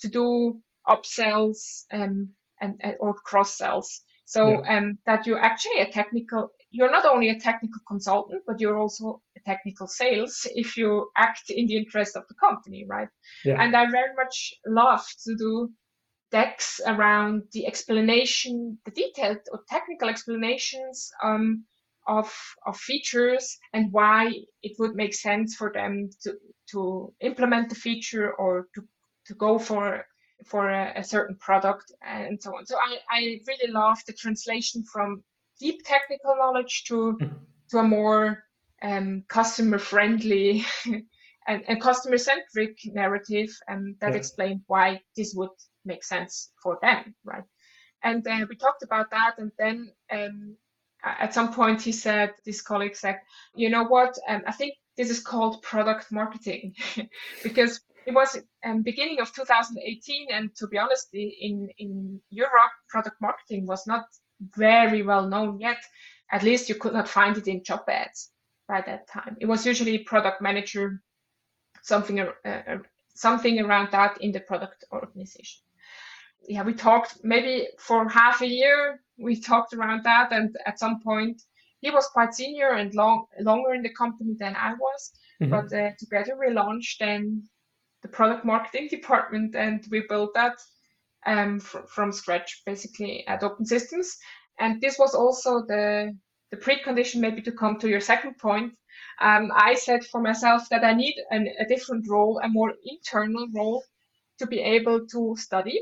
to 0.00 0.08
do 0.08 0.60
upsells 0.88 1.84
um, 1.92 2.28
and, 2.60 2.80
and 2.80 2.96
or 2.98 3.14
cross 3.14 3.56
sells 3.56 4.02
so 4.24 4.62
yeah. 4.62 4.78
um, 4.78 4.98
that 5.06 5.26
you're 5.26 5.40
actually 5.40 5.80
a 5.80 5.90
technical 5.90 6.50
you're 6.70 6.90
not 6.90 7.04
only 7.04 7.30
a 7.30 7.38
technical 7.38 7.80
consultant, 7.86 8.42
but 8.46 8.60
you're 8.60 8.78
also 8.78 9.20
technical 9.46 9.86
sales 9.86 10.46
if 10.54 10.76
you 10.76 11.10
act 11.16 11.50
in 11.50 11.66
the 11.66 11.76
interest 11.76 12.16
of 12.16 12.24
the 12.28 12.34
company, 12.34 12.84
right? 12.88 13.08
Yeah. 13.44 13.60
And 13.62 13.76
I 13.76 13.90
very 13.90 14.14
much 14.14 14.54
love 14.66 15.04
to 15.24 15.36
do 15.36 15.70
decks 16.30 16.80
around 16.86 17.42
the 17.52 17.66
explanation, 17.66 18.78
the 18.84 18.90
detailed 18.92 19.38
or 19.52 19.60
technical 19.68 20.08
explanations 20.08 21.10
um, 21.22 21.64
of 22.06 22.32
of 22.66 22.76
features 22.76 23.58
and 23.72 23.92
why 23.92 24.32
it 24.62 24.72
would 24.78 24.94
make 24.94 25.14
sense 25.14 25.54
for 25.54 25.72
them 25.72 26.10
to 26.22 26.34
to 26.70 27.12
implement 27.20 27.68
the 27.68 27.74
feature 27.74 28.32
or 28.34 28.68
to 28.74 28.82
to 29.26 29.34
go 29.34 29.58
for 29.58 30.04
for 30.46 30.70
a, 30.70 30.92
a 30.96 31.04
certain 31.04 31.36
product 31.36 31.92
and 32.02 32.42
so 32.42 32.50
on. 32.56 32.64
So 32.64 32.76
I, 32.76 32.98
I 33.10 33.40
really 33.46 33.72
love 33.72 33.98
the 34.06 34.14
translation 34.14 34.82
from 34.84 35.22
deep 35.58 35.82
technical 35.84 36.34
knowledge 36.36 36.84
to 36.84 37.18
mm-hmm. 37.20 37.36
to 37.70 37.78
a 37.78 37.82
more 37.82 38.44
um, 38.82 39.24
customer 39.28 39.78
friendly 39.78 40.64
and, 41.46 41.64
and 41.68 41.80
customer 41.80 42.18
centric 42.18 42.78
narrative 42.84 43.50
and 43.68 43.96
that 44.00 44.12
yeah. 44.12 44.16
explained 44.16 44.60
why 44.66 45.00
this 45.16 45.34
would 45.34 45.50
make 45.84 46.04
sense 46.04 46.50
for 46.62 46.78
them 46.82 47.14
right 47.24 47.44
and 48.02 48.26
uh, 48.26 48.46
we 48.48 48.56
talked 48.56 48.82
about 48.82 49.10
that 49.10 49.34
and 49.38 49.50
then 49.58 49.90
um, 50.12 50.56
at 51.02 51.34
some 51.34 51.52
point 51.52 51.80
he 51.82 51.92
said 51.92 52.32
this 52.44 52.60
colleague 52.62 52.96
said 52.96 53.18
you 53.54 53.70
know 53.70 53.84
what 53.84 54.16
um, 54.28 54.42
i 54.46 54.52
think 54.52 54.74
this 54.96 55.10
is 55.10 55.20
called 55.20 55.62
product 55.62 56.12
marketing 56.12 56.74
because 57.42 57.80
it 58.06 58.14
was 58.14 58.38
um, 58.64 58.82
beginning 58.82 59.20
of 59.20 59.32
2018, 59.32 60.28
and 60.32 60.54
to 60.56 60.66
be 60.66 60.78
honest, 60.78 61.08
in 61.12 61.68
in 61.78 62.20
Europe, 62.30 62.72
product 62.88 63.16
marketing 63.20 63.66
was 63.66 63.86
not 63.86 64.06
very 64.40 65.02
well 65.02 65.28
known 65.28 65.60
yet. 65.60 65.78
At 66.32 66.42
least 66.42 66.68
you 66.68 66.76
could 66.76 66.94
not 66.94 67.08
find 67.08 67.36
it 67.36 67.46
in 67.46 67.62
job 67.62 67.82
ads 67.88 68.30
by 68.70 68.80
that 68.86 69.08
time. 69.08 69.36
It 69.40 69.46
was 69.46 69.66
usually 69.66 69.98
product 69.98 70.40
manager, 70.40 71.02
something 71.82 72.20
uh, 72.20 72.32
uh, 72.44 72.78
something 73.14 73.58
around 73.58 73.88
that 73.90 74.12
in 74.20 74.30
the 74.32 74.42
product 74.50 74.84
organization. 74.92 75.60
Yeah, 76.54 76.62
we 76.62 76.74
talked 76.74 77.12
maybe 77.32 77.54
for 77.78 78.08
half 78.08 78.40
a 78.42 78.46
year. 78.60 79.00
We 79.18 79.40
talked 79.50 79.72
around 79.74 80.04
that, 80.04 80.32
and 80.32 80.56
at 80.70 80.78
some 80.78 81.00
point, 81.02 81.42
he 81.80 81.90
was 81.90 82.06
quite 82.16 82.32
senior 82.34 82.70
and 82.80 82.94
long 82.94 83.26
longer 83.40 83.74
in 83.74 83.82
the 83.82 83.94
company 84.02 84.34
than 84.38 84.54
I 84.68 84.72
was. 84.84 85.00
Mm-hmm. 85.42 85.52
But 85.54 85.68
uh, 85.80 85.90
together 85.98 86.34
we 86.38 86.54
launched 86.62 87.00
then 87.00 87.48
the 88.02 88.08
product 88.08 88.44
marketing 88.44 88.88
department, 88.96 89.56
and 89.56 89.84
we 89.90 90.06
built 90.08 90.32
that 90.34 90.56
um, 91.26 91.58
fr- 91.60 91.88
from 91.94 92.12
scratch, 92.12 92.62
basically 92.64 93.26
at 93.26 93.42
Open 93.42 93.66
Systems. 93.66 94.16
And 94.60 94.80
this 94.80 94.96
was 94.98 95.14
also 95.14 95.50
the 95.66 96.14
the 96.50 96.56
precondition, 96.56 97.20
maybe 97.20 97.42
to 97.42 97.52
come 97.52 97.78
to 97.78 97.88
your 97.88 98.00
second 98.00 98.38
point. 98.38 98.72
Um, 99.20 99.50
I 99.54 99.74
said 99.74 100.04
for 100.04 100.20
myself 100.20 100.68
that 100.70 100.84
I 100.84 100.94
need 100.94 101.14
an, 101.30 101.48
a 101.58 101.66
different 101.66 102.08
role, 102.08 102.40
a 102.42 102.48
more 102.48 102.74
internal 102.84 103.46
role, 103.54 103.84
to 104.38 104.46
be 104.46 104.60
able 104.60 105.06
to 105.06 105.36
study. 105.36 105.80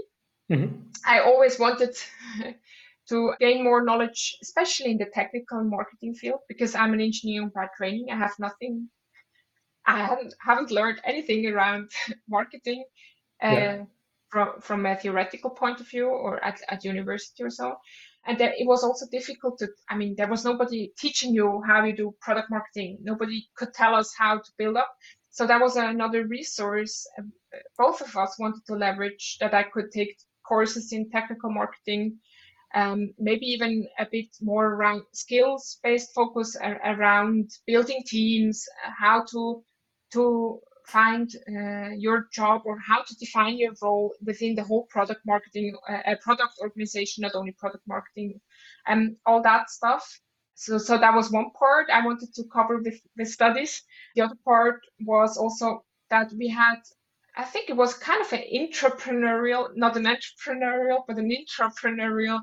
Mm-hmm. 0.51 0.75
I 1.07 1.21
always 1.21 1.59
wanted 1.59 1.97
to 3.09 3.33
gain 3.41 3.65
more 3.65 3.85
knowledge, 3.85 4.37
especially 4.43 4.91
in 4.91 4.99
the 4.99 5.07
technical 5.15 5.63
marketing 5.65 6.15
field, 6.15 6.41
because 6.49 6.75
I'm 6.75 6.93
an 6.93 7.01
engineer 7.01 7.51
by 7.55 7.69
training. 7.77 8.09
I 8.11 8.17
have 8.17 8.35
nothing 8.39 8.89
I 9.89 10.05
haven't 10.05 10.35
haven't 10.39 10.71
learned 10.71 11.01
anything 11.05 11.47
around 11.47 11.91
marketing 12.29 12.85
uh, 13.43 13.51
yeah. 13.51 13.85
from 14.29 14.61
from 14.61 14.87
a 14.87 14.97
theoretical 14.97 15.51
point 15.51 15.81
of 15.81 15.89
view 15.89 16.09
or 16.09 16.45
at, 16.45 16.61
at 16.69 16.85
university 16.85 17.43
or 17.43 17.51
so. 17.51 17.77
And 18.27 18.39
there, 18.39 18.53
it 18.57 18.67
was 18.67 18.85
also 18.85 19.07
difficult 19.11 19.59
to. 19.61 19.69
I 19.89 19.97
mean, 19.97 20.15
there 20.17 20.29
was 20.29 20.45
nobody 20.45 20.93
teaching 20.99 21.35
you 21.35 21.63
how 21.67 21.85
you 21.85 21.97
do 21.97 22.15
product 22.21 22.51
marketing. 22.51 22.99
Nobody 23.03 23.49
could 23.57 23.73
tell 23.73 23.95
us 23.95 24.13
how 24.17 24.37
to 24.39 24.51
build 24.59 24.77
up. 24.77 24.91
So 25.31 25.47
that 25.47 25.61
was 25.61 25.77
another 25.77 26.27
resource 26.27 27.07
uh, 27.19 27.23
both 27.79 28.01
of 28.01 28.15
us 28.17 28.39
wanted 28.39 28.67
to 28.67 28.75
leverage 28.75 29.39
that 29.41 29.55
I 29.55 29.63
could 29.63 29.91
take 29.93 30.17
courses 30.47 30.93
in 30.93 31.11
technical 31.11 31.51
marketing 31.51 32.19
um, 32.75 33.15
maybe 33.19 33.47
even 33.47 33.87
a 33.99 34.07
bit 34.11 34.29
more 34.43 34.67
around 34.67 35.03
skills 35.13 35.79
based 35.83 36.11
focus 36.15 36.57
around 36.63 37.51
building 37.67 38.03
teams, 38.07 38.67
how 38.99 39.25
to 39.31 39.63
to 40.13 40.61
find 40.89 41.31
uh, 41.49 41.91
your 41.97 42.29
job 42.33 42.63
or 42.65 42.79
how 42.79 43.03
to 43.03 43.15
define 43.17 43.59
your 43.59 43.73
role 43.83 44.15
within 44.25 44.55
the 44.55 44.65
whole 44.65 44.85
product 44.87 45.21
marketing 45.27 45.77
uh, 45.89 46.15
product 46.23 46.55
organization 46.61 47.23
not 47.23 47.35
only 47.35 47.53
product 47.53 47.85
marketing 47.87 48.41
and 48.87 49.17
all 49.27 49.43
that 49.43 49.71
stuff. 49.71 50.21
So 50.55 50.79
so 50.79 50.99
that 50.99 51.15
was 51.15 51.31
one 51.31 51.51
part 51.51 51.87
i 51.91 52.05
wanted 52.05 52.35
to 52.35 52.43
cover 52.53 52.79
with 52.79 53.01
with 53.17 53.29
studies. 53.29 53.83
The 54.15 54.23
other 54.23 54.39
part 54.45 54.81
was 55.01 55.37
also 55.37 55.85
that 56.11 56.33
we 56.33 56.49
had 56.49 56.81
i 57.37 57.45
think 57.45 57.71
it 57.71 57.77
was 57.77 57.95
kind 57.95 58.21
of 58.21 58.33
an 58.33 58.45
entrepreneurial 58.61 59.69
not 59.77 59.97
an 59.97 60.07
entrepreneurial 60.15 61.01
but 61.07 61.19
an 61.19 61.31
entrepreneurial 61.31 62.41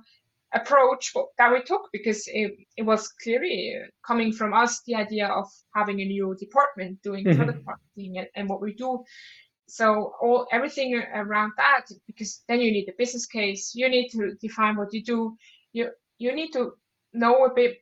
approach 0.55 1.13
that 1.37 1.51
we 1.51 1.61
took 1.61 1.89
because 1.91 2.23
it, 2.27 2.53
it 2.77 2.83
was 2.83 3.11
clearly 3.21 3.75
coming 4.07 4.31
from 4.31 4.53
us 4.53 4.81
the 4.87 4.95
idea 4.95 5.27
of 5.27 5.47
having 5.75 5.99
a 5.99 6.05
new 6.05 6.35
department 6.39 7.01
doing 7.03 7.25
mm-hmm. 7.25 7.37
product 7.37 7.65
marketing 7.65 8.17
and, 8.17 8.27
and 8.35 8.49
what 8.49 8.61
we 8.61 8.73
do. 8.73 9.03
So 9.67 10.13
all 10.21 10.47
everything 10.51 10.95
around 10.95 11.53
that 11.57 11.85
because 12.07 12.43
then 12.47 12.61
you 12.61 12.71
need 12.71 12.87
a 12.87 12.97
business 12.97 13.25
case 13.25 13.73
you 13.75 13.89
need 13.89 14.09
to 14.09 14.35
define 14.41 14.77
what 14.77 14.93
you 14.93 15.03
do. 15.03 15.35
You 15.73 15.89
you 16.17 16.33
need 16.35 16.51
to 16.53 16.71
know 17.13 17.45
a 17.45 17.53
bit 17.53 17.77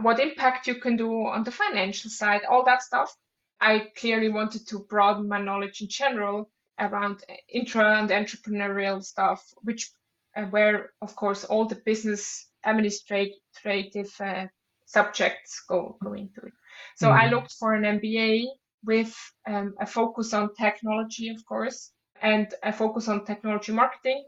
what 0.00 0.18
impact 0.18 0.66
you 0.66 0.76
can 0.76 0.96
do 0.96 1.10
on 1.26 1.44
the 1.44 1.50
financial 1.50 2.10
side 2.10 2.42
all 2.48 2.64
that 2.64 2.82
stuff. 2.82 3.14
I 3.60 3.88
clearly 3.96 4.28
wanted 4.28 4.66
to 4.68 4.86
broaden 4.88 5.28
my 5.28 5.40
knowledge 5.40 5.80
in 5.82 5.88
general 5.88 6.50
around 6.78 7.22
intra 7.48 7.98
and 7.98 8.10
entrepreneurial 8.10 9.02
stuff 9.02 9.42
which 9.62 9.90
uh, 9.90 10.03
where 10.50 10.90
of 11.02 11.14
course 11.16 11.44
all 11.44 11.66
the 11.66 11.80
business 11.86 12.48
administrative 12.64 14.10
uh, 14.20 14.46
subjects 14.86 15.62
go, 15.68 15.96
go 16.02 16.12
into 16.12 16.40
it. 16.46 16.52
So 16.96 17.08
mm-hmm. 17.08 17.20
I 17.20 17.30
looked 17.30 17.52
for 17.52 17.74
an 17.74 18.00
MBA 18.00 18.46
with 18.84 19.14
um, 19.46 19.74
a 19.80 19.86
focus 19.86 20.34
on 20.34 20.54
technology, 20.54 21.28
of 21.28 21.44
course, 21.46 21.92
and 22.20 22.52
a 22.62 22.72
focus 22.72 23.08
on 23.08 23.24
technology 23.24 23.72
marketing. 23.72 24.24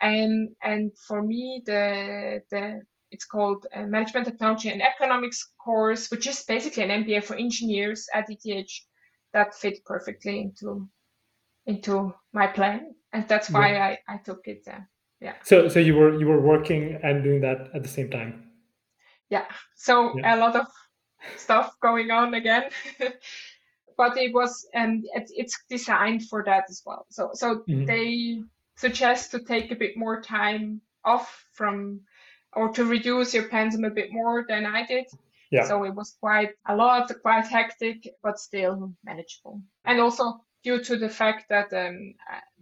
And 0.00 0.50
and 0.62 0.90
for 1.06 1.22
me, 1.22 1.62
the 1.64 2.42
the 2.50 2.82
it's 3.10 3.26
called 3.26 3.66
Management 3.76 4.26
Technology 4.26 4.70
and 4.70 4.82
Economics 4.82 5.52
course, 5.62 6.10
which 6.10 6.26
is 6.26 6.42
basically 6.44 6.82
an 6.84 7.04
MBA 7.04 7.22
for 7.24 7.36
engineers 7.36 8.08
at 8.12 8.26
ETH, 8.28 8.72
that 9.32 9.54
fit 9.54 9.84
perfectly 9.84 10.40
into 10.40 10.88
into 11.66 12.14
my 12.32 12.46
plan, 12.46 12.94
and 13.12 13.28
that's 13.28 13.50
why 13.50 13.72
yeah. 13.72 13.96
I, 14.08 14.14
I 14.14 14.16
took 14.16 14.48
it. 14.48 14.66
Uh, 14.66 14.80
yeah. 15.22 15.34
So 15.44 15.68
so 15.68 15.78
you 15.78 15.94
were 15.94 16.18
you 16.18 16.26
were 16.26 16.40
working 16.40 16.98
and 17.02 17.22
doing 17.22 17.40
that 17.42 17.70
at 17.74 17.82
the 17.82 17.88
same 17.88 18.10
time? 18.10 18.50
Yeah. 19.30 19.46
So 19.76 20.18
yeah. 20.18 20.34
a 20.34 20.36
lot 20.36 20.56
of 20.56 20.66
stuff 21.36 21.78
going 21.80 22.10
on 22.10 22.34
again. 22.34 22.64
But 23.94 24.16
it 24.16 24.32
was 24.32 24.66
and 24.72 25.04
um, 25.14 25.24
it's 25.36 25.56
designed 25.68 26.26
for 26.26 26.42
that 26.44 26.64
as 26.68 26.82
well. 26.84 27.06
So 27.10 27.30
so 27.34 27.62
mm-hmm. 27.68 27.84
they 27.84 28.42
suggest 28.76 29.30
to 29.30 29.38
take 29.38 29.70
a 29.70 29.76
bit 29.76 29.96
more 29.96 30.22
time 30.22 30.80
off 31.04 31.44
from 31.52 32.00
or 32.54 32.72
to 32.72 32.84
reduce 32.84 33.34
your 33.34 33.48
pensum 33.48 33.86
a 33.86 33.90
bit 33.90 34.10
more 34.10 34.44
than 34.48 34.66
i 34.66 34.84
did. 34.86 35.06
Yeah. 35.50 35.68
so 35.68 35.84
it 35.84 35.94
was 35.94 36.16
quite 36.18 36.52
a 36.66 36.74
lot 36.74 37.12
quite 37.20 37.46
hectic 37.46 38.08
but 38.22 38.40
still 38.40 38.94
manageable. 39.04 39.60
And 39.84 40.00
also 40.00 40.40
due 40.64 40.82
to 40.82 40.96
the 40.96 41.08
fact 41.08 41.46
that 41.48 41.72
um, 41.72 42.14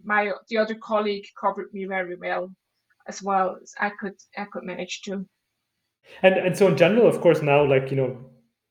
my 0.03 0.31
the 0.49 0.57
other 0.57 0.75
colleague 0.75 1.25
covered 1.39 1.73
me 1.73 1.85
very 1.85 2.15
well 2.15 2.51
as 3.07 3.21
well 3.21 3.57
as 3.61 3.73
I 3.79 3.89
could 3.99 4.15
I 4.37 4.45
could 4.45 4.63
manage 4.63 5.01
to. 5.03 5.25
And 6.23 6.35
and 6.35 6.57
so 6.57 6.67
in 6.67 6.77
general, 6.77 7.07
of 7.07 7.21
course, 7.21 7.41
now 7.41 7.63
like 7.63 7.91
you 7.91 7.97
know, 7.97 8.17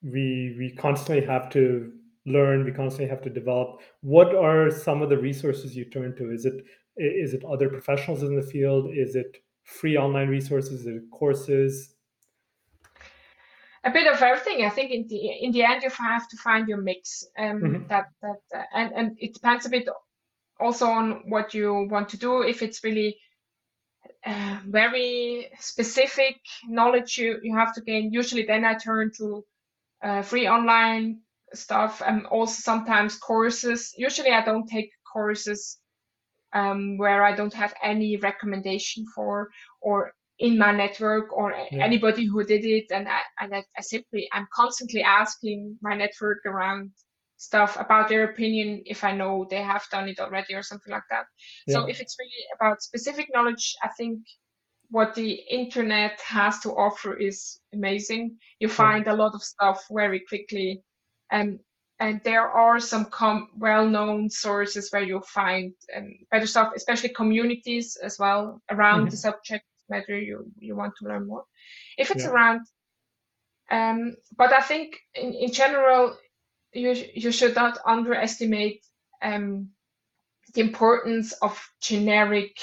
we 0.03 0.57
we 0.59 0.75
constantly 0.77 1.25
have 1.27 1.51
to 1.51 1.93
learn, 2.27 2.65
we 2.65 2.73
constantly 2.73 3.09
have 3.09 3.23
to 3.23 3.31
develop. 3.31 3.81
What 4.03 4.35
are 4.35 4.71
some 4.71 5.03
of 5.03 5.09
the 5.09 5.19
resources 5.19 5.77
you 5.77 5.85
turn 5.85 6.17
to? 6.17 6.31
Is 6.31 6.45
it 6.45 6.65
is 6.97 7.35
it 7.35 7.45
other 7.45 7.69
professionals 7.69 8.23
in 8.23 8.37
the 8.37 8.43
field? 8.43 8.91
Is 8.93 9.17
it 9.17 9.39
free 9.65 9.97
online 9.97 10.29
resources? 10.29 10.81
Is 10.81 10.87
it 10.87 11.11
courses? 11.13 11.95
A 13.85 13.91
bit 13.91 14.13
of 14.13 14.21
everything. 14.23 14.65
I 14.65 14.71
think 14.71 14.91
in 14.91 15.07
the 15.09 15.45
in 15.45 15.53
the 15.53 15.65
end 15.65 15.83
you 15.83 15.91
have 15.91 16.29
to 16.29 16.37
find 16.37 16.69
your 16.69 16.81
mix. 16.81 17.25
Um, 17.39 17.61
mm-hmm. 17.61 17.87
That 17.89 18.07
that 18.23 18.41
uh, 18.55 18.63
and 18.75 18.93
and 18.93 19.17
it 19.19 19.35
depends 19.35 19.67
a 19.67 19.71
bit 19.71 19.89
also 20.59 20.87
on 20.87 21.23
what 21.31 21.55
you 21.55 21.89
want 21.91 22.09
to 22.11 22.19
do. 22.19 22.43
If 22.43 22.63
it's 22.63 22.85
really 22.85 23.17
uh, 24.27 24.59
very 24.67 25.51
specific 25.59 26.37
knowledge 26.69 27.17
you 27.19 27.41
you 27.43 27.57
have 27.57 27.75
to 27.75 27.81
gain, 27.81 28.13
usually 28.13 28.45
then 28.45 28.65
I 28.65 28.75
turn 28.75 29.13
to 29.19 29.45
uh, 30.03 30.23
free 30.23 30.49
online 30.49 31.21
stuff 31.55 32.03
and 32.05 32.27
also 32.27 32.61
sometimes 32.61 33.17
courses. 33.17 33.95
Usually 33.97 34.31
I 34.31 34.45
don't 34.45 34.69
take 34.69 34.91
courses 35.11 35.79
um, 36.53 36.99
where 36.99 37.25
I 37.25 37.35
don't 37.35 37.55
have 37.55 37.75
any 37.83 38.17
recommendation 38.17 39.07
for 39.15 39.51
or 39.81 40.13
in 40.41 40.57
my 40.57 40.73
network 40.73 41.33
or 41.37 41.55
yeah. 41.71 41.85
anybody 41.85 42.25
who 42.25 42.43
did 42.43 42.65
it 42.65 42.87
and 42.91 43.07
I, 43.07 43.21
and 43.41 43.55
I, 43.55 43.63
I, 43.77 43.83
simply 43.83 44.29
i'm 44.33 44.49
constantly 44.53 45.03
asking 45.03 45.79
my 45.83 45.95
network 45.95 46.39
around 46.47 46.91
stuff 47.37 47.77
about 47.79 48.09
their 48.09 48.25
opinion 48.25 48.83
if 48.87 49.05
i 49.05 49.13
know 49.13 49.47
they 49.49 49.63
have 49.63 49.85
done 49.93 50.09
it 50.09 50.19
already 50.19 50.55
or 50.55 50.63
something 50.63 50.93
like 50.93 51.09
that 51.11 51.27
yeah. 51.67 51.75
so 51.75 51.87
if 51.87 52.01
it's 52.01 52.17
really 52.19 52.45
about 52.57 52.83
specific 52.83 53.29
knowledge 53.33 53.75
i 53.83 53.89
think 53.99 54.21
what 54.91 55.15
the 55.15 55.33
internet 55.51 56.19
has 56.23 56.59
to 56.61 56.71
offer 56.71 57.15
is 57.15 57.61
amazing 57.75 58.37
you 58.61 58.69
find 58.69 59.07
yeah. 59.07 59.13
a 59.13 59.17
lot 59.17 59.35
of 59.35 59.43
stuff 59.43 59.85
very 59.91 60.21
quickly 60.27 60.83
and 61.31 61.61
and 62.01 62.19
there 62.25 62.49
are 62.49 62.81
some 62.81 63.05
com- 63.05 63.51
well-known 63.59 64.31
sources 64.31 64.91
where 64.91 65.03
you'll 65.03 65.21
find 65.21 65.75
um, 65.95 66.15
better 66.31 66.47
stuff 66.47 66.73
especially 66.75 67.11
communities 67.11 67.99
as 68.03 68.19
well 68.19 68.63
around 68.71 69.01
mm-hmm. 69.01 69.11
the 69.11 69.17
subject 69.19 69.65
matter 69.91 70.19
you 70.19 70.51
you 70.59 70.77
want 70.77 70.95
to 70.97 71.07
learn 71.07 71.27
more 71.27 71.45
if 71.99 72.11
it's 72.11 72.25
yeah. 72.25 72.31
around 72.31 72.61
um, 73.71 74.17
but 74.37 74.53
i 74.53 74.61
think 74.61 74.97
in, 75.15 75.33
in 75.35 75.53
general 75.53 76.17
you 76.73 76.95
you 77.15 77.33
should 77.33 77.55
not 77.55 77.79
underestimate 77.85 78.85
um, 79.23 79.69
the 80.55 80.61
importance 80.61 81.33
of 81.43 81.61
generic 81.81 82.57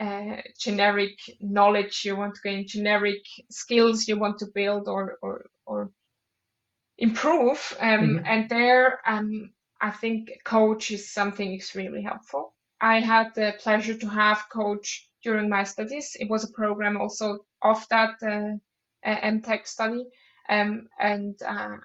uh, 0.00 0.36
generic 0.58 1.16
knowledge 1.40 2.04
you 2.04 2.16
want 2.16 2.34
to 2.34 2.40
gain 2.42 2.66
generic 2.66 3.22
skills 3.50 4.08
you 4.08 4.18
want 4.18 4.38
to 4.38 4.46
build 4.54 4.88
or 4.88 5.18
or, 5.22 5.46
or 5.66 5.90
improve 6.98 7.76
um, 7.80 8.00
mm-hmm. 8.00 8.26
and 8.26 8.48
there 8.48 9.00
um, 9.06 9.50
I 9.82 9.90
think 9.90 10.30
coach 10.44 10.92
is 10.92 11.12
something 11.12 11.52
extremely 11.52 12.02
helpful. 12.02 12.54
I 12.80 13.00
had 13.00 13.34
the 13.34 13.54
pleasure 13.58 13.98
to 13.98 14.08
have 14.08 14.48
coach 14.48 15.10
during 15.22 15.48
my 15.48 15.64
studies. 15.64 16.16
It 16.18 16.28
was 16.28 16.44
a 16.44 16.52
program 16.52 16.96
also 16.96 17.40
of 17.62 17.86
that 17.88 18.22
uh, 18.22 18.56
MTech 19.04 19.66
study, 19.66 20.04
um, 20.48 20.88
and 20.98 21.40
uh, 21.42 21.76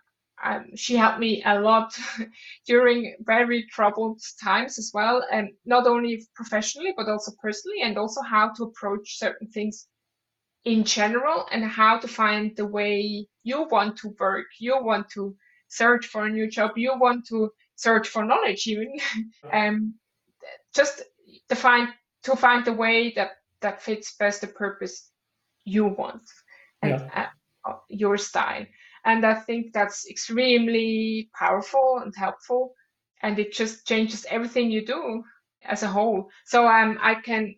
um, 0.43 0.65
she 0.75 0.95
helped 0.95 1.19
me 1.19 1.43
a 1.45 1.59
lot 1.59 1.97
during 2.65 3.15
very 3.21 3.65
troubled 3.71 4.21
times 4.43 4.77
as 4.77 4.91
well, 4.93 5.25
and 5.31 5.49
not 5.65 5.87
only 5.87 6.25
professionally 6.35 6.93
but 6.95 7.09
also 7.09 7.31
personally, 7.41 7.81
and 7.81 7.97
also 7.97 8.21
how 8.21 8.53
to 8.53 8.63
approach 8.63 9.17
certain 9.17 9.47
things 9.47 9.87
in 10.65 10.83
general 10.83 11.45
and 11.51 11.63
how 11.63 11.97
to 11.97 12.07
find 12.07 12.55
the 12.57 12.65
way 12.65 13.25
you 13.43 13.67
want 13.71 13.97
to 13.97 14.13
work, 14.19 14.47
you 14.59 14.77
want 14.81 15.09
to 15.09 15.35
search 15.69 16.07
for 16.07 16.25
a 16.25 16.29
new 16.29 16.49
job, 16.49 16.71
you 16.75 16.93
want 16.97 17.25
to 17.27 17.49
search 17.75 18.07
for 18.07 18.25
knowledge 18.25 18.67
even, 18.67 18.93
um, 19.53 19.93
just 20.75 21.03
to 21.49 21.55
find 21.55 21.89
to 22.23 22.35
find 22.35 22.65
the 22.65 22.73
way 22.73 23.13
that 23.15 23.31
that 23.61 23.81
fits 23.81 24.15
best 24.19 24.41
the 24.41 24.47
purpose 24.47 25.09
you 25.65 25.85
want 25.85 26.23
and 26.81 27.01
yeah. 27.01 27.29
uh, 27.65 27.73
your 27.89 28.17
style. 28.17 28.65
And 29.05 29.25
I 29.25 29.35
think 29.35 29.73
that's 29.73 30.07
extremely 30.09 31.29
powerful 31.37 32.01
and 32.03 32.13
helpful. 32.15 32.73
And 33.23 33.39
it 33.39 33.53
just 33.53 33.87
changes 33.87 34.25
everything 34.29 34.69
you 34.69 34.85
do 34.85 35.23
as 35.63 35.83
a 35.83 35.87
whole. 35.87 36.29
So 36.45 36.67
um, 36.67 36.99
I 37.01 37.15
can 37.15 37.55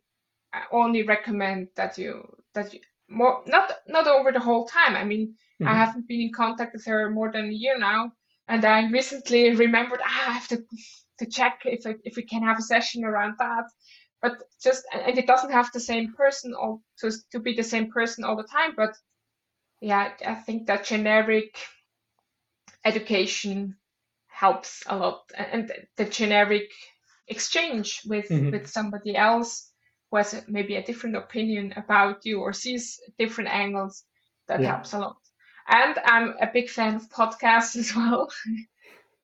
only 0.71 1.03
recommend 1.03 1.67
that 1.75 1.97
you 1.97 2.23
that 2.53 2.73
you 2.73 2.79
more 3.09 3.41
not 3.45 3.71
not 3.87 4.07
over 4.07 4.31
the 4.31 4.39
whole 4.39 4.67
time. 4.67 4.95
I 4.95 5.03
mean, 5.03 5.35
mm-hmm. 5.61 5.67
I 5.67 5.73
haven't 5.73 6.07
been 6.07 6.21
in 6.21 6.33
contact 6.33 6.73
with 6.73 6.85
her 6.85 7.09
more 7.09 7.31
than 7.31 7.45
a 7.45 7.53
year 7.53 7.77
now, 7.77 8.11
and 8.47 8.63
I 8.65 8.89
recently 8.89 9.55
remembered 9.55 9.99
ah, 10.03 10.29
I 10.29 10.31
have 10.33 10.47
to 10.49 10.63
to 11.19 11.25
check 11.25 11.61
if 11.65 11.85
I, 11.85 11.95
if 12.03 12.15
we 12.15 12.23
can 12.23 12.43
have 12.43 12.59
a 12.59 12.63
session 12.63 13.03
around 13.03 13.35
that. 13.39 13.65
But 14.21 14.43
just 14.61 14.85
and 14.91 15.17
it 15.17 15.27
doesn't 15.27 15.51
have 15.51 15.71
the 15.71 15.79
same 15.79 16.13
person 16.13 16.53
or 16.53 16.79
to 16.99 17.11
to 17.31 17.39
be 17.39 17.55
the 17.55 17.63
same 17.63 17.91
person 17.91 18.23
all 18.23 18.35
the 18.35 18.43
time. 18.43 18.73
But 18.75 18.95
yeah, 19.81 20.11
I 20.25 20.35
think 20.35 20.67
that 20.67 20.85
generic 20.85 21.57
education 22.83 23.77
helps 24.27 24.83
a 24.87 24.97
lot, 24.97 25.21
and 25.35 25.71
the 25.95 26.05
generic 26.05 26.69
exchange 27.29 28.01
with 28.05 28.27
mm-hmm. 28.29 28.51
with 28.51 28.67
somebody 28.67 29.15
else 29.15 29.71
who 30.09 30.17
has 30.17 30.43
maybe 30.47 30.75
a 30.75 30.83
different 30.83 31.15
opinion 31.15 31.73
about 31.75 32.25
you 32.25 32.41
or 32.41 32.53
sees 32.53 32.99
different 33.17 33.49
angles 33.49 34.03
that 34.47 34.61
yeah. 34.61 34.69
helps 34.69 34.93
a 34.93 34.99
lot 34.99 35.17
and 35.67 35.99
i'm 36.05 36.33
a 36.41 36.49
big 36.51 36.69
fan 36.69 36.95
of 36.95 37.09
podcasts 37.09 37.75
as 37.81 37.95
well 37.95 38.27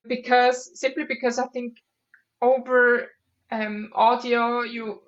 because 0.07 0.79
simply 0.79 1.03
because 1.03 1.39
i 1.39 1.47
think 1.47 1.77
over 2.41 3.09
um, 3.51 3.89
audio 3.93 4.61
you 4.61 5.01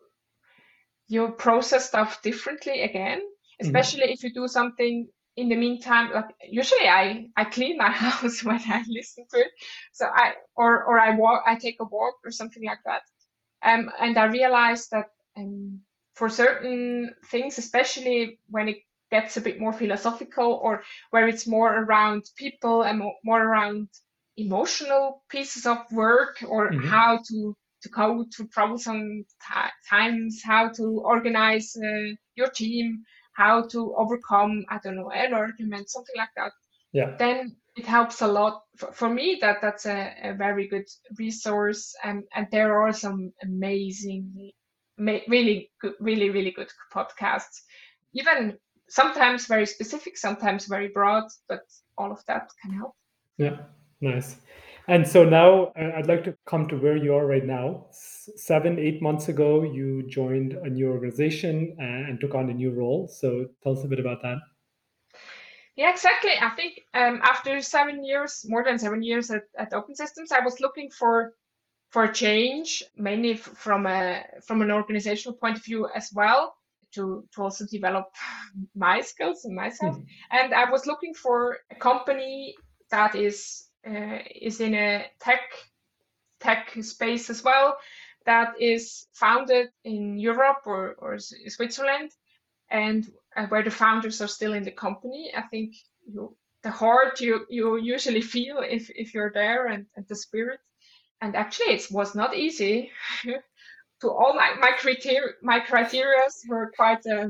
you 1.07 1.29
process 1.29 1.87
stuff 1.87 2.21
differently 2.21 2.81
again 2.81 3.19
mm-hmm. 3.19 3.65
especially 3.65 4.03
mm-hmm. 4.03 4.13
if 4.13 4.23
you 4.23 4.33
do 4.33 4.47
something 4.47 5.07
in 5.35 5.49
the 5.49 5.55
meantime 5.55 6.11
like 6.13 6.25
usually 6.49 6.87
i 6.87 7.25
i 7.37 7.43
clean 7.45 7.77
my 7.77 7.89
house 8.05 8.43
when 8.43 8.59
i 8.67 8.83
listen 8.87 9.25
to 9.29 9.39
it 9.39 9.51
so 9.93 10.05
i 10.05 10.33
or 10.55 10.83
or 10.83 10.99
i 10.99 11.15
walk 11.15 11.43
i 11.45 11.55
take 11.55 11.77
a 11.79 11.85
walk 11.85 12.15
or 12.25 12.31
something 12.31 12.63
like 12.65 12.83
that 12.85 13.01
um 13.63 13.89
and 13.99 14.17
i 14.17 14.25
realized 14.25 14.89
that 14.91 15.07
um 15.37 15.79
for 16.15 16.29
certain 16.29 17.13
things 17.29 17.57
especially 17.57 18.39
when 18.49 18.67
it 18.67 18.77
gets 19.11 19.37
a 19.37 19.41
bit 19.41 19.59
more 19.59 19.71
philosophical 19.71 20.59
or 20.61 20.83
where 21.11 21.27
it's 21.27 21.47
more 21.47 21.73
around 21.73 22.25
people 22.35 22.83
and 22.83 23.01
more 23.23 23.41
around 23.41 23.87
emotional 24.35 25.23
pieces 25.29 25.65
of 25.65 25.77
work 25.91 26.43
or 26.47 26.71
mm-hmm. 26.71 26.87
how 26.87 27.19
to 27.27 27.55
to 27.81 27.89
go 27.89 28.25
through 28.35 28.47
troublesome 28.47 29.25
times 29.89 30.41
how 30.43 30.69
to 30.69 31.01
organize 31.05 31.75
uh, 31.77 32.15
your 32.35 32.49
team 32.49 33.03
how 33.33 33.67
to 33.67 33.93
overcome 33.95 34.65
i 34.69 34.79
don't 34.83 34.95
know 34.95 35.11
an 35.11 35.33
argument 35.33 35.89
something 35.89 36.15
like 36.17 36.33
that. 36.35 36.51
Yeah. 36.93 37.15
Then 37.17 37.55
it 37.75 37.85
helps 37.85 38.21
a 38.21 38.27
lot. 38.27 38.63
For, 38.77 38.91
for 38.91 39.09
me 39.09 39.37
that 39.41 39.57
that's 39.61 39.85
a, 39.85 40.13
a, 40.23 40.33
very 40.33 40.67
good 40.67 40.87
resource 41.17 41.93
and 42.03 42.23
and 42.35 42.47
there 42.51 42.81
are 42.81 42.93
some 42.93 43.33
amazing 43.43 44.51
really 44.97 45.69
good 45.81 45.93
really 45.99 46.29
really 46.29 46.51
good 46.51 46.71
podcasts. 46.93 47.61
Even 48.13 48.57
sometimes 48.89 49.47
very 49.47 49.65
specific 49.65 50.17
sometimes 50.17 50.65
very 50.65 50.87
broad 50.87 51.25
but 51.49 51.61
all 51.97 52.11
of 52.11 52.23
that 52.27 52.49
can 52.61 52.73
help. 52.73 52.93
Yeah. 53.37 53.57
Nice 54.01 54.37
and 54.87 55.07
so 55.07 55.23
now 55.23 55.73
I'd 55.75 56.07
like 56.07 56.23
to 56.25 56.35
come 56.45 56.67
to 56.69 56.77
where 56.77 56.97
you 56.97 57.13
are 57.15 57.25
right 57.25 57.45
now. 57.45 57.87
Seven, 57.91 58.79
eight 58.79 59.01
months 59.01 59.27
ago, 59.27 59.63
you 59.63 60.07
joined 60.07 60.53
a 60.53 60.69
new 60.69 60.89
organization 60.89 61.75
and 61.79 62.19
took 62.19 62.35
on 62.35 62.49
a 62.49 62.53
new 62.53 62.71
role. 62.71 63.07
So 63.07 63.47
tell 63.63 63.73
us 63.73 63.83
a 63.83 63.87
bit 63.87 63.99
about 63.99 64.21
that. 64.21 64.37
Yeah, 65.75 65.91
exactly. 65.91 66.31
I 66.41 66.49
think 66.51 66.81
um, 66.95 67.19
after 67.23 67.61
seven 67.61 68.03
years, 68.03 68.43
more 68.47 68.63
than 68.63 68.79
seven 68.79 69.03
years 69.03 69.29
at, 69.29 69.43
at 69.57 69.73
Open 69.73 69.93
Systems, 69.93 70.31
I 70.31 70.39
was 70.39 70.59
looking 70.59 70.89
for 70.89 71.33
for 71.91 72.07
change, 72.07 72.83
mainly 72.95 73.35
from 73.35 73.85
a 73.85 74.23
from 74.45 74.61
an 74.61 74.71
organizational 74.71 75.37
point 75.37 75.57
of 75.57 75.63
view 75.63 75.87
as 75.95 76.09
well, 76.13 76.55
to 76.95 77.25
to 77.35 77.43
also 77.43 77.65
develop 77.71 78.05
my 78.75 79.01
skills 79.01 79.45
and 79.45 79.55
myself. 79.55 79.95
Mm-hmm. 79.95 80.37
And 80.37 80.53
I 80.53 80.69
was 80.71 80.87
looking 80.87 81.13
for 81.13 81.59
a 81.69 81.75
company 81.75 82.55
that 82.89 83.15
is 83.15 83.66
uh, 83.66 83.66
is 84.35 84.59
in 84.61 84.73
a 84.73 85.05
tech 85.19 85.41
tech 86.39 86.71
space 86.81 87.29
as 87.29 87.43
well 87.43 87.77
that 88.27 88.59
is 88.59 89.07
founded 89.13 89.69
in 89.85 90.19
Europe 90.19 90.63
or, 90.65 90.95
or 90.99 91.17
Switzerland 91.17 92.11
and 92.69 93.09
uh, 93.37 93.45
where 93.47 93.63
the 93.63 93.71
founders 93.71 94.21
are 94.21 94.27
still 94.27 94.53
in 94.53 94.63
the 94.63 94.71
company. 94.71 95.31
I 95.35 95.43
think 95.43 95.75
you, 96.05 96.35
the 96.61 96.69
heart 96.69 97.21
you, 97.21 97.45
you 97.49 97.77
usually 97.77 98.21
feel 98.21 98.59
if, 98.59 98.89
if 98.89 99.13
you're 99.13 99.31
there 99.33 99.67
and, 99.67 99.85
and 99.95 100.05
the 100.09 100.15
spirit. 100.15 100.59
And 101.21 101.35
actually, 101.35 101.73
it 101.73 101.87
was 101.89 102.15
not 102.15 102.35
easy. 102.35 102.91
to 104.01 104.09
all 104.11 104.35
my, 104.35 104.53
my 104.59 104.71
criteria, 104.77 105.33
my 105.41 105.59
criteria 105.59 106.27
were 106.49 106.71
quite 106.75 107.07
uh, 107.07 107.29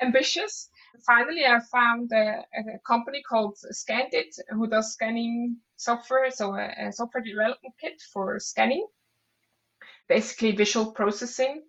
ambitious. 0.00 0.70
Finally, 1.06 1.44
I 1.44 1.60
found 1.72 2.10
a, 2.12 2.44
a 2.56 2.78
company 2.86 3.22
called 3.22 3.56
Scandit 3.72 4.38
who 4.50 4.66
does 4.66 4.92
scanning 4.92 5.56
software, 5.76 6.30
so 6.30 6.54
a, 6.54 6.88
a 6.88 6.92
software 6.92 7.22
development 7.22 7.74
kit 7.80 8.00
for 8.12 8.38
scanning, 8.38 8.86
basically 10.08 10.52
visual 10.52 10.92
processing. 10.92 11.62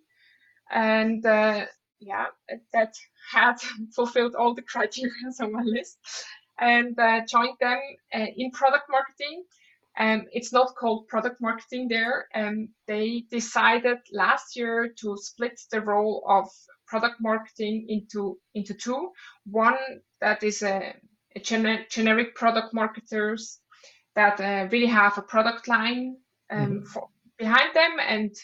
And 0.70 1.24
uh, 1.26 1.66
yeah, 2.00 2.26
that 2.72 2.94
had 3.32 3.56
fulfilled 3.94 4.34
all 4.34 4.54
the 4.54 4.62
criteria 4.62 5.12
on 5.40 5.52
my 5.52 5.62
list 5.62 5.98
and 6.58 6.98
uh, 6.98 7.20
joined 7.26 7.56
them 7.60 7.80
uh, 8.14 8.26
in 8.36 8.50
product 8.50 8.84
marketing. 8.90 9.44
Um, 9.98 10.26
it's 10.32 10.52
not 10.52 10.74
called 10.76 11.08
product 11.08 11.40
marketing 11.40 11.88
there. 11.88 12.26
Um, 12.34 12.68
they 12.86 13.24
decided 13.30 13.98
last 14.12 14.56
year 14.56 14.94
to 15.00 15.16
split 15.16 15.60
the 15.70 15.80
role 15.80 16.24
of 16.28 16.48
product 16.90 17.16
marketing 17.20 17.86
into 17.88 18.38
into 18.54 18.74
two. 18.74 19.10
One 19.46 19.78
that 20.20 20.42
is 20.42 20.62
a, 20.62 20.94
a 21.36 21.40
gener- 21.40 21.88
generic 21.88 22.34
product 22.34 22.74
marketers 22.74 23.60
that 24.16 24.40
uh, 24.40 24.68
really 24.72 24.92
have 25.02 25.16
a 25.16 25.22
product 25.22 25.68
line 25.68 26.16
um, 26.50 26.58
mm-hmm. 26.58 26.84
for, 26.84 27.08
behind 27.38 27.74
them 27.74 27.92
and 28.00 28.34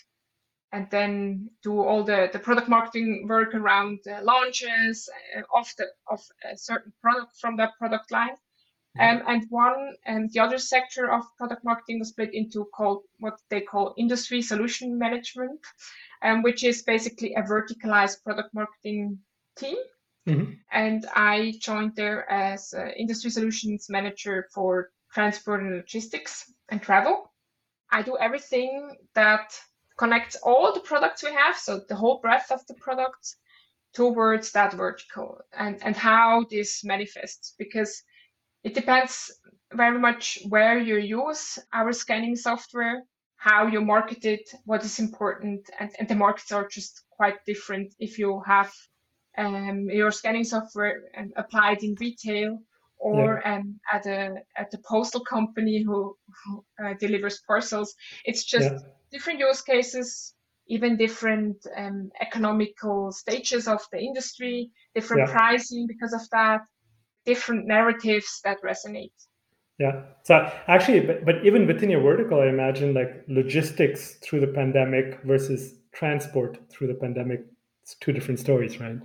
and 0.72 0.88
then 0.90 1.51
do 1.62 1.80
all 1.80 2.03
the, 2.05 2.28
the 2.32 2.38
product 2.38 2.68
marketing 2.68 3.26
work 3.28 3.55
around 3.55 3.99
uh, 4.07 4.20
launches 4.22 5.09
uh, 5.36 5.59
of 5.59 5.66
the 5.78 5.86
of 6.11 6.20
a 6.53 6.57
certain 6.57 6.92
product 7.03 7.32
from 7.40 7.57
that 7.57 7.72
product 7.78 8.11
line. 8.12 8.36
Um, 8.99 9.22
and 9.26 9.47
one 9.51 9.94
and 10.05 10.30
the 10.32 10.40
other 10.40 10.59
sector 10.59 11.11
of 11.11 11.24
product 11.36 11.64
marketing 11.64 11.99
was 11.99 12.09
split 12.09 12.32
into 12.32 12.64
called 12.74 13.03
what 13.18 13.38
they 13.51 13.61
call 13.61 13.94
industry 13.97 14.42
solution 14.42 14.99
management, 14.99 15.61
um, 16.22 16.42
which 16.42 16.64
is 16.64 16.82
basically 16.82 17.34
a 17.34 17.42
verticalized 17.42 18.22
product 18.24 18.55
marketing 18.55 19.18
team. 19.57 19.76
Mm-hmm. 20.26 20.53
And 20.72 21.07
I 21.14 21.55
joined 21.61 21.94
there 21.94 22.30
as 22.30 22.74
industry 22.97 23.30
solutions 23.30 23.86
manager 23.88 24.49
for 24.53 24.90
transport 25.12 25.62
and 25.62 25.76
logistics 25.76 26.53
and 26.68 26.82
travel. 26.82 27.32
I 27.92 28.03
do 28.03 28.16
everything 28.18 28.97
that 29.14 29.55
connects 29.99 30.36
all 30.42 30.74
the 30.74 30.80
products 30.80 31.22
we 31.22 31.32
have, 31.32 31.57
so 31.57 31.80
the 31.88 31.94
whole 31.94 32.18
breadth 32.20 32.51
of 32.51 32.66
the 32.66 32.74
products, 32.74 33.36
towards 33.97 34.53
that 34.53 34.74
vertical 34.74 35.40
and, 35.59 35.82
and 35.82 35.97
how 35.97 36.44
this 36.51 36.84
manifests 36.84 37.55
because 37.59 38.03
it 38.66 38.74
depends 38.74 39.30
very 39.72 39.98
much 39.98 40.40
where 40.48 40.76
you 40.76 40.96
use 40.96 41.56
our 41.72 41.92
scanning 41.92 42.34
software, 42.34 43.02
how 43.36 43.68
you 43.68 43.80
market 43.80 44.24
it, 44.24 44.44
what 44.64 44.84
is 44.84 44.98
important, 44.98 45.70
and, 45.78 45.90
and 46.00 46.08
the 46.08 46.16
markets 46.16 46.50
are 46.50 46.66
just 46.66 47.04
quite 47.10 47.36
different 47.46 47.94
if 48.00 48.18
you 48.18 48.42
have 48.44 48.72
um, 49.38 49.86
your 49.88 50.10
scanning 50.10 50.42
software 50.42 51.02
um, 51.16 51.30
applied 51.36 51.84
in 51.84 51.94
retail 52.00 52.58
or 52.98 53.40
yeah. 53.44 53.54
um, 53.54 53.78
at 53.92 54.04
a 54.06 54.34
at 54.56 54.74
a 54.74 54.78
postal 54.78 55.20
company 55.20 55.84
who, 55.86 56.16
who 56.38 56.64
uh, 56.82 56.94
delivers 56.98 57.40
parcels. 57.46 57.94
It's 58.24 58.44
just 58.44 58.72
yeah. 58.72 58.78
different 59.12 59.38
use 59.38 59.62
cases, 59.62 60.34
even 60.66 60.96
different 60.96 61.58
um, 61.76 62.10
economical 62.20 63.12
stages 63.12 63.68
of 63.68 63.80
the 63.92 64.00
industry, 64.00 64.70
different 64.92 65.28
yeah. 65.28 65.34
pricing 65.36 65.86
because 65.86 66.12
of 66.12 66.28
that, 66.32 66.62
different 67.26 67.66
narratives 67.66 68.40
that 68.44 68.58
resonate. 68.62 69.12
Yeah. 69.78 70.02
So 70.22 70.50
actually, 70.68 71.00
but, 71.00 71.24
but 71.24 71.44
even 71.44 71.66
within 71.66 71.90
your 71.90 72.00
vertical, 72.00 72.40
I 72.40 72.46
imagine 72.46 72.94
like 72.94 73.24
logistics 73.28 74.14
through 74.22 74.40
the 74.40 74.46
pandemic 74.46 75.20
versus 75.24 75.74
transport 75.92 76.58
through 76.70 76.86
the 76.86 76.94
pandemic, 76.94 77.40
it's 77.82 77.94
two 77.96 78.12
different 78.12 78.40
stories, 78.40 78.80
right? 78.80 78.98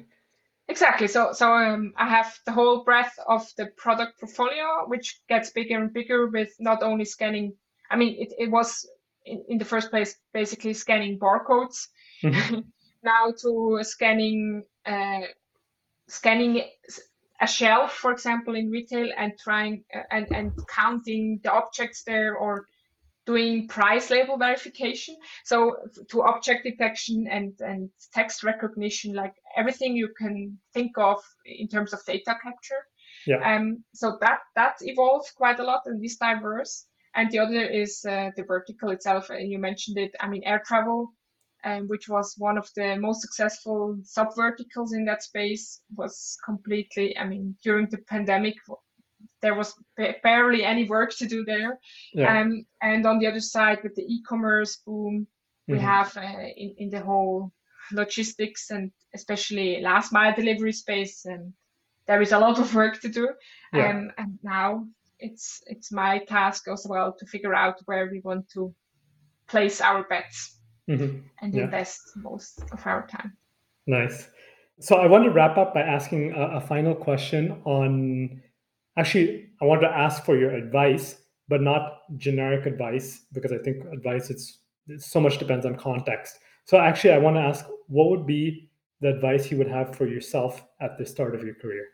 Exactly. 0.69 1.07
So, 1.07 1.33
so 1.33 1.51
um, 1.51 1.91
I 1.97 2.07
have 2.07 2.33
the 2.45 2.53
whole 2.53 2.85
breadth 2.85 3.13
of 3.27 3.45
the 3.57 3.67
product 3.75 4.19
portfolio, 4.19 4.85
which 4.87 5.19
gets 5.27 5.49
bigger 5.51 5.77
and 5.77 5.91
bigger 5.91 6.27
with 6.27 6.49
not 6.59 6.81
only 6.81 7.03
scanning. 7.03 7.53
I 7.89 7.97
mean, 7.97 8.15
it, 8.17 8.33
it 8.37 8.49
was 8.49 8.87
in, 9.25 9.43
in 9.49 9.57
the 9.57 9.65
first 9.65 9.89
place 9.89 10.15
basically 10.33 10.73
scanning 10.73 11.19
barcodes. 11.19 11.87
Mm-hmm. 12.23 12.59
now 13.03 13.33
to 13.41 13.79
scanning 13.81 14.63
uh, 14.85 15.21
scanning 16.07 16.63
a 17.41 17.47
shelf, 17.47 17.93
for 17.93 18.11
example, 18.11 18.55
in 18.55 18.69
retail, 18.69 19.09
and 19.17 19.33
trying 19.43 19.83
uh, 19.93 20.03
and 20.11 20.27
and 20.31 20.51
counting 20.67 21.39
the 21.43 21.51
objects 21.51 22.03
there 22.03 22.35
or 22.35 22.67
doing 23.25 23.67
price 23.67 24.09
label 24.09 24.37
verification. 24.37 25.15
So 25.45 25.75
to 26.09 26.23
object 26.23 26.63
detection 26.63 27.27
and, 27.29 27.53
and 27.59 27.89
text 28.13 28.43
recognition, 28.43 29.13
like 29.13 29.33
everything 29.55 29.95
you 29.95 30.09
can 30.17 30.57
think 30.73 30.97
of 30.97 31.19
in 31.45 31.67
terms 31.67 31.93
of 31.93 32.03
data 32.05 32.35
capture. 32.43 32.83
Yeah. 33.27 33.55
Um, 33.55 33.83
so 33.93 34.17
that 34.21 34.39
that 34.55 34.75
evolved 34.81 35.31
quite 35.35 35.59
a 35.59 35.63
lot 35.63 35.81
and 35.85 36.03
is 36.03 36.17
diverse. 36.17 36.87
And 37.13 37.29
the 37.29 37.39
other 37.39 37.63
is 37.65 38.05
uh, 38.05 38.31
the 38.35 38.43
vertical 38.43 38.89
itself. 38.91 39.29
And 39.29 39.51
you 39.51 39.59
mentioned 39.59 39.97
it. 39.97 40.11
I 40.19 40.27
mean, 40.27 40.43
air 40.45 40.61
travel, 40.65 41.13
um, 41.63 41.87
which 41.87 42.09
was 42.09 42.35
one 42.37 42.57
of 42.57 42.69
the 42.75 42.95
most 42.95 43.21
successful 43.21 43.97
sub 44.03 44.35
verticals 44.35 44.93
in 44.93 45.05
that 45.05 45.23
space, 45.23 45.81
was 45.95 46.37
completely. 46.45 47.17
I 47.17 47.25
mean, 47.25 47.55
during 47.63 47.87
the 47.89 47.99
pandemic, 47.99 48.55
there 49.41 49.55
was 49.55 49.73
barely 50.23 50.63
any 50.63 50.87
work 50.87 51.15
to 51.17 51.27
do 51.27 51.43
there. 51.45 51.79
Yeah. 52.13 52.41
Um, 52.41 52.65
and 52.81 53.05
on 53.05 53.19
the 53.19 53.27
other 53.27 53.39
side, 53.39 53.79
with 53.83 53.95
the 53.95 54.03
e-commerce 54.03 54.77
boom, 54.85 55.27
we 55.67 55.75
mm-hmm. 55.75 55.85
have 55.85 56.17
uh, 56.17 56.47
in, 56.55 56.75
in 56.77 56.89
the 56.89 57.01
whole 57.01 57.51
logistics 57.91 58.69
and 58.69 58.91
especially 59.13 59.81
last 59.81 60.13
mile 60.13 60.33
delivery 60.35 60.73
space, 60.73 61.25
and 61.25 61.53
there 62.07 62.21
is 62.21 62.31
a 62.31 62.39
lot 62.39 62.59
of 62.59 62.73
work 62.73 63.01
to 63.01 63.09
do. 63.09 63.29
Yeah. 63.73 63.89
Um, 63.89 64.11
and 64.17 64.39
now 64.43 64.87
it's 65.19 65.61
it's 65.67 65.91
my 65.91 66.19
task 66.19 66.67
as 66.67 66.85
well 66.89 67.15
to 67.19 67.25
figure 67.25 67.53
out 67.53 67.79
where 67.85 68.09
we 68.11 68.21
want 68.21 68.49
to 68.53 68.73
place 69.47 69.81
our 69.81 70.03
bets 70.07 70.57
mm-hmm. 70.89 71.19
and 71.41 71.53
yeah. 71.53 71.63
invest 71.63 72.01
most 72.15 72.61
of 72.71 72.85
our 72.85 73.07
time. 73.07 73.35
Nice. 73.87 74.29
So 74.79 74.95
I 74.95 75.07
want 75.07 75.23
to 75.25 75.31
wrap 75.31 75.57
up 75.57 75.73
by 75.73 75.81
asking 75.81 76.33
a, 76.33 76.57
a 76.57 76.61
final 76.61 76.95
question 76.95 77.61
on 77.65 78.41
actually 78.97 79.49
i 79.61 79.65
want 79.65 79.81
to 79.81 79.87
ask 79.87 80.23
for 80.25 80.37
your 80.37 80.51
advice 80.51 81.21
but 81.47 81.61
not 81.61 82.01
generic 82.17 82.65
advice 82.65 83.25
because 83.33 83.51
i 83.51 83.57
think 83.57 83.85
advice 83.93 84.29
it's 84.29 84.59
so 84.97 85.19
much 85.19 85.37
depends 85.37 85.65
on 85.65 85.75
context 85.75 86.39
so 86.65 86.77
actually 86.77 87.11
i 87.11 87.17
want 87.17 87.35
to 87.35 87.41
ask 87.41 87.65
what 87.87 88.09
would 88.09 88.25
be 88.25 88.69
the 89.01 89.09
advice 89.09 89.49
you 89.49 89.57
would 89.57 89.67
have 89.67 89.95
for 89.95 90.07
yourself 90.07 90.63
at 90.81 90.97
the 90.97 91.05
start 91.05 91.35
of 91.35 91.43
your 91.43 91.55
career 91.55 91.85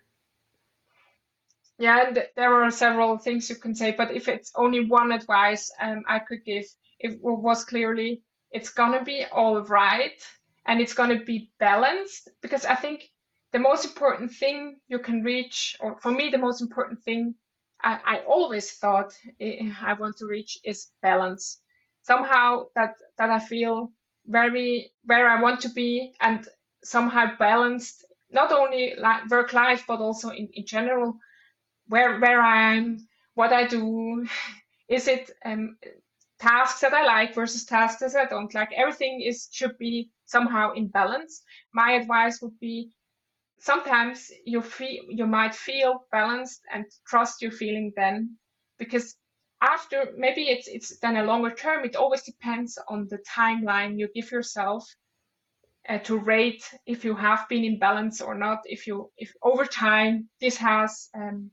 yeah 1.77 2.11
there 2.35 2.53
are 2.53 2.71
several 2.71 3.17
things 3.17 3.49
you 3.49 3.55
can 3.55 3.75
say 3.75 3.91
but 3.91 4.11
if 4.11 4.27
it's 4.27 4.51
only 4.55 4.85
one 4.85 5.11
advice 5.11 5.71
um, 5.81 6.03
i 6.07 6.17
could 6.17 6.43
give 6.45 6.65
it 6.99 7.19
was 7.21 7.63
clearly 7.63 8.21
it's 8.51 8.69
gonna 8.69 9.03
be 9.03 9.25
all 9.31 9.61
right 9.63 10.21
and 10.65 10.81
it's 10.81 10.93
gonna 10.93 11.23
be 11.23 11.51
balanced 11.59 12.29
because 12.41 12.65
i 12.65 12.75
think 12.75 13.09
the 13.51 13.59
most 13.59 13.85
important 13.85 14.31
thing 14.31 14.79
you 14.87 14.99
can 14.99 15.23
reach, 15.23 15.77
or 15.79 15.99
for 16.01 16.11
me, 16.11 16.29
the 16.29 16.37
most 16.37 16.61
important 16.61 17.01
thing 17.03 17.35
I, 17.81 17.99
I 18.05 18.17
always 18.27 18.71
thought 18.73 19.13
I 19.41 19.93
want 19.99 20.17
to 20.17 20.25
reach 20.25 20.59
is 20.63 20.91
balance. 21.01 21.59
Somehow 22.03 22.67
that 22.75 22.95
that 23.17 23.29
I 23.29 23.39
feel 23.39 23.91
very 24.25 24.91
where 25.05 25.29
I 25.29 25.41
want 25.41 25.61
to 25.61 25.69
be 25.69 26.13
and 26.21 26.47
somehow 26.83 27.37
balanced, 27.37 28.05
not 28.29 28.51
only 28.51 28.95
like 28.97 29.29
work 29.29 29.53
life 29.53 29.85
but 29.87 29.99
also 29.99 30.29
in, 30.29 30.49
in 30.53 30.65
general, 30.65 31.17
where 31.87 32.19
where 32.19 32.41
I 32.41 32.75
am, 32.75 33.07
what 33.35 33.53
I 33.53 33.67
do. 33.67 34.25
Is 34.89 35.07
it 35.07 35.31
um, 35.45 35.77
tasks 36.39 36.81
that 36.81 36.93
I 36.93 37.05
like 37.05 37.33
versus 37.35 37.65
tasks 37.65 37.99
that 38.01 38.15
I 38.15 38.29
don't 38.29 38.53
like? 38.53 38.69
Everything 38.75 39.21
is 39.21 39.49
should 39.51 39.77
be 39.77 40.11
somehow 40.25 40.73
in 40.73 40.87
balance. 40.87 41.41
My 41.73 41.91
advice 41.93 42.41
would 42.41 42.59
be 42.59 42.91
sometimes 43.59 44.31
you 44.45 44.61
feel 44.61 45.03
you 45.09 45.25
might 45.25 45.55
feel 45.55 46.05
balanced 46.11 46.61
and 46.71 46.85
trust 47.07 47.41
your 47.41 47.51
feeling 47.51 47.91
then 47.95 48.37
because 48.77 49.15
after 49.61 50.13
maybe 50.15 50.43
it's 50.49 50.67
it's 50.67 50.99
then 50.99 51.17
a 51.17 51.23
longer 51.23 51.51
term 51.51 51.83
it 51.83 51.95
always 51.95 52.23
depends 52.23 52.77
on 52.87 53.07
the 53.09 53.17
timeline 53.27 53.97
you 53.97 54.07
give 54.13 54.31
yourself 54.31 54.87
uh, 55.89 55.97
to 55.99 56.17
rate 56.17 56.63
if 56.85 57.03
you 57.03 57.15
have 57.15 57.47
been 57.49 57.63
in 57.63 57.79
balance 57.79 58.21
or 58.21 58.35
not 58.35 58.59
if 58.65 58.85
you 58.85 59.09
if 59.17 59.33
over 59.41 59.65
time 59.65 60.29
this 60.39 60.57
has 60.57 61.09
um, 61.15 61.49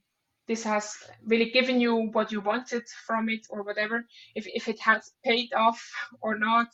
this 0.47 0.65
has 0.65 0.95
really 1.25 1.51
given 1.51 1.81
you 1.81 2.11
what 2.13 2.31
you 2.33 2.41
wanted 2.41 2.83
from 3.07 3.29
it 3.29 3.47
or 3.51 3.63
whatever 3.63 4.05
if, 4.35 4.47
if 4.47 4.69
it 4.69 4.81
has 4.81 5.13
paid 5.25 5.53
off 5.55 5.81
or 6.21 6.39
not 6.39 6.69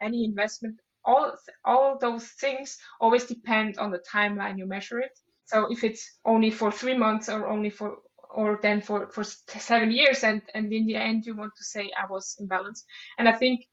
any 0.00 0.24
investment 0.24 0.76
all 1.06 1.32
all 1.64 1.96
those 1.98 2.26
things 2.26 2.78
always 3.00 3.24
depend 3.24 3.78
on 3.78 3.90
the 3.90 4.02
timeline 4.12 4.58
you 4.58 4.66
measure 4.66 4.98
it. 4.98 5.18
So 5.46 5.68
if 5.70 5.84
it's 5.84 6.18
only 6.24 6.50
for 6.50 6.72
three 6.72 6.98
months 6.98 7.28
or 7.28 7.48
only 7.48 7.70
for 7.70 7.98
or 8.34 8.58
then 8.60 8.82
for 8.82 9.08
for 9.08 9.22
seven 9.22 9.92
years, 9.92 10.24
and 10.24 10.42
and 10.54 10.70
in 10.72 10.86
the 10.86 10.96
end 10.96 11.24
you 11.24 11.36
want 11.36 11.52
to 11.56 11.64
say 11.64 11.90
I 11.96 12.06
was 12.10 12.36
in 12.40 12.48
balance. 12.48 12.84
And 13.18 13.28
I 13.28 13.32
think 13.32 13.64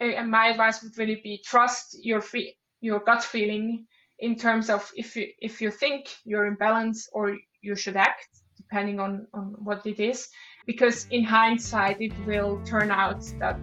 uh, 0.00 0.24
my 0.24 0.48
advice 0.48 0.82
would 0.82 0.98
really 0.98 1.20
be 1.22 1.40
trust 1.44 1.96
your 2.04 2.20
free, 2.20 2.56
your 2.80 2.98
gut 2.98 3.22
feeling 3.22 3.86
in 4.18 4.36
terms 4.36 4.68
of 4.68 4.90
if 4.96 5.14
you 5.16 5.28
if 5.38 5.60
you 5.60 5.70
think 5.70 6.08
you're 6.24 6.46
in 6.46 6.56
balance 6.56 7.08
or 7.12 7.36
you 7.64 7.74
should 7.74 7.96
act 7.96 8.28
depending 8.56 9.00
on 9.00 9.26
on 9.34 9.44
what 9.58 9.84
it 9.86 9.98
is 9.98 10.28
because 10.66 11.06
in 11.10 11.24
hindsight 11.24 12.00
it 12.00 12.12
will 12.26 12.60
turn 12.64 12.90
out 12.90 13.22
that 13.38 13.58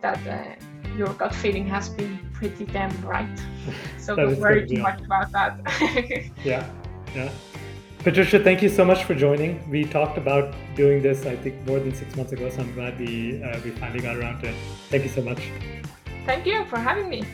that 0.00 0.20
uh, 0.26 0.96
your 0.96 1.12
gut 1.14 1.34
feeling 1.34 1.66
has 1.66 1.88
been 1.88 2.18
pretty 2.32 2.64
damn 2.66 2.94
right. 3.06 3.38
So 3.98 4.14
don't 4.14 4.38
worry 4.38 4.68
too 4.68 4.82
much 4.82 5.00
about 5.00 5.32
that. 5.32 5.52
yeah, 6.44 6.68
yeah. 7.14 7.30
Patricia, 8.04 8.38
thank 8.38 8.60
you 8.60 8.68
so 8.68 8.84
much 8.84 9.04
for 9.04 9.14
joining. 9.14 9.66
We 9.70 9.84
talked 9.84 10.18
about 10.18 10.54
doing 10.76 11.00
this, 11.02 11.24
I 11.24 11.36
think, 11.36 11.66
more 11.66 11.80
than 11.80 11.94
six 11.94 12.14
months 12.16 12.32
ago, 12.32 12.50
so 12.50 12.60
I'm 12.60 12.74
glad 12.74 12.98
we 12.98 13.42
uh, 13.42 13.58
we 13.64 13.70
finally 13.70 14.00
got 14.00 14.16
around 14.16 14.42
to 14.42 14.50
it. 14.50 14.56
Thank 14.90 15.04
you 15.04 15.10
so 15.10 15.22
much. 15.22 15.40
Thank 16.26 16.44
you 16.44 16.66
for 16.66 16.78
having 16.78 17.08
me. 17.08 17.24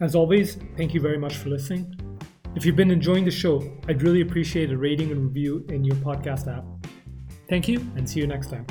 As 0.00 0.14
always, 0.14 0.56
thank 0.76 0.94
you 0.94 1.00
very 1.00 1.18
much 1.18 1.36
for 1.36 1.50
listening. 1.50 1.94
If 2.56 2.64
you've 2.64 2.76
been 2.76 2.90
enjoying 2.90 3.24
the 3.24 3.30
show, 3.30 3.62
I'd 3.86 4.02
really 4.02 4.22
appreciate 4.22 4.70
a 4.72 4.76
rating 4.76 5.12
and 5.12 5.24
review 5.24 5.66
in 5.68 5.84
your 5.84 5.96
podcast 5.96 6.48
app. 6.48 6.64
Thank 7.48 7.68
you 7.68 7.80
and 7.96 8.08
see 8.08 8.20
you 8.20 8.26
next 8.26 8.48
time. 8.48 8.66